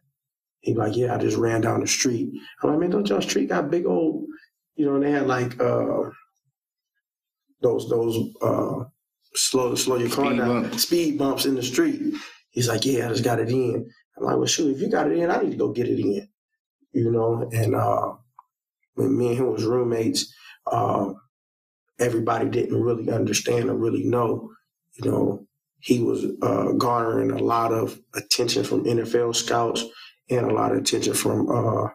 he 0.61 0.75
like, 0.75 0.97
yeah, 0.97 1.15
I 1.15 1.19
just 1.19 1.39
ran 1.39 1.63
down 1.63 1.81
the 1.81 1.87
street. 1.87 2.31
I'm 2.63 2.71
like, 2.71 2.79
man, 2.79 2.91
don't 2.91 3.09
y'all 3.09 3.23
street 3.23 3.49
got 3.49 3.71
big 3.71 3.87
old 3.87 4.27
you 4.81 4.87
know, 4.87 4.95
and 4.95 5.05
they 5.05 5.11
had 5.11 5.27
like 5.27 5.61
uh, 5.61 6.05
those 7.61 7.87
those 7.91 8.17
uh, 8.41 8.85
slow 9.35 9.75
slow 9.75 9.97
your 9.97 10.09
car 10.09 10.25
speed 10.25 10.39
down 10.39 10.63
bump. 10.63 10.81
speed 10.81 11.19
bumps 11.19 11.45
in 11.45 11.55
the 11.55 11.63
street. 11.63 12.15
He's 12.49 12.67
like, 12.67 12.87
yeah, 12.87 13.05
I 13.05 13.11
just 13.11 13.23
got 13.23 13.41
it 13.41 13.51
in. 13.51 13.91
I'm 14.17 14.25
like, 14.25 14.39
well, 14.39 14.47
shoot, 14.47 14.75
if 14.75 14.81
you 14.81 14.89
got 14.89 15.11
it 15.11 15.19
in, 15.19 15.31
I 15.31 15.43
need 15.43 15.51
to 15.51 15.57
go 15.59 15.71
get 15.71 15.87
it 15.87 16.01
in. 16.01 16.27
You 16.93 17.11
know, 17.13 17.47
and 17.53 17.75
uh, 17.75 18.13
when 18.95 19.19
me 19.19 19.29
and 19.29 19.37
him 19.37 19.53
was 19.53 19.65
roommates, 19.65 20.35
uh, 20.67 21.13
everybody 21.99 22.49
didn't 22.49 22.81
really 22.81 23.13
understand 23.13 23.69
or 23.69 23.77
really 23.77 24.05
know. 24.05 24.51
You 24.95 25.11
know, 25.11 25.47
he 25.81 25.99
was 26.03 26.25
uh, 26.41 26.73
garnering 26.73 27.33
a 27.33 27.39
lot 27.39 27.75
of 27.75 28.01
attention 28.15 28.65
from 28.65 28.85
NFL 28.85 29.37
scouts 29.37 29.85
and 30.31 30.51
a 30.51 30.55
lot 30.55 30.73
of 30.73 30.79
attention 30.79 31.13
from 31.13 31.51
uh, 31.51 31.89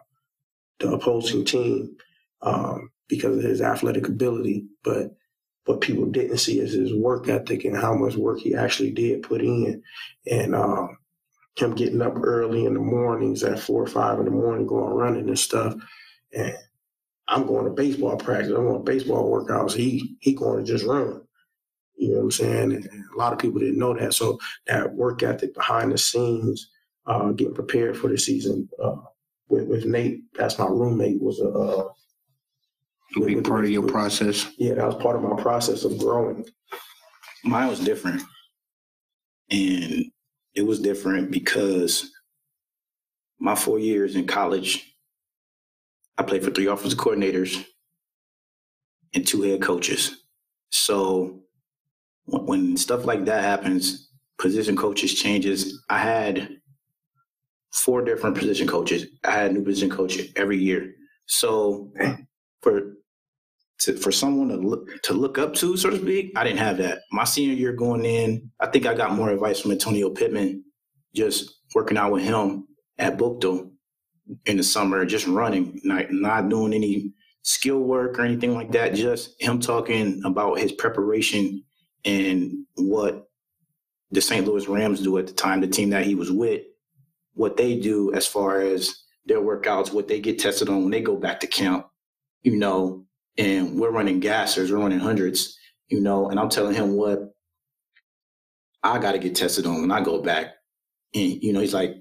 the 0.78 0.92
opposing 0.92 1.44
team 1.44 1.96
um, 2.42 2.90
because 3.08 3.38
of 3.38 3.44
his 3.44 3.60
athletic 3.60 4.08
ability. 4.08 4.66
But 4.82 5.14
what 5.64 5.80
people 5.80 6.06
didn't 6.06 6.38
see 6.38 6.60
is 6.60 6.72
his 6.72 6.94
work 6.94 7.28
ethic 7.28 7.64
and 7.64 7.76
how 7.76 7.94
much 7.94 8.16
work 8.16 8.38
he 8.38 8.54
actually 8.54 8.92
did 8.92 9.22
put 9.22 9.40
in. 9.40 9.82
And 10.30 10.54
um, 10.54 10.98
him 11.56 11.74
getting 11.74 12.02
up 12.02 12.14
early 12.16 12.66
in 12.66 12.74
the 12.74 12.80
mornings 12.80 13.42
at 13.42 13.58
four 13.58 13.82
or 13.82 13.88
five 13.88 14.18
in 14.18 14.26
the 14.26 14.30
morning, 14.30 14.66
going 14.66 14.92
running 14.92 15.28
and 15.28 15.38
stuff. 15.38 15.74
And 16.36 16.54
I'm 17.28 17.46
going 17.46 17.64
to 17.64 17.70
baseball 17.70 18.16
practice. 18.16 18.50
I'm 18.50 18.66
going 18.66 18.84
to 18.84 18.90
baseball 18.92 19.30
workouts. 19.30 19.72
He 19.72 20.16
he 20.20 20.34
going 20.34 20.64
to 20.64 20.70
just 20.72 20.84
run. 20.84 21.22
You 21.96 22.10
know 22.10 22.18
what 22.18 22.24
I'm 22.24 22.30
saying? 22.30 22.72
And 22.72 22.86
a 23.14 23.16
lot 23.16 23.32
of 23.32 23.38
people 23.38 23.58
didn't 23.58 23.78
know 23.78 23.94
that. 23.94 24.12
So 24.12 24.38
that 24.66 24.92
work 24.94 25.22
ethic 25.22 25.54
behind 25.54 25.92
the 25.92 25.98
scenes, 25.98 26.70
uh, 27.06 27.32
getting 27.32 27.54
prepared 27.54 27.96
for 27.96 28.08
the 28.08 28.18
season 28.18 28.68
uh, 28.82 28.96
with, 29.48 29.66
with 29.66 29.86
Nate, 29.86 30.20
that's 30.34 30.58
my 30.58 30.66
roommate, 30.66 31.22
was 31.22 31.40
a, 31.40 31.88
a 33.16 33.26
be 33.26 33.40
part 33.40 33.64
of 33.64 33.70
your 33.70 33.86
process. 33.86 34.46
Yeah, 34.58 34.74
that 34.74 34.86
was 34.86 34.96
part 34.96 35.16
of 35.16 35.22
my 35.22 35.40
process 35.40 35.84
of 35.84 35.98
growing. 35.98 36.44
Mine 37.44 37.68
was 37.68 37.80
different. 37.80 38.22
And 39.50 40.06
it 40.54 40.62
was 40.62 40.80
different 40.80 41.30
because 41.30 42.10
my 43.38 43.54
four 43.54 43.78
years 43.78 44.16
in 44.16 44.26
college, 44.26 44.92
I 46.18 46.22
played 46.22 46.42
for 46.42 46.50
three 46.50 46.66
offensive 46.66 46.98
coordinators 46.98 47.64
and 49.14 49.26
two 49.26 49.42
head 49.42 49.62
coaches. 49.62 50.24
So 50.70 51.42
when 52.26 52.76
stuff 52.76 53.04
like 53.04 53.24
that 53.26 53.44
happens, 53.44 54.10
position 54.38 54.76
coaches 54.76 55.14
changes. 55.14 55.82
I 55.88 55.98
had 55.98 56.58
four 57.72 58.02
different 58.02 58.36
position 58.36 58.66
coaches. 58.66 59.06
I 59.24 59.30
had 59.30 59.50
a 59.50 59.54
new 59.54 59.64
position 59.64 59.90
coach 59.90 60.18
every 60.34 60.58
year. 60.58 60.92
So 61.26 61.92
for 62.62 62.94
to, 63.80 63.96
for 63.96 64.10
someone 64.10 64.48
to 64.48 64.56
look 64.56 64.88
to 65.02 65.12
look 65.12 65.38
up 65.38 65.54
to, 65.54 65.76
so 65.76 65.90
to 65.90 65.98
speak, 65.98 66.32
I 66.36 66.44
didn't 66.44 66.58
have 66.58 66.78
that. 66.78 67.00
My 67.12 67.24
senior 67.24 67.54
year 67.54 67.72
going 67.72 68.04
in, 68.04 68.50
I 68.60 68.66
think 68.66 68.86
I 68.86 68.94
got 68.94 69.12
more 69.12 69.30
advice 69.30 69.60
from 69.60 69.72
Antonio 69.72 70.10
Pittman, 70.10 70.64
just 71.14 71.60
working 71.74 71.96
out 71.96 72.12
with 72.12 72.24
him 72.24 72.66
at 72.98 73.18
Bookto 73.18 73.70
in 74.46 74.56
the 74.56 74.62
summer, 74.62 75.04
just 75.04 75.26
running, 75.26 75.80
not 75.84 76.10
not 76.10 76.48
doing 76.48 76.72
any 76.72 77.12
skill 77.42 77.80
work 77.80 78.18
or 78.18 78.22
anything 78.22 78.54
like 78.54 78.72
that. 78.72 78.94
Just 78.94 79.40
him 79.40 79.60
talking 79.60 80.22
about 80.24 80.58
his 80.58 80.72
preparation 80.72 81.62
and 82.04 82.52
what 82.76 83.28
the 84.10 84.20
St. 84.20 84.46
Louis 84.46 84.68
Rams 84.68 85.02
do 85.02 85.18
at 85.18 85.26
the 85.26 85.32
time, 85.32 85.60
the 85.60 85.66
team 85.66 85.90
that 85.90 86.06
he 86.06 86.14
was 86.14 86.30
with, 86.30 86.62
what 87.34 87.56
they 87.56 87.78
do 87.78 88.12
as 88.14 88.26
far 88.26 88.60
as 88.60 88.94
their 89.26 89.40
workouts, 89.40 89.92
what 89.92 90.08
they 90.08 90.20
get 90.20 90.38
tested 90.38 90.68
on 90.68 90.82
when 90.82 90.90
they 90.90 91.00
go 91.00 91.16
back 91.16 91.40
to 91.40 91.46
camp, 91.46 91.86
you 92.42 92.56
know, 92.56 93.05
and 93.38 93.78
we're 93.78 93.90
running 93.90 94.20
gassers, 94.20 94.70
we're 94.70 94.78
running 94.78 94.98
hundreds, 94.98 95.58
you 95.88 96.00
know, 96.00 96.30
and 96.30 96.40
I'm 96.40 96.48
telling 96.48 96.74
him 96.74 96.92
what 96.92 97.20
I 98.82 98.98
got 98.98 99.12
to 99.12 99.18
get 99.18 99.34
tested 99.34 99.66
on 99.66 99.80
when 99.80 99.90
I 99.90 100.00
go 100.00 100.22
back. 100.22 100.54
And, 101.14 101.42
you 101.42 101.52
know, 101.52 101.60
he's 101.60 101.74
like, 101.74 101.94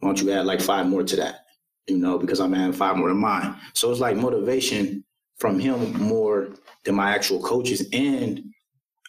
why 0.00 0.08
don't 0.08 0.20
you 0.20 0.30
add 0.32 0.46
like 0.46 0.60
five 0.60 0.86
more 0.86 1.02
to 1.02 1.16
that? 1.16 1.40
You 1.86 1.98
know, 1.98 2.18
because 2.18 2.40
I'm 2.40 2.54
adding 2.54 2.72
five 2.72 2.96
more 2.96 3.08
to 3.08 3.14
mine. 3.14 3.56
So 3.74 3.90
it's 3.90 4.00
like 4.00 4.16
motivation 4.16 5.04
from 5.38 5.58
him 5.58 5.92
more 6.00 6.50
than 6.84 6.94
my 6.94 7.14
actual 7.14 7.42
coaches. 7.42 7.88
And 7.92 8.42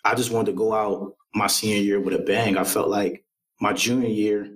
I 0.05 0.15
just 0.15 0.31
wanted 0.31 0.51
to 0.51 0.57
go 0.57 0.73
out 0.73 1.15
my 1.35 1.47
senior 1.47 1.81
year 1.81 1.99
with 1.99 2.13
a 2.13 2.19
bang. 2.19 2.57
I 2.57 2.63
felt 2.63 2.89
like 2.89 3.23
my 3.59 3.73
junior 3.73 4.09
year, 4.09 4.49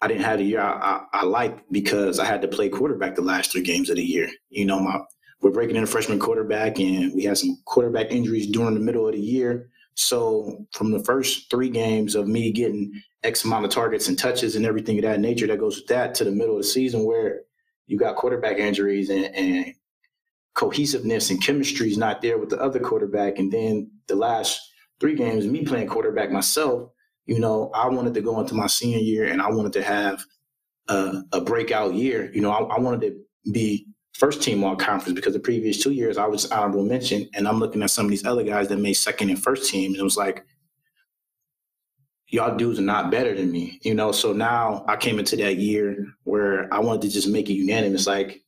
I 0.00 0.06
didn't 0.06 0.22
have 0.22 0.38
the 0.38 0.44
year 0.44 0.60
I, 0.60 1.02
I, 1.12 1.20
I 1.20 1.24
liked 1.24 1.70
because 1.72 2.20
I 2.20 2.24
had 2.24 2.40
to 2.42 2.48
play 2.48 2.68
quarterback 2.68 3.16
the 3.16 3.22
last 3.22 3.52
three 3.52 3.62
games 3.62 3.90
of 3.90 3.96
the 3.96 4.04
year. 4.04 4.28
You 4.50 4.64
know, 4.64 4.78
my 4.80 5.00
we're 5.40 5.50
breaking 5.50 5.76
in 5.76 5.84
a 5.84 5.86
freshman 5.86 6.18
quarterback, 6.18 6.78
and 6.78 7.14
we 7.14 7.24
had 7.24 7.38
some 7.38 7.58
quarterback 7.64 8.10
injuries 8.10 8.48
during 8.48 8.74
the 8.74 8.80
middle 8.80 9.06
of 9.06 9.14
the 9.14 9.20
year. 9.20 9.70
So 9.94 10.66
from 10.72 10.90
the 10.90 11.02
first 11.02 11.50
three 11.50 11.70
games 11.70 12.14
of 12.14 12.28
me 12.28 12.52
getting 12.52 12.92
X 13.24 13.44
amount 13.44 13.64
of 13.64 13.70
targets 13.70 14.08
and 14.08 14.18
touches 14.18 14.54
and 14.54 14.64
everything 14.64 14.96
of 14.98 15.02
that 15.02 15.20
nature 15.20 15.46
that 15.48 15.58
goes 15.58 15.76
with 15.76 15.88
that 15.88 16.14
to 16.16 16.24
the 16.24 16.30
middle 16.30 16.56
of 16.56 16.62
the 16.62 16.68
season 16.68 17.04
where 17.04 17.42
you 17.86 17.98
got 17.98 18.16
quarterback 18.16 18.58
injuries 18.58 19.10
and, 19.10 19.34
and 19.34 19.74
cohesiveness 20.54 21.30
and 21.30 21.42
chemistry 21.42 21.88
is 21.90 21.98
not 21.98 22.22
there 22.22 22.38
with 22.38 22.50
the 22.50 22.60
other 22.60 22.78
quarterback. 22.78 23.38
And 23.38 23.50
then 23.50 23.90
the 24.06 24.16
last 24.16 24.60
three 25.00 25.14
games, 25.14 25.46
me 25.46 25.64
playing 25.64 25.88
quarterback 25.88 26.30
myself, 26.30 26.90
you 27.26 27.38
know, 27.38 27.70
I 27.74 27.88
wanted 27.88 28.14
to 28.14 28.20
go 28.20 28.40
into 28.40 28.54
my 28.54 28.66
senior 28.66 28.98
year 28.98 29.24
and 29.24 29.42
I 29.42 29.50
wanted 29.50 29.72
to 29.74 29.82
have 29.82 30.24
a, 30.88 31.22
a 31.32 31.40
breakout 31.40 31.94
year. 31.94 32.30
You 32.32 32.40
know, 32.40 32.50
I, 32.50 32.76
I 32.76 32.78
wanted 32.78 33.00
to 33.02 33.52
be 33.52 33.86
first 34.14 34.42
team 34.42 34.64
all 34.64 34.76
conference 34.76 35.14
because 35.14 35.32
the 35.32 35.40
previous 35.40 35.82
two 35.82 35.92
years 35.92 36.18
I 36.18 36.26
was 36.26 36.50
honorable 36.50 36.84
mention, 36.84 37.28
and 37.34 37.46
I'm 37.46 37.58
looking 37.58 37.82
at 37.82 37.90
some 37.90 38.06
of 38.06 38.10
these 38.10 38.26
other 38.26 38.42
guys 38.42 38.68
that 38.68 38.78
made 38.78 38.94
second 38.94 39.30
and 39.30 39.42
first 39.42 39.70
team, 39.70 39.92
and 39.92 40.00
it 40.00 40.04
was 40.04 40.16
like, 40.16 40.44
y'all 42.28 42.56
dudes 42.56 42.78
are 42.78 42.82
not 42.82 43.10
better 43.10 43.34
than 43.34 43.50
me, 43.50 43.80
you 43.82 43.94
know. 43.94 44.12
So 44.12 44.32
now 44.32 44.84
I 44.88 44.96
came 44.96 45.18
into 45.18 45.36
that 45.36 45.56
year 45.56 46.06
where 46.24 46.72
I 46.72 46.78
wanted 46.80 47.02
to 47.02 47.10
just 47.10 47.28
make 47.28 47.48
it 47.48 47.54
unanimous. 47.54 48.06
Like 48.06 48.42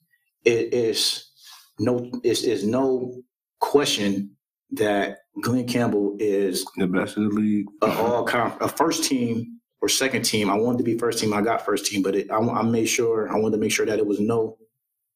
it 0.44 0.72
is 0.74 1.30
no, 1.78 2.10
it's, 2.22 2.42
it's 2.42 2.62
no 2.62 3.22
question 3.58 4.36
that 4.72 5.18
Glen 5.40 5.66
Campbell 5.66 6.16
is 6.18 6.64
the 6.76 6.86
best 6.86 7.16
in 7.16 7.28
the 7.28 7.34
league, 7.34 7.66
a 7.82 7.86
all 7.86 8.24
conf- 8.24 8.60
a 8.60 8.68
first 8.68 9.04
team 9.04 9.60
or 9.80 9.88
second 9.88 10.22
team. 10.22 10.50
I 10.50 10.54
wanted 10.54 10.78
to 10.78 10.84
be 10.84 10.98
first 10.98 11.18
team. 11.18 11.32
I 11.32 11.40
got 11.40 11.64
first 11.64 11.86
team, 11.86 12.02
but 12.02 12.14
it, 12.14 12.30
I, 12.30 12.38
I 12.38 12.62
made 12.62 12.86
sure 12.86 13.30
I 13.32 13.38
wanted 13.38 13.56
to 13.56 13.60
make 13.60 13.72
sure 13.72 13.86
that 13.86 13.98
it 13.98 14.06
was 14.06 14.20
no 14.20 14.58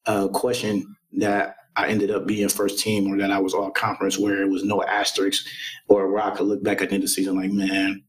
uh, 0.07 0.29
question 0.29 0.97
that 1.19 1.57
I 1.77 1.89
ended 1.89 2.11
up 2.11 2.27
being 2.27 2.49
first 2.49 2.79
team 2.79 3.13
or 3.13 3.19
that 3.19 3.31
I 3.31 3.39
was 3.39 3.55
all 3.55 3.71
conference 3.71 4.19
where 4.19 4.43
it 4.43 4.49
was 4.49 4.65
no 4.65 4.83
asterisks 4.83 5.49
or 5.89 6.11
where 6.11 6.23
I 6.23 6.31
could 6.31 6.47
look 6.47 6.63
back 6.63 6.81
at 6.81 6.89
the 6.89 6.95
end 6.95 7.03
of 7.05 7.09
the 7.09 7.15
season 7.15 7.37
like, 7.37 7.51
man, 7.51 8.05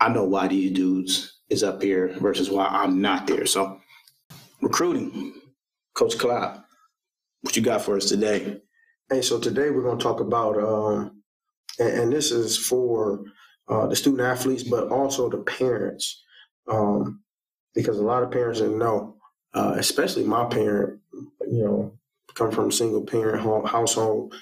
I 0.00 0.08
know 0.08 0.24
why 0.24 0.48
these 0.48 0.72
dudes 0.72 1.40
is 1.48 1.62
up 1.62 1.82
here 1.82 2.16
versus 2.20 2.50
why 2.50 2.66
I'm 2.66 3.00
not 3.00 3.26
there. 3.26 3.46
So 3.46 3.80
recruiting, 4.60 5.34
Coach 5.94 6.18
Cloud, 6.18 6.62
what 7.42 7.56
you 7.56 7.62
got 7.62 7.82
for 7.82 7.96
us 7.96 8.06
today? 8.06 8.60
Hey, 9.10 9.22
so 9.22 9.38
today 9.38 9.70
we're 9.70 9.82
going 9.82 9.98
to 9.98 10.02
talk 10.02 10.20
about, 10.20 10.58
um, 10.58 11.22
and, 11.78 11.88
and, 11.88 12.12
this 12.12 12.30
is 12.30 12.58
for 12.58 13.24
uh, 13.68 13.86
the 13.86 13.96
student 13.96 14.20
athletes, 14.22 14.64
but 14.64 14.88
also 14.88 15.30
the 15.30 15.38
parents, 15.38 16.22
um, 16.70 17.22
because 17.74 17.98
a 17.98 18.04
lot 18.04 18.22
of 18.22 18.30
parents 18.30 18.60
didn't 18.60 18.78
know 18.78 19.17
uh, 19.54 19.74
especially 19.76 20.24
my 20.24 20.44
parent, 20.44 21.00
you 21.50 21.64
know, 21.64 21.98
come 22.34 22.50
from 22.50 22.70
single 22.70 23.04
parent 23.04 23.42
household. 23.66 24.34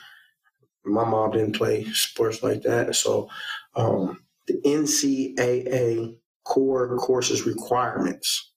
My 0.84 1.04
mom 1.04 1.32
didn't 1.32 1.56
play 1.56 1.84
sports 1.84 2.42
like 2.42 2.62
that. 2.62 2.94
So 2.94 3.28
um, 3.74 4.22
the 4.46 4.60
NCAA 4.64 6.16
core 6.44 6.96
courses 6.96 7.46
requirements. 7.46 8.52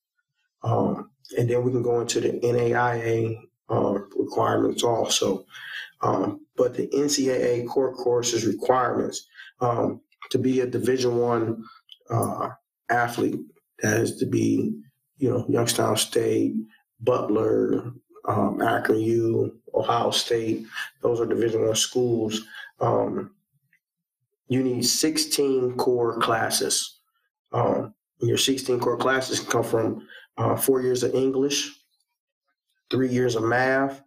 Um, 0.63 1.09
and 1.37 1.49
then 1.49 1.63
we 1.63 1.71
can 1.71 1.81
go 1.81 1.99
into 2.01 2.19
the 2.19 2.39
NAIA 2.39 3.35
uh, 3.69 3.99
requirements 4.15 4.83
also. 4.83 5.45
Um, 6.01 6.45
but 6.55 6.75
the 6.75 6.87
NCAA 6.87 7.67
core 7.67 7.93
courses 7.93 8.45
requirements 8.45 9.27
um, 9.61 10.01
to 10.29 10.37
be 10.37 10.61
a 10.61 10.67
Division 10.67 11.17
One 11.17 11.63
uh, 12.09 12.49
athlete 12.89 13.39
that 13.81 14.01
is 14.01 14.17
to 14.17 14.25
be 14.25 14.79
you 15.19 15.29
know, 15.29 15.45
Youngstown 15.47 15.97
State, 15.97 16.55
Butler, 17.01 17.93
um, 18.27 18.61
Akron 18.61 18.99
U, 18.99 19.59
Ohio 19.73 20.11
State. 20.11 20.65
Those 21.01 21.19
are 21.19 21.25
Division 21.25 21.65
One 21.65 21.75
schools. 21.75 22.41
Um, 22.79 23.31
you 24.47 24.63
need 24.63 24.85
16 24.85 25.75
core 25.75 26.19
classes. 26.19 26.99
Um, 27.51 27.93
your 28.21 28.37
16 28.37 28.79
core 28.79 28.97
classes 28.97 29.39
come 29.39 29.63
from 29.63 30.07
uh, 30.37 30.55
four 30.55 30.81
years 30.81 31.03
of 31.03 31.13
English, 31.13 31.79
three 32.89 33.09
years 33.09 33.35
of 33.35 33.43
math. 33.43 34.01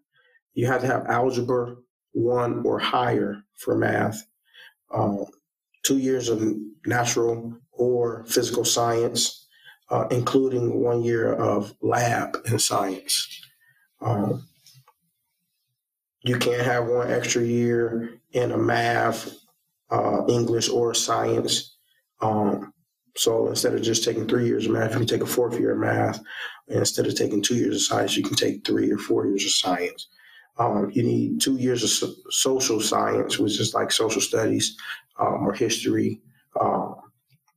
You 0.54 0.66
have 0.66 0.80
to 0.82 0.86
have 0.86 1.06
algebra 1.06 1.76
one 2.12 2.62
or 2.64 2.78
higher 2.78 3.42
for 3.54 3.76
math. 3.76 4.26
Um, 4.92 5.24
two 5.82 5.98
years 5.98 6.28
of 6.28 6.42
natural 6.86 7.54
or 7.72 8.24
physical 8.26 8.64
science, 8.64 9.41
uh, 9.92 10.06
including 10.10 10.80
one 10.82 11.02
year 11.02 11.34
of 11.34 11.74
lab 11.82 12.38
in 12.46 12.58
science. 12.58 13.28
Um, 14.00 14.48
you 16.22 16.38
can't 16.38 16.64
have 16.64 16.86
one 16.86 17.10
extra 17.10 17.42
year 17.42 18.18
in 18.32 18.52
a 18.52 18.56
math, 18.56 19.30
uh, 19.90 20.24
English, 20.28 20.70
or 20.70 20.94
science. 20.94 21.76
Um, 22.22 22.72
so 23.16 23.48
instead 23.48 23.74
of 23.74 23.82
just 23.82 24.02
taking 24.02 24.26
three 24.26 24.46
years 24.46 24.64
of 24.64 24.72
math, 24.72 24.92
you 24.92 24.98
can 24.98 25.06
take 25.06 25.22
a 25.22 25.26
fourth 25.26 25.60
year 25.60 25.72
of 25.72 25.78
math. 25.78 26.18
And 26.68 26.78
instead 26.78 27.06
of 27.06 27.14
taking 27.14 27.42
two 27.42 27.56
years 27.56 27.76
of 27.76 27.82
science, 27.82 28.16
you 28.16 28.22
can 28.22 28.34
take 28.34 28.66
three 28.66 28.90
or 28.90 28.98
four 28.98 29.26
years 29.26 29.44
of 29.44 29.50
science. 29.50 30.08
Um, 30.58 30.90
you 30.94 31.02
need 31.02 31.40
two 31.40 31.56
years 31.56 31.82
of 31.82 31.90
so- 31.90 32.14
social 32.30 32.80
science, 32.80 33.38
which 33.38 33.60
is 33.60 33.74
like 33.74 33.92
social 33.92 34.22
studies 34.22 34.74
um, 35.18 35.46
or 35.46 35.52
history. 35.52 36.22
Um, 36.58 36.96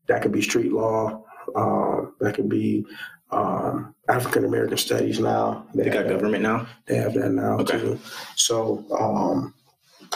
that 0.08 0.22
could 0.22 0.34
be 0.34 0.42
street 0.42 0.74
law, 0.74 1.25
um, 1.56 2.16
that 2.20 2.36
could 2.36 2.50
be 2.50 2.86
um, 3.32 3.96
African 4.10 4.46
American 4.46 4.78
studies 4.78 5.20
now. 5.20 5.66
They, 5.74 5.84
they 5.84 5.90
got 5.90 6.08
government 6.08 6.44
now. 6.44 6.68
They 6.86 6.98
have 6.98 7.14
that 7.16 7.32
now 7.32 7.60
okay. 7.60 7.80
too. 7.80 8.00
So, 8.36 8.86
um, 9.00 9.54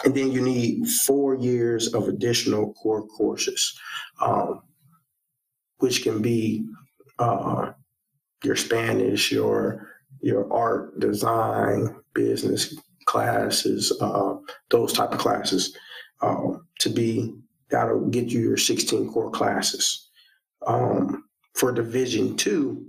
and 0.04 0.14
then 0.14 0.32
you 0.32 0.42
need 0.42 0.88
four 0.88 1.36
years 1.36 1.94
of 1.94 2.08
additional 2.08 2.74
core 2.74 3.08
courses, 3.08 3.78
um, 4.22 4.62
which 5.78 6.04
can 6.04 6.22
be 6.22 6.66
uh, 7.18 7.72
your 8.44 8.56
Spanish, 8.56 9.32
your 9.32 9.88
your 10.22 10.52
art, 10.52 11.00
design, 11.00 11.96
business 12.14 12.76
classes, 13.06 13.92
uh, 14.02 14.36
those 14.70 14.94
type 14.94 15.14
of 15.14 15.20
classes, 15.20 15.76
um, 16.22 16.68
to 16.80 16.90
be 16.90 17.34
that'll 17.72 18.08
get 18.10 18.28
you 18.30 18.42
your 18.42 18.58
16 18.58 19.12
core 19.12 19.32
classes 19.32 20.10
um, 20.66 21.24
for 21.60 21.74
Division 21.74 22.38
Two, 22.38 22.86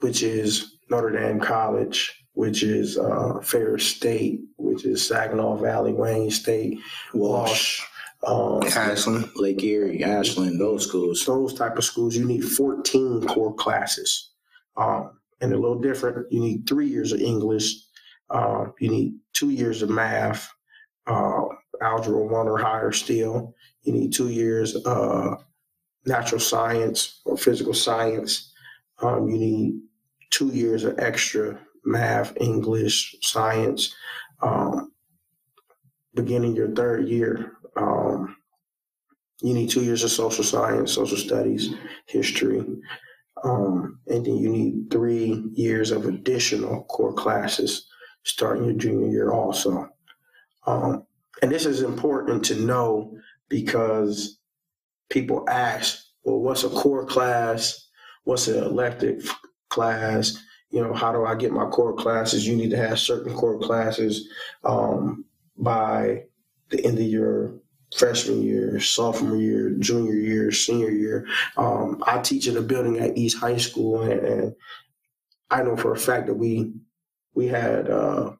which 0.00 0.22
is 0.22 0.78
Notre 0.90 1.10
Dame 1.10 1.38
College, 1.38 2.24
which 2.32 2.64
is 2.64 2.98
uh, 2.98 3.40
Ferris 3.40 3.86
State, 3.86 4.40
which 4.56 4.84
is 4.84 5.06
Saginaw 5.06 5.56
Valley, 5.56 5.92
Wayne 5.92 6.30
State, 6.30 6.80
Walsh, 7.14 7.80
um, 8.26 8.62
Ashland, 8.64 9.28
Lake 9.36 9.62
Erie, 9.62 10.02
Ashland, 10.02 10.60
those 10.60 10.88
schools. 10.88 11.24
Those 11.24 11.54
type 11.54 11.78
of 11.78 11.84
schools, 11.84 12.16
you 12.16 12.24
need 12.24 12.44
14 12.44 13.26
core 13.28 13.54
classes. 13.54 14.30
Um, 14.76 15.18
and 15.40 15.52
a 15.52 15.58
little 15.58 15.80
different. 15.80 16.32
You 16.32 16.40
need 16.40 16.68
three 16.68 16.86
years 16.86 17.12
of 17.12 17.20
English. 17.20 17.74
Uh, 18.30 18.66
you 18.80 18.88
need 18.88 19.14
two 19.34 19.50
years 19.50 19.82
of 19.82 19.90
math, 19.90 20.48
uh, 21.06 21.42
algebra 21.80 22.24
one 22.24 22.48
or 22.48 22.58
higher 22.58 22.92
still. 22.92 23.54
You 23.82 23.92
need 23.92 24.12
two 24.12 24.28
years 24.30 24.74
uh, 24.86 25.34
natural 26.06 26.40
science 26.40 27.20
or 27.24 27.36
physical 27.36 27.74
science. 27.74 28.52
Um, 29.00 29.28
you 29.28 29.38
need 29.38 29.80
two 30.30 30.48
years 30.48 30.84
of 30.84 30.98
extra 30.98 31.58
math, 31.84 32.36
English, 32.40 33.16
science. 33.22 33.94
Um, 34.40 34.92
beginning 36.14 36.56
your 36.56 36.70
third 36.70 37.08
year, 37.08 37.52
um, 37.76 38.36
you 39.40 39.54
need 39.54 39.70
two 39.70 39.82
years 39.82 40.04
of 40.04 40.10
social 40.10 40.44
science, 40.44 40.92
social 40.92 41.16
studies, 41.16 41.74
history. 42.06 42.64
Um, 43.44 43.98
and 44.06 44.24
then 44.24 44.36
you 44.36 44.48
need 44.48 44.90
three 44.90 45.44
years 45.52 45.90
of 45.90 46.06
additional 46.06 46.84
core 46.84 47.12
classes 47.12 47.86
starting 48.24 48.64
your 48.64 48.74
junior 48.74 49.08
year 49.08 49.32
also. 49.32 49.88
Um, 50.66 51.04
and 51.40 51.50
this 51.50 51.66
is 51.66 51.82
important 51.82 52.44
to 52.44 52.54
know 52.54 53.16
because 53.48 54.38
people 55.12 55.44
ask, 55.48 56.06
well, 56.24 56.40
what's 56.40 56.64
a 56.64 56.70
core 56.70 57.04
class? 57.04 57.88
What's 58.24 58.48
an 58.48 58.64
elective 58.64 59.30
class? 59.68 60.42
You 60.70 60.80
know, 60.80 60.94
how 60.94 61.12
do 61.12 61.26
I 61.26 61.34
get 61.34 61.52
my 61.52 61.66
core 61.66 61.94
classes? 61.94 62.46
You 62.48 62.56
need 62.56 62.70
to 62.70 62.78
have 62.78 62.98
certain 62.98 63.34
core 63.34 63.58
classes 63.58 64.28
um, 64.64 65.26
by 65.58 66.24
the 66.70 66.84
end 66.84 66.98
of 66.98 67.04
your 67.04 67.54
freshman 67.94 68.42
year, 68.42 68.80
sophomore 68.80 69.36
year, 69.36 69.70
junior 69.78 70.14
year, 70.14 70.50
senior 70.50 70.90
year. 70.90 71.26
Um, 71.58 72.02
I 72.06 72.20
teach 72.20 72.46
in 72.46 72.56
a 72.56 72.62
building 72.62 72.98
at 72.98 73.18
East 73.18 73.36
High 73.36 73.58
School, 73.58 74.00
and, 74.00 74.20
and 74.20 74.54
I 75.50 75.62
know 75.62 75.76
for 75.76 75.92
a 75.92 75.98
fact 75.98 76.26
that 76.26 76.34
we 76.34 76.72
we 77.34 77.48
had 77.48 77.90
uh, 77.90 78.32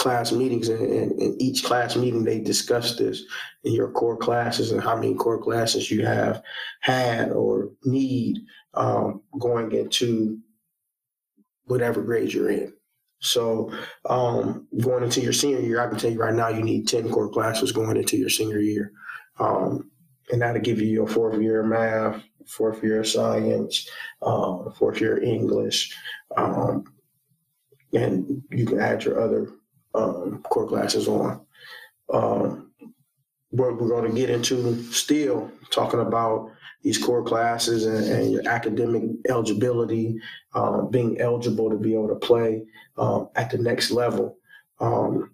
class 0.00 0.32
meetings, 0.32 0.70
and 0.70 1.12
in 1.20 1.36
each 1.38 1.62
class 1.62 1.94
meeting 1.94 2.24
they 2.24 2.40
discuss 2.40 2.96
this 2.96 3.22
in 3.64 3.74
your 3.74 3.90
core 3.90 4.16
classes 4.16 4.72
and 4.72 4.82
how 4.82 4.96
many 4.96 5.14
core 5.14 5.38
classes 5.38 5.90
you 5.90 6.06
have 6.06 6.42
had 6.80 7.30
or 7.32 7.70
need 7.84 8.38
um, 8.72 9.20
going 9.38 9.70
into 9.72 10.38
whatever 11.64 12.00
grade 12.00 12.32
you're 12.32 12.50
in. 12.50 12.72
So 13.18 13.70
um, 14.08 14.66
going 14.80 15.04
into 15.04 15.20
your 15.20 15.34
senior 15.34 15.60
year, 15.60 15.82
I 15.82 15.88
can 15.88 15.98
tell 15.98 16.10
you 16.10 16.18
right 16.18 16.34
now, 16.34 16.48
you 16.48 16.62
need 16.62 16.88
10 16.88 17.10
core 17.10 17.28
classes 17.28 17.70
going 17.70 17.98
into 17.98 18.16
your 18.16 18.30
senior 18.30 18.58
year. 18.58 18.92
Um, 19.38 19.90
and 20.32 20.40
that'll 20.40 20.62
give 20.62 20.80
you 20.80 20.88
your 20.88 21.08
fourth 21.08 21.38
year 21.38 21.62
math, 21.62 22.22
fourth 22.46 22.82
year 22.82 23.04
science, 23.04 23.86
uh, 24.22 24.70
fourth 24.70 24.98
year 24.98 25.22
English. 25.22 25.94
Um, 26.38 26.84
and 27.92 28.42
you 28.50 28.64
can 28.64 28.80
add 28.80 29.04
your 29.04 29.20
other 29.20 29.52
um, 29.94 30.42
core 30.42 30.66
classes 30.68 31.08
on. 31.08 31.40
Um, 32.12 32.72
what 33.50 33.80
we're 33.80 33.88
going 33.88 34.10
to 34.10 34.16
get 34.16 34.30
into 34.30 34.82
still 34.92 35.50
talking 35.70 36.00
about 36.00 36.52
these 36.82 36.98
core 36.98 37.22
classes 37.22 37.84
and, 37.84 38.04
and 38.06 38.32
your 38.32 38.48
academic 38.48 39.02
eligibility, 39.28 40.18
um, 40.54 40.90
being 40.90 41.20
eligible 41.20 41.68
to 41.70 41.76
be 41.76 41.94
able 41.94 42.08
to 42.08 42.14
play 42.14 42.64
um, 42.96 43.28
at 43.36 43.50
the 43.50 43.58
next 43.58 43.90
level. 43.90 44.38
Um, 44.78 45.32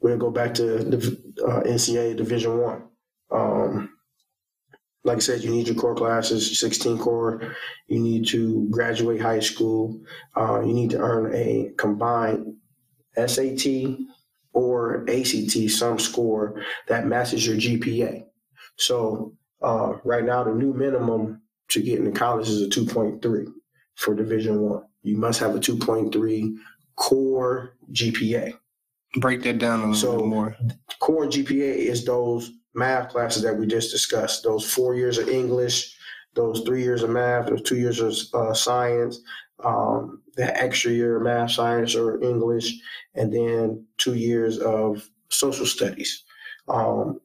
we'll 0.00 0.16
go 0.16 0.30
back 0.30 0.54
to 0.54 0.78
the 0.78 0.96
uh, 1.46 1.60
NCAA 1.62 2.16
Division 2.16 2.58
One. 2.58 2.82
Um, 3.30 3.91
like 5.04 5.16
I 5.16 5.20
said, 5.20 5.42
you 5.42 5.50
need 5.50 5.66
your 5.66 5.76
core 5.76 5.94
classes, 5.94 6.58
16 6.60 6.98
core. 6.98 7.54
You 7.88 7.98
need 7.98 8.26
to 8.28 8.68
graduate 8.70 9.20
high 9.20 9.40
school. 9.40 10.00
Uh, 10.36 10.60
you 10.60 10.72
need 10.72 10.90
to 10.90 10.98
earn 10.98 11.34
a 11.34 11.72
combined 11.76 12.54
SAT 13.16 13.96
or 14.52 15.04
ACT 15.08 15.70
sum 15.70 15.98
score 15.98 16.62
that 16.88 17.06
matches 17.06 17.46
your 17.46 17.56
GPA. 17.56 18.24
So 18.76 19.34
uh, 19.62 19.94
right 20.04 20.24
now, 20.24 20.44
the 20.44 20.52
new 20.54 20.72
minimum 20.72 21.42
to 21.70 21.82
get 21.82 21.98
into 21.98 22.12
college 22.12 22.48
is 22.48 22.62
a 22.62 22.68
2.3 22.68 23.46
for 23.96 24.14
Division 24.14 24.60
One. 24.60 24.84
You 25.02 25.16
must 25.16 25.40
have 25.40 25.54
a 25.54 25.58
2.3 25.58 26.54
core 26.96 27.74
GPA. 27.92 28.54
Break 29.16 29.42
that 29.42 29.58
down 29.58 29.80
a 29.80 29.90
little 29.90 29.94
So- 29.94 30.16
bit 30.18 30.26
more. 30.26 30.56
Core 31.00 31.26
GPA 31.26 31.74
is 31.76 32.04
those 32.04 32.52
math 32.74 33.10
classes 33.10 33.42
that 33.42 33.56
we 33.56 33.66
just 33.66 33.90
discussed. 33.90 34.42
Those 34.42 34.70
four 34.70 34.94
years 34.94 35.18
of 35.18 35.28
English, 35.28 35.96
those 36.34 36.60
three 36.60 36.82
years 36.82 37.02
of 37.02 37.10
math, 37.10 37.46
those 37.46 37.62
two 37.62 37.76
years 37.76 38.00
of 38.00 38.14
uh, 38.34 38.54
science, 38.54 39.20
um, 39.64 40.22
the 40.36 40.56
extra 40.60 40.90
year 40.90 41.16
of 41.16 41.22
math, 41.22 41.52
science, 41.52 41.94
or 41.94 42.22
English, 42.22 42.72
and 43.14 43.32
then 43.32 43.86
two 43.98 44.14
years 44.14 44.58
of 44.58 45.08
social 45.28 45.66
studies. 45.66 46.24
Um, 46.68 47.20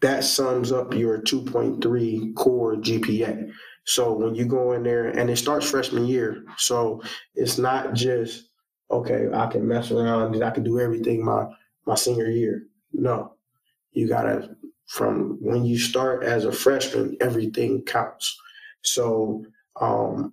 that 0.00 0.24
sums 0.24 0.72
up 0.72 0.94
your 0.94 1.20
2.3 1.20 2.34
core 2.34 2.76
GPA. 2.76 3.50
So 3.84 4.12
when 4.12 4.34
you 4.34 4.46
go 4.46 4.72
in 4.72 4.82
there, 4.82 5.08
and 5.08 5.28
it 5.28 5.36
starts 5.36 5.68
freshman 5.68 6.06
year, 6.06 6.44
so 6.56 7.02
it's 7.34 7.58
not 7.58 7.94
just 7.94 8.50
okay, 8.90 9.28
I 9.32 9.46
can 9.46 9.66
mess 9.66 9.90
around 9.90 10.34
and 10.34 10.42
I 10.42 10.50
can 10.50 10.64
do 10.64 10.80
everything 10.80 11.24
my 11.24 11.46
my 11.86 11.94
senior 11.94 12.28
year. 12.28 12.62
No, 12.92 13.34
you 13.92 14.08
gotta 14.08 14.56
from 14.86 15.38
when 15.40 15.64
you 15.64 15.78
start 15.78 16.24
as 16.24 16.44
a 16.44 16.52
freshman, 16.52 17.16
everything 17.20 17.82
counts. 17.82 18.36
So 18.82 19.44
um, 19.80 20.32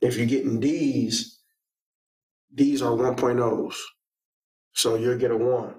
if 0.00 0.16
you're 0.16 0.26
getting 0.26 0.60
D's, 0.60 1.38
these 2.52 2.80
are 2.80 2.92
1.0s. 2.92 3.74
So 4.72 4.94
you'll 4.94 5.18
get 5.18 5.30
a 5.30 5.36
one. 5.36 5.74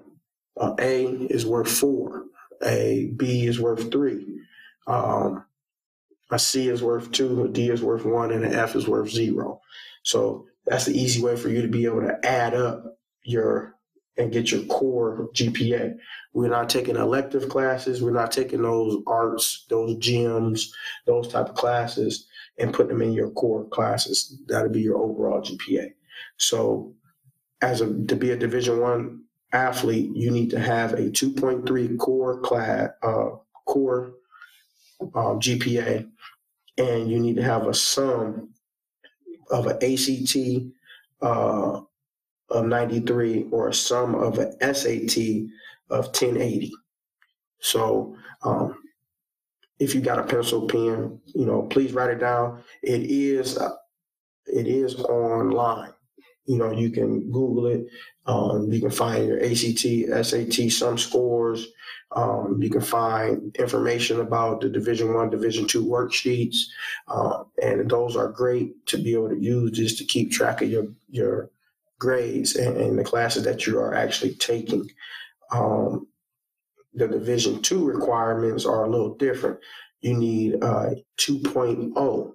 Uh, 0.56 0.74
a 0.78 1.06
is 1.06 1.44
worth 1.44 1.70
four. 1.70 2.26
A 2.64 3.12
B 3.16 3.46
is 3.46 3.58
worth 3.58 3.90
three. 3.90 4.26
Um, 4.86 5.44
a 6.30 6.38
C 6.38 6.68
is 6.68 6.82
worth 6.82 7.10
two. 7.10 7.44
A 7.44 7.48
D 7.48 7.70
is 7.70 7.82
worth 7.82 8.04
one, 8.04 8.30
and 8.30 8.44
an 8.44 8.54
F 8.54 8.76
is 8.76 8.86
worth 8.86 9.10
zero. 9.10 9.60
So 10.02 10.46
that's 10.66 10.84
the 10.84 10.96
easy 10.96 11.20
way 11.22 11.36
for 11.36 11.48
you 11.48 11.62
to 11.62 11.68
be 11.68 11.84
able 11.84 12.02
to 12.02 12.18
add 12.24 12.54
up 12.54 12.96
your 13.24 13.71
and 14.18 14.32
get 14.32 14.50
your 14.50 14.62
core 14.64 15.28
GPA. 15.34 15.96
We're 16.32 16.48
not 16.48 16.68
taking 16.68 16.96
elective 16.96 17.48
classes. 17.48 18.02
We're 18.02 18.10
not 18.12 18.32
taking 18.32 18.62
those 18.62 19.02
arts, 19.06 19.64
those 19.68 19.96
gyms, 19.96 20.68
those 21.06 21.28
type 21.28 21.48
of 21.48 21.54
classes, 21.54 22.26
and 22.58 22.74
putting 22.74 22.98
them 22.98 23.02
in 23.02 23.12
your 23.12 23.30
core 23.30 23.66
classes. 23.68 24.38
That'll 24.46 24.70
be 24.70 24.82
your 24.82 24.98
overall 24.98 25.40
GPA. 25.40 25.92
So, 26.36 26.94
as 27.62 27.80
a 27.80 27.86
to 28.06 28.16
be 28.16 28.30
a 28.30 28.36
Division 28.36 28.80
One 28.80 29.22
athlete, 29.52 30.10
you 30.14 30.30
need 30.30 30.50
to 30.50 30.60
have 30.60 30.94
a 30.94 31.10
2.3 31.10 31.98
core 31.98 32.40
class, 32.40 32.90
uh, 33.02 33.30
core 33.66 34.14
um, 35.00 35.40
GPA, 35.40 36.08
and 36.78 37.10
you 37.10 37.18
need 37.18 37.36
to 37.36 37.42
have 37.42 37.66
a 37.66 37.74
sum 37.74 38.50
of 39.50 39.66
an 39.66 39.76
ACT 39.82 40.36
uh, 41.20 41.80
of 42.52 42.66
93 42.66 43.46
or 43.50 43.68
a 43.68 43.74
sum 43.74 44.14
of 44.14 44.38
an 44.38 44.52
SAT 44.74 45.16
of 45.90 46.06
1080. 46.06 46.72
So, 47.60 48.16
um, 48.42 48.76
if 49.78 49.94
you 49.94 50.00
got 50.00 50.18
a 50.18 50.24
pencil 50.24 50.68
pen, 50.68 51.20
you 51.34 51.44
know, 51.46 51.62
please 51.62 51.92
write 51.92 52.10
it 52.10 52.20
down. 52.20 52.62
It 52.82 53.02
is 53.02 53.58
uh, 53.58 53.74
it 54.46 54.66
is 54.66 54.94
online. 54.96 55.92
You 56.46 56.58
know, 56.58 56.72
you 56.72 56.90
can 56.90 57.30
Google 57.30 57.66
it. 57.66 57.86
Um, 58.26 58.70
you 58.72 58.80
can 58.80 58.90
find 58.90 59.26
your 59.26 59.42
ACT, 59.42 60.26
SAT, 60.26 60.70
sum 60.70 60.98
scores. 60.98 61.66
Um, 62.14 62.58
you 62.60 62.68
can 62.68 62.80
find 62.80 63.56
information 63.56 64.20
about 64.20 64.60
the 64.60 64.68
Division 64.68 65.14
One, 65.14 65.30
Division 65.30 65.66
Two 65.66 65.84
worksheets, 65.84 66.56
uh, 67.08 67.44
and 67.62 67.90
those 67.90 68.16
are 68.16 68.28
great 68.28 68.86
to 68.86 68.98
be 68.98 69.14
able 69.14 69.30
to 69.30 69.40
use 69.40 69.70
just 69.72 69.98
to 69.98 70.04
keep 70.04 70.30
track 70.30 70.62
of 70.62 70.68
your 70.68 70.86
your 71.08 71.50
grades 72.02 72.56
and, 72.56 72.76
and 72.76 72.98
the 72.98 73.04
classes 73.04 73.44
that 73.44 73.64
you 73.64 73.78
are 73.78 73.94
actually 73.94 74.34
taking. 74.34 74.84
Um, 75.52 76.08
the 76.94 77.06
Division 77.06 77.62
Two 77.62 77.86
requirements 77.86 78.66
are 78.66 78.84
a 78.84 78.90
little 78.90 79.14
different. 79.14 79.60
You 80.00 80.14
need 80.14 80.56
uh, 80.64 80.90
2.0 81.20 82.32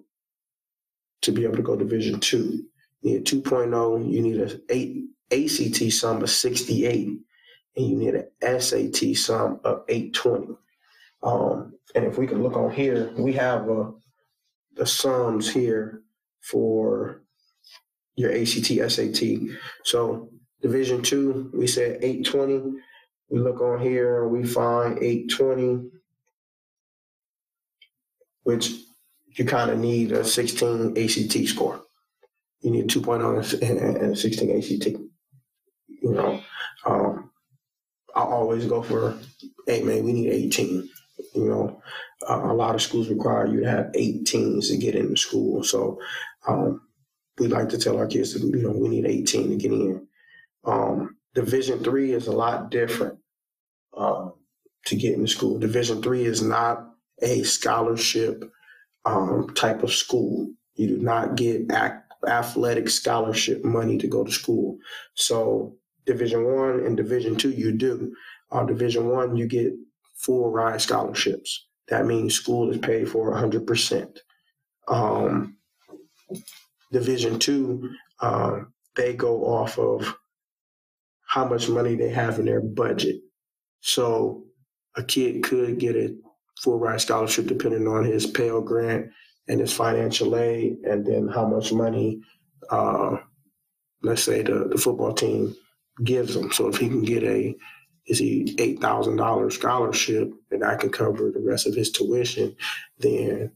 to 1.21 1.31
be 1.33 1.43
able 1.43 1.57
to 1.57 1.61
go 1.61 1.75
Division 1.75 2.21
Two. 2.21 2.63
You 3.01 3.19
need 3.19 3.33
a 3.33 3.35
2.0. 3.35 4.09
You 4.09 4.21
need 4.21 4.39
a 4.39 4.57
eight 4.69 5.03
ACT 5.33 5.91
sum 5.91 6.23
of 6.23 6.29
68, 6.29 7.07
and 7.75 7.85
you 7.85 7.97
need 7.97 8.15
an 8.15 8.61
SAT 8.61 9.17
sum 9.17 9.59
of 9.65 9.83
820. 9.89 10.55
Um, 11.23 11.73
and 11.93 12.05
if 12.05 12.17
we 12.17 12.25
can 12.25 12.41
look 12.41 12.55
on 12.55 12.71
here, 12.71 13.11
we 13.17 13.33
have 13.33 13.69
uh, 13.69 13.91
the 14.75 14.85
sums 14.85 15.51
here 15.51 16.03
for 16.39 17.23
your 18.17 18.33
ACT, 18.33 18.91
SAT. 18.91 19.21
So 19.85 20.29
Division 20.61 21.01
Two, 21.01 21.49
we 21.53 21.67
said 21.67 21.99
820. 22.01 22.79
We 23.29 23.39
look 23.39 23.61
on 23.61 23.79
here 23.79 24.23
and 24.23 24.31
we 24.31 24.45
find 24.45 24.97
820, 24.97 25.89
which 28.43 28.71
you 29.37 29.45
kind 29.45 29.69
of 29.69 29.77
need 29.77 30.11
a 30.11 30.23
16 30.23 30.97
ACT 30.97 31.47
score. 31.47 31.81
You 32.61 32.71
need 32.71 32.85
a 32.85 32.87
2.0 32.87 33.61
and, 33.61 33.97
and 33.97 34.17
16 34.17 34.57
ACT. 34.57 34.99
You 36.01 36.13
know, 36.13 36.41
um, 36.85 37.29
I 38.15 38.21
always 38.21 38.65
go 38.65 38.81
for, 38.81 39.15
hey 39.67 39.83
man, 39.83 40.03
we 40.03 40.13
need 40.13 40.31
18. 40.31 40.89
You 41.35 41.45
know, 41.45 41.81
uh, 42.27 42.51
a 42.51 42.53
lot 42.53 42.73
of 42.73 42.81
schools 42.81 43.09
require 43.09 43.45
you 43.45 43.61
to 43.61 43.69
have 43.69 43.91
18s 43.95 44.69
to 44.69 44.77
get 44.77 44.95
into 44.95 45.17
school. 45.17 45.63
So 45.63 45.99
um, 46.47 46.86
we 47.39 47.47
like 47.47 47.69
to 47.69 47.77
tell 47.77 47.97
our 47.97 48.07
kids, 48.07 48.33
that, 48.33 48.41
you 48.41 48.63
know, 48.63 48.71
we 48.71 48.89
need 48.89 49.05
18 49.05 49.49
to 49.49 49.55
get 49.55 49.71
in. 49.71 50.07
Um, 50.65 51.17
Division 51.33 51.83
three 51.83 52.13
is 52.13 52.25
a 52.25 52.31
lot 52.31 52.71
different 52.71 53.19
um, 53.95 54.33
to 54.85 54.95
get 54.95 55.13
into 55.13 55.27
school. 55.27 55.59
Division 55.59 56.01
three 56.01 56.25
is 56.25 56.41
not 56.41 56.89
a 57.21 57.43
scholarship 57.43 58.43
um, 59.05 59.53
type 59.53 59.83
of 59.83 59.93
school. 59.93 60.51
You 60.75 60.87
do 60.87 60.97
not 60.97 61.35
get 61.35 61.71
ac- 61.71 62.01
athletic 62.27 62.89
scholarship 62.89 63.63
money 63.63 63.99
to 63.99 64.07
go 64.07 64.23
to 64.23 64.31
school. 64.31 64.79
So 65.13 65.75
Division 66.07 66.43
one 66.43 66.85
and 66.85 66.97
Division 66.97 67.35
two, 67.35 67.51
you 67.51 67.71
do. 67.71 68.15
On 68.49 68.65
Division 68.65 69.07
one, 69.07 69.35
you 69.35 69.45
get 69.47 69.73
full 70.15 70.49
ride 70.49 70.81
scholarships. 70.81 71.67
That 71.89 72.05
means 72.05 72.33
school 72.33 72.71
is 72.71 72.79
paid 72.79 73.09
for 73.09 73.31
100%. 73.31 74.17
Um, 74.87 75.57
Division 76.91 77.39
two, 77.39 77.89
um, 78.21 78.73
they 78.95 79.13
go 79.13 79.45
off 79.45 79.77
of 79.77 80.15
how 81.27 81.45
much 81.47 81.69
money 81.69 81.95
they 81.95 82.09
have 82.09 82.39
in 82.39 82.45
their 82.45 82.61
budget. 82.61 83.17
So 83.81 84.45
a 84.95 85.03
kid 85.03 85.43
could 85.43 85.77
get 85.79 85.95
a 85.95 86.15
full 86.61 86.79
ride 86.79 87.01
scholarship 87.01 87.47
depending 87.47 87.87
on 87.87 88.05
his 88.05 88.25
Pell 88.25 88.61
Grant 88.61 89.11
and 89.47 89.59
his 89.59 89.73
financial 89.73 90.35
aid, 90.35 90.77
and 90.83 91.05
then 91.05 91.27
how 91.27 91.45
much 91.47 91.71
money, 91.71 92.21
uh, 92.69 93.17
let's 94.01 94.23
say 94.23 94.41
the, 94.41 94.69
the 94.71 94.77
football 94.77 95.13
team 95.13 95.55
gives 96.03 96.35
him. 96.35 96.51
So 96.51 96.67
if 96.67 96.77
he 96.77 96.87
can 96.89 97.03
get 97.03 97.23
a 97.23 97.55
is 98.07 98.19
he 98.19 98.55
eight 98.57 98.79
thousand 98.79 99.17
dollars 99.17 99.55
scholarship 99.55 100.31
and 100.51 100.63
I 100.63 100.75
can 100.77 100.89
cover 100.89 101.29
the 101.29 101.41
rest 101.41 101.67
of 101.67 101.75
his 101.75 101.91
tuition, 101.91 102.55
then 102.99 103.51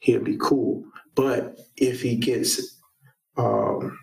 he'll 0.00 0.24
be 0.24 0.36
cool. 0.40 0.84
But 1.14 1.58
if 1.76 2.02
he 2.02 2.16
gets, 2.16 2.80
um, 3.36 3.98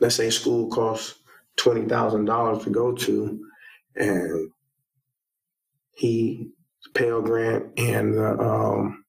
let's 0.00 0.16
say 0.16 0.30
school 0.30 0.70
costs 0.70 1.16
twenty 1.56 1.86
thousand 1.86 2.26
dollars 2.26 2.64
to 2.64 2.70
go 2.70 2.92
to, 2.92 3.40
and 3.96 4.50
he 5.94 6.50
Pell 6.94 7.22
Grant 7.22 7.78
and 7.78 8.14
the 8.14 8.38
um, 8.38 9.04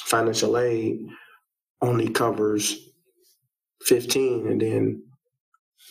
financial 0.00 0.58
aid 0.58 1.00
only 1.82 2.08
covers 2.10 2.90
fifteen, 3.82 4.48
and 4.48 4.60
then 4.60 5.04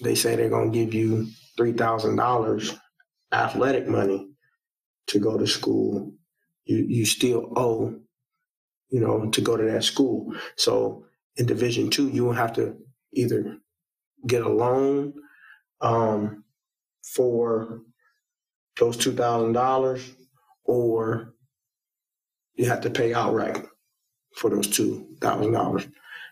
they 0.02 0.16
say 0.16 0.36
they're 0.36 0.50
gonna 0.50 0.72
give 0.72 0.94
you 0.94 1.28
three 1.58 1.74
thousand 1.74 2.18
dollars 2.18 2.74
athletic 3.32 3.88
money 3.88 4.30
to 5.08 5.20
go 5.20 5.38
to 5.38 5.48
school. 5.48 6.14
You 6.66 6.78
you 6.88 7.06
still 7.06 7.54
owe, 7.58 8.00
you 8.94 9.00
know, 9.00 9.30
to 9.32 9.42
go 9.42 9.58
to 9.58 9.64
that 9.64 9.84
school. 9.84 10.34
So 10.56 11.06
in 11.36 11.48
Division 11.48 11.90
two, 11.90 12.10
you 12.10 12.24
will 12.24 12.40
have 12.44 12.54
to 12.54 12.78
either 13.12 13.58
get 14.28 14.46
a 14.46 14.50
loan 14.50 15.14
um, 15.82 16.44
for 17.16 17.82
those 18.80 18.98
two 18.98 19.14
thousand 19.14 19.54
dollars, 19.54 20.02
or 20.64 21.34
you 22.54 22.66
have 22.70 22.82
to 22.82 22.90
pay 22.90 23.14
outright 23.14 23.66
for 24.38 24.50
those 24.52 24.68
two 24.68 25.18
thousand 25.20 25.54
dollars. 25.54 25.88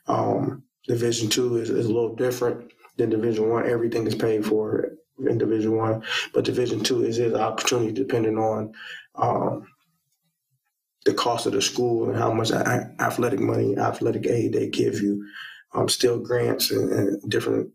Um, 0.08 0.64
Division 0.88 1.30
two 1.30 1.58
is, 1.58 1.70
is 1.70 1.88
a 1.88 1.94
little 1.94 2.16
different 2.16 2.72
than 2.98 3.10
Division 3.10 3.50
one. 3.50 3.68
Everything 3.68 4.06
is 4.06 4.16
paid 4.16 4.46
for 4.46 4.92
in 5.30 5.38
Division 5.38 5.78
One, 5.78 6.04
but 6.34 6.46
Division 6.46 6.84
Two 6.84 7.04
is 7.04 7.18
his 7.18 7.34
opportunity 7.34 7.92
depending 7.92 8.38
on 8.38 8.74
um, 9.16 9.68
the 11.06 11.14
cost 11.14 11.46
of 11.46 11.54
the 11.54 11.62
school 11.62 12.10
and 12.10 12.18
how 12.18 12.32
much 12.32 12.52
athletic 12.52 13.40
money, 13.40 13.78
athletic 13.78 14.28
aid 14.28 14.54
they 14.54 14.68
give 14.70 15.02
you. 15.02 15.26
Um, 15.74 15.88
still 15.88 16.20
grants 16.20 16.70
and, 16.70 16.92
and 16.92 17.32
different 17.32 17.72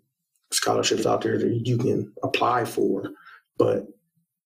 scholarships 0.50 1.06
out 1.06 1.22
there 1.22 1.38
that 1.38 1.62
you 1.64 1.78
can 1.78 2.12
apply 2.22 2.66
for, 2.66 3.10
but 3.56 3.86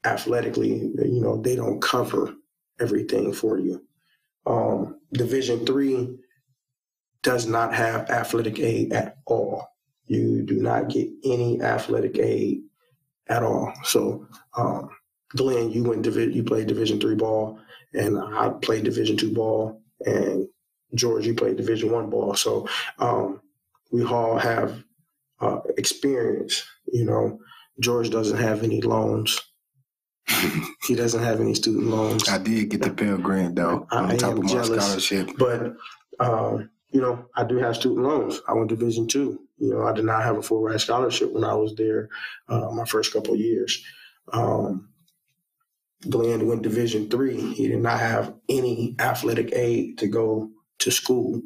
athletically, 0.05 0.71
you 0.71 1.21
know, 1.21 1.41
they 1.41 1.57
don't 1.57 1.83
cover 1.83 2.33
everything 2.81 3.33
for 3.33 3.59
you. 3.59 3.85
Um, 4.47 5.01
Division 5.13 5.67
Three 5.67 6.17
does 7.23 7.47
not 7.47 7.75
have 7.75 8.09
athletic 8.09 8.59
aid 8.59 8.93
at 8.93 9.17
all. 9.27 9.67
You 10.07 10.43
do 10.43 10.57
not 10.57 10.89
get 10.89 11.09
any 11.25 11.61
athletic 11.61 12.19
aid 12.19 12.63
at 13.29 13.43
all. 13.43 13.73
So, 13.85 14.27
um, 14.57 14.89
Glenn, 15.37 15.71
you 15.71 15.85
went 15.85 16.03
divi- 16.03 16.33
you 16.33 16.43
played 16.43 16.67
Division 16.67 17.01
three 17.01 17.15
ball, 17.15 17.59
and 17.95 18.19
I 18.19 18.51
played 18.51 18.85
Division 18.85 19.17
two 19.17 19.33
ball, 19.33 19.83
and 20.05 20.47
George, 20.95 21.27
you 21.27 21.35
played 21.35 21.57
Division 21.57 21.91
one 21.93 22.11
ball. 22.11 22.35
So, 22.35 22.69
um, 22.99 23.41
we 23.93 24.05
all 24.05 24.39
have 24.39 24.83
uh, 25.41 25.61
experience. 25.77 26.65
You 26.93 27.05
know, 27.05 27.39
George 27.81 28.11
doesn't 28.11 28.39
have 28.39 28.63
any 28.63 28.81
loans. 28.81 29.41
he 30.87 30.95
doesn't 30.95 31.23
have 31.23 31.41
any 31.41 31.55
student 31.55 31.87
loans. 31.87 32.29
I 32.29 32.39
did 32.39 32.69
get 32.71 32.83
the 32.83 32.91
Pell 32.91 33.17
Grant 33.19 33.57
though 33.57 33.87
I 33.91 33.99
on 33.99 34.19
top 34.19 34.37
of 34.37 34.45
my 34.45 34.63
scholarship. 34.63 35.31
But 35.39 35.75
um, 36.19 36.71
you 36.91 37.01
know, 37.01 37.27
I 37.37 37.45
do 37.45 37.57
have 37.59 37.77
student 37.77 38.05
loans. 38.05 38.41
I 38.49 38.53
went 38.53 38.69
Division 38.69 39.07
two. 39.07 39.41
You 39.59 39.75
know, 39.75 39.83
I 39.87 39.93
did 39.93 40.05
not 40.05 40.23
have 40.23 40.37
a 40.37 40.43
full 40.43 40.63
ride 40.63 40.81
scholarship 40.81 41.33
when 41.33 41.45
I 41.45 41.55
was 41.55 41.75
there 41.75 42.09
uh, 42.49 42.71
my 42.71 42.85
first 42.85 43.13
couple 43.13 43.35
of 43.35 43.41
years. 43.41 43.83
Um, 44.33 44.90
Glenn 46.09 46.47
went 46.47 46.63
Division 46.63 47.11
three. 47.11 47.53
He 47.53 47.69
did 47.69 47.81
not 47.81 48.01
have 48.01 48.35
any 48.49 48.97
athletic 48.99 49.53
aid 49.53 49.99
to 49.99 50.07
go 50.07 50.51
to 50.79 50.91
school. 50.91 51.43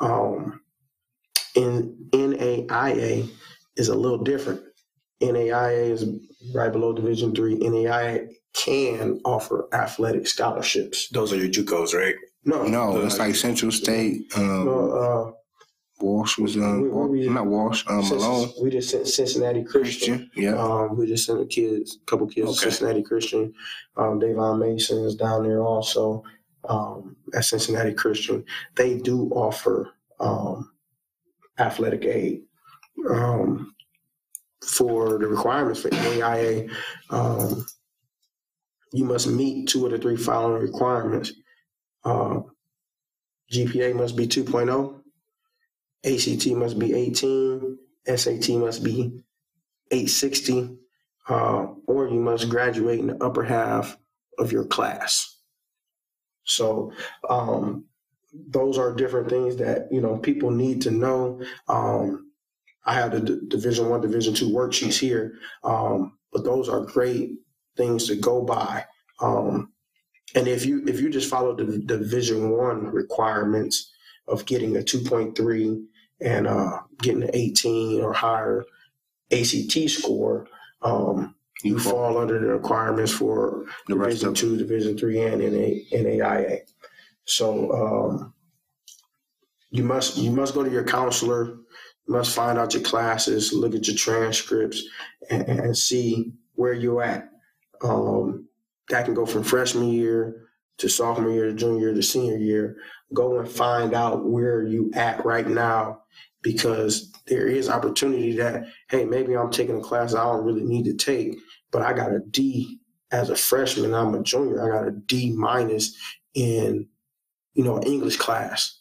Um, 0.00 0.60
in 1.54 1.96
NAIA 2.12 3.28
is 3.76 3.88
a 3.88 3.94
little 3.96 4.22
different. 4.22 4.60
NAIA 5.20 5.90
is 5.90 6.04
right 6.54 6.70
below 6.70 6.92
Division 6.92 7.34
three. 7.34 7.56
NAIA 7.56 8.28
can 8.54 9.20
offer 9.24 9.68
athletic 9.72 10.26
scholarships. 10.26 11.08
Those 11.08 11.32
are 11.32 11.36
your 11.36 11.48
JUCOs, 11.48 11.94
right? 11.94 12.14
No, 12.44 12.62
No, 12.64 13.00
it's 13.04 13.18
like 13.18 13.34
Central 13.34 13.72
State. 13.72 14.22
Um, 14.36 14.64
no, 14.64 14.92
uh, 14.92 15.32
Walsh 16.00 16.38
was 16.38 16.56
um, 16.56 16.82
We- 16.82 16.88
we- 16.88 17.26
we- 17.26 17.28
not 17.28 17.46
Walsh. 17.46 17.84
Um, 17.88 18.08
Malone 18.08 18.50
We 18.62 18.70
just 18.70 18.90
sent 18.90 19.06
Cincinnati 19.08 19.64
Christian. 19.64 20.18
Christian. 20.18 20.42
Yeah. 20.44 20.56
Um, 20.56 20.96
we 20.96 21.06
just 21.06 21.26
sent 21.26 21.40
a 21.40 21.46
kids, 21.46 21.96
a 22.00 22.04
couple 22.10 22.26
kids 22.28 22.46
to 22.46 22.50
Okay. 22.66 22.70
Cincinnati 22.70 23.02
Christian. 23.02 23.52
Um, 23.96 24.18
Davon 24.20 24.60
Mason 24.60 24.98
is 25.04 25.14
down 25.16 25.42
there 25.44 25.62
also 25.62 26.22
um, 26.68 27.16
at 27.34 27.44
Cincinnati 27.44 27.94
Christian. 27.94 28.44
They 28.76 28.98
do 28.98 29.28
offer 29.30 29.92
um, 30.20 30.70
athletic 31.58 32.04
aid. 32.04 32.42
Um, 33.08 33.74
for 34.64 35.18
the 35.18 35.26
requirements 35.28 35.80
for 35.80 35.94
AIA, 35.94 36.68
um, 37.10 37.64
you 38.92 39.04
must 39.04 39.28
meet 39.28 39.68
two 39.68 39.86
of 39.86 39.92
the 39.92 39.98
three 39.98 40.16
following 40.16 40.60
requirements. 40.62 41.32
Uh, 42.04 42.40
GPA 43.52 43.94
must 43.94 44.16
be 44.16 44.26
2.0. 44.26 44.97
ACT 46.04 46.46
must 46.48 46.78
be 46.78 46.94
18. 46.94 47.78
SAT 48.16 48.50
must 48.50 48.84
be 48.84 49.22
860. 49.90 50.78
Uh, 51.28 51.66
or 51.86 52.08
you 52.08 52.20
must 52.20 52.48
graduate 52.48 53.00
in 53.00 53.08
the 53.08 53.24
upper 53.24 53.44
half 53.44 53.98
of 54.38 54.52
your 54.52 54.64
class. 54.64 55.36
So 56.44 56.92
um, 57.28 57.84
those 58.32 58.78
are 58.78 58.94
different 58.94 59.28
things 59.28 59.56
that 59.56 59.88
you 59.90 60.00
know 60.00 60.16
people 60.18 60.50
need 60.50 60.82
to 60.82 60.90
know. 60.90 61.42
Um, 61.68 62.32
I 62.86 62.94
have 62.94 63.12
the 63.12 63.20
D- 63.20 63.40
Division 63.48 63.90
One, 63.90 64.00
Division 64.00 64.34
Two 64.34 64.50
worksheets 64.50 64.98
here, 64.98 65.34
um, 65.64 66.18
but 66.32 66.44
those 66.44 66.68
are 66.68 66.80
great 66.80 67.32
things 67.76 68.06
to 68.08 68.16
go 68.16 68.42
by. 68.42 68.86
Um, 69.20 69.72
and 70.34 70.48
if 70.48 70.64
you 70.66 70.84
if 70.86 71.00
you 71.00 71.10
just 71.10 71.30
follow 71.30 71.54
the 71.54 71.78
Division 71.78 72.50
One 72.50 72.86
requirements 72.86 73.92
of 74.28 74.46
getting 74.46 74.76
a 74.76 74.80
2.3 74.80 75.84
and 76.20 76.46
uh, 76.46 76.80
getting 77.00 77.22
an 77.22 77.30
18 77.32 78.02
or 78.02 78.12
higher 78.12 78.64
ACT 79.32 79.88
score, 79.88 80.46
um, 80.82 81.34
you 81.62 81.78
fall 81.78 82.18
under 82.18 82.38
the 82.38 82.46
requirements 82.46 83.12
for 83.12 83.64
The 83.88 83.94
Division 83.94 84.34
Two, 84.34 84.56
Division 84.56 84.96
Three, 84.96 85.20
and 85.20 85.40
NA, 85.40 85.80
NAIA. 85.92 86.60
So 87.24 87.72
um, 87.72 88.34
you 89.70 89.82
must 89.82 90.16
you 90.16 90.30
must 90.30 90.54
go 90.54 90.62
to 90.62 90.70
your 90.70 90.84
counselor. 90.84 91.46
You 92.06 92.14
must 92.14 92.34
find 92.34 92.58
out 92.58 92.74
your 92.74 92.82
classes, 92.82 93.52
look 93.52 93.74
at 93.74 93.86
your 93.86 93.96
transcripts, 93.96 94.82
and, 95.30 95.42
and 95.42 95.76
see 95.76 96.32
where 96.54 96.72
you're 96.72 97.02
at. 97.02 97.28
Um, 97.82 98.48
that 98.88 99.04
can 99.04 99.14
go 99.14 99.26
from 99.26 99.42
freshman 99.42 99.88
year 99.88 100.47
to 100.78 100.88
sophomore 100.88 101.30
year, 101.30 101.52
junior 101.52 101.80
year, 101.80 101.94
to 101.94 102.02
senior 102.02 102.36
year, 102.36 102.76
go 103.14 103.38
and 103.38 103.48
find 103.48 103.94
out 103.94 104.26
where 104.26 104.62
you 104.62 104.90
at 104.94 105.24
right 105.24 105.46
now 105.46 106.02
because 106.42 107.12
there 107.26 107.46
is 107.46 107.68
opportunity 107.68 108.36
that, 108.36 108.64
hey, 108.90 109.04
maybe 109.04 109.36
I'm 109.36 109.50
taking 109.50 109.78
a 109.78 109.82
class 109.82 110.14
I 110.14 110.24
don't 110.24 110.44
really 110.44 110.64
need 110.64 110.84
to 110.84 110.94
take, 110.94 111.36
but 111.70 111.82
I 111.82 111.92
got 111.92 112.12
a 112.12 112.20
D 112.20 112.78
as 113.10 113.30
a 113.30 113.36
freshman, 113.36 113.94
I'm 113.94 114.14
a 114.14 114.22
junior, 114.22 114.62
I 114.62 114.78
got 114.78 114.88
a 114.88 114.92
D 114.92 115.32
minus 115.32 115.96
in, 116.34 116.86
you 117.54 117.64
know, 117.64 117.82
English 117.82 118.16
class. 118.16 118.80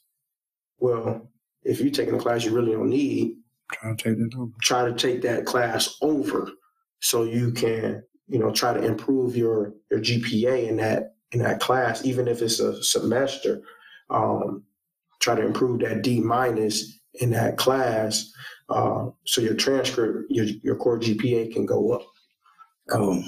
Well, 0.79 1.29
if 1.63 1.79
you're 1.79 1.91
taking 1.91 2.15
a 2.15 2.19
class 2.19 2.45
you 2.45 2.51
really 2.51 2.71
don't 2.73 2.89
need, 2.89 3.35
Try 3.71 3.95
to 3.95 3.95
take 3.95 4.17
that 4.17 4.37
over. 4.37 4.51
try 4.61 4.85
to 4.85 4.93
take 4.93 5.21
that 5.23 5.45
class 5.45 5.97
over 6.01 6.49
so 7.01 7.23
you 7.23 7.51
can, 7.51 8.03
you 8.27 8.39
know, 8.39 8.51
try 8.51 8.73
to 8.73 8.83
improve 8.83 9.35
your 9.35 9.73
your 9.91 9.99
GPA 9.99 10.67
in 10.69 10.77
that 10.77 11.15
in 11.31 11.39
that 11.39 11.59
class, 11.59 12.05
even 12.05 12.27
if 12.27 12.41
it's 12.41 12.59
a 12.59 12.81
semester. 12.83 13.61
Um, 14.09 14.63
try 15.19 15.35
to 15.35 15.45
improve 15.45 15.81
that 15.81 16.01
D 16.01 16.19
minus 16.19 16.99
in 17.15 17.31
that 17.31 17.57
class, 17.57 18.31
uh, 18.69 19.07
so 19.25 19.41
your 19.41 19.55
transcript, 19.55 20.29
your 20.29 20.45
your 20.63 20.75
core 20.75 20.99
GPA 20.99 21.53
can 21.53 21.65
go 21.65 21.93
up. 21.93 22.03
Cool. 22.89 23.23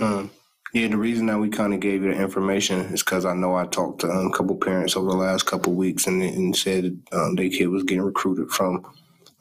Um, 0.00 0.30
yeah, 0.74 0.88
the 0.88 0.96
reason 0.96 1.26
that 1.26 1.38
we 1.38 1.48
kind 1.48 1.72
of 1.72 1.80
gave 1.80 2.02
you 2.02 2.12
the 2.12 2.20
information 2.20 2.80
is 2.92 3.02
because 3.02 3.24
I 3.24 3.34
know 3.34 3.56
I 3.56 3.66
talked 3.66 4.02
to 4.02 4.10
um, 4.10 4.26
a 4.26 4.36
couple 4.36 4.54
parents 4.56 4.96
over 4.96 5.10
the 5.10 5.16
last 5.16 5.46
couple 5.46 5.72
weeks 5.72 6.06
and, 6.06 6.22
and 6.22 6.54
said 6.54 7.00
um, 7.12 7.36
their 7.36 7.48
kid 7.48 7.68
was 7.68 7.84
getting 7.84 8.02
recruited 8.02 8.50
from 8.50 8.84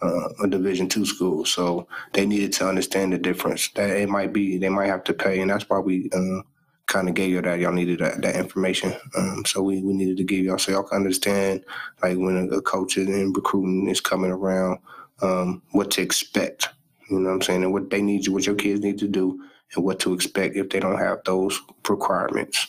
uh, 0.01 0.29
a 0.43 0.47
Division 0.47 0.87
two 0.87 1.05
school, 1.05 1.45
so 1.45 1.87
they 2.13 2.25
needed 2.25 2.53
to 2.53 2.67
understand 2.67 3.13
the 3.13 3.17
difference. 3.17 3.69
That 3.71 3.89
it 3.89 4.09
might 4.09 4.33
be 4.33 4.57
they 4.57 4.69
might 4.69 4.87
have 4.87 5.03
to 5.05 5.13
pay, 5.13 5.39
and 5.41 5.49
that's 5.49 5.67
why 5.69 5.79
we 5.79 6.09
uh, 6.13 6.41
kind 6.85 7.09
of 7.09 7.15
gave 7.15 7.31
you 7.31 7.41
that. 7.41 7.59
Y'all 7.59 7.71
needed 7.71 7.99
that, 7.99 8.21
that 8.21 8.35
information, 8.35 8.93
um, 9.17 9.43
so 9.45 9.61
we, 9.61 9.81
we 9.81 9.93
needed 9.93 10.17
to 10.17 10.23
give 10.23 10.45
y'all 10.45 10.57
so 10.57 10.71
y'all 10.71 10.83
can 10.83 10.97
understand 10.97 11.63
like 12.03 12.17
when 12.17 12.49
a, 12.51 12.61
coach 12.61 12.97
is 12.97 13.07
in 13.07 13.33
recruiting 13.33 13.89
is 13.89 14.01
coming 14.01 14.31
around, 14.31 14.79
um, 15.21 15.61
what 15.71 15.91
to 15.91 16.01
expect. 16.01 16.69
You 17.09 17.19
know 17.19 17.29
what 17.29 17.35
I'm 17.35 17.41
saying, 17.41 17.63
and 17.63 17.73
what 17.73 17.89
they 17.89 18.01
need 18.01 18.25
you, 18.25 18.33
what 18.33 18.45
your 18.45 18.55
kids 18.55 18.81
need 18.81 18.99
to 18.99 19.07
do 19.07 19.41
and 19.75 19.83
what 19.83 19.99
to 20.01 20.13
expect 20.13 20.55
if 20.55 20.69
they 20.69 20.79
don't 20.79 20.97
have 20.99 21.19
those 21.25 21.59
requirements. 21.87 22.67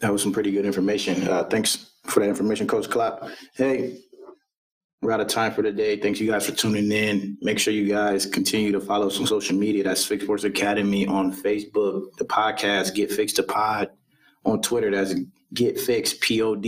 That 0.00 0.12
was 0.12 0.22
some 0.22 0.32
pretty 0.32 0.50
good 0.50 0.64
information. 0.64 1.28
Uh, 1.28 1.44
thanks 1.44 1.90
for 2.04 2.20
that 2.20 2.28
information, 2.28 2.66
Coach 2.66 2.88
Clapp. 2.88 3.22
Hey, 3.54 3.98
we're 5.02 5.12
out 5.12 5.20
of 5.20 5.28
time 5.28 5.52
for 5.52 5.62
today. 5.62 5.96
Thanks 5.96 6.20
you 6.20 6.30
guys 6.30 6.46
for 6.46 6.52
tuning 6.54 6.92
in. 6.92 7.38
Make 7.40 7.58
sure 7.58 7.72
you 7.72 7.88
guys 7.88 8.26
continue 8.26 8.70
to 8.72 8.80
follow 8.80 9.06
us 9.06 9.18
on 9.18 9.26
social 9.26 9.56
media. 9.56 9.82
That's 9.82 10.04
Fix 10.04 10.24
Sports 10.24 10.44
Academy 10.44 11.06
on 11.06 11.32
Facebook. 11.32 12.12
The 12.18 12.24
podcast 12.24 12.94
Get 12.94 13.10
Fixed 13.10 13.36
to 13.36 13.42
Pod 13.42 13.90
on 14.44 14.60
Twitter. 14.60 14.90
That's 14.90 15.14
Get 15.54 15.80
Fixed 15.80 16.20
Pod 16.20 16.66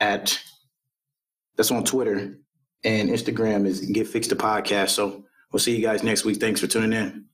at 0.00 0.38
that's 1.56 1.70
on 1.70 1.84
Twitter 1.84 2.38
and 2.84 3.08
Instagram 3.10 3.66
is 3.66 3.80
Get 3.80 4.08
Fixed 4.08 4.30
to 4.30 4.36
Podcast. 4.36 4.90
So 4.90 5.24
we'll 5.52 5.60
see 5.60 5.76
you 5.76 5.82
guys 5.82 6.02
next 6.02 6.24
week. 6.24 6.38
Thanks 6.38 6.60
for 6.60 6.66
tuning 6.66 6.92
in. 6.94 7.26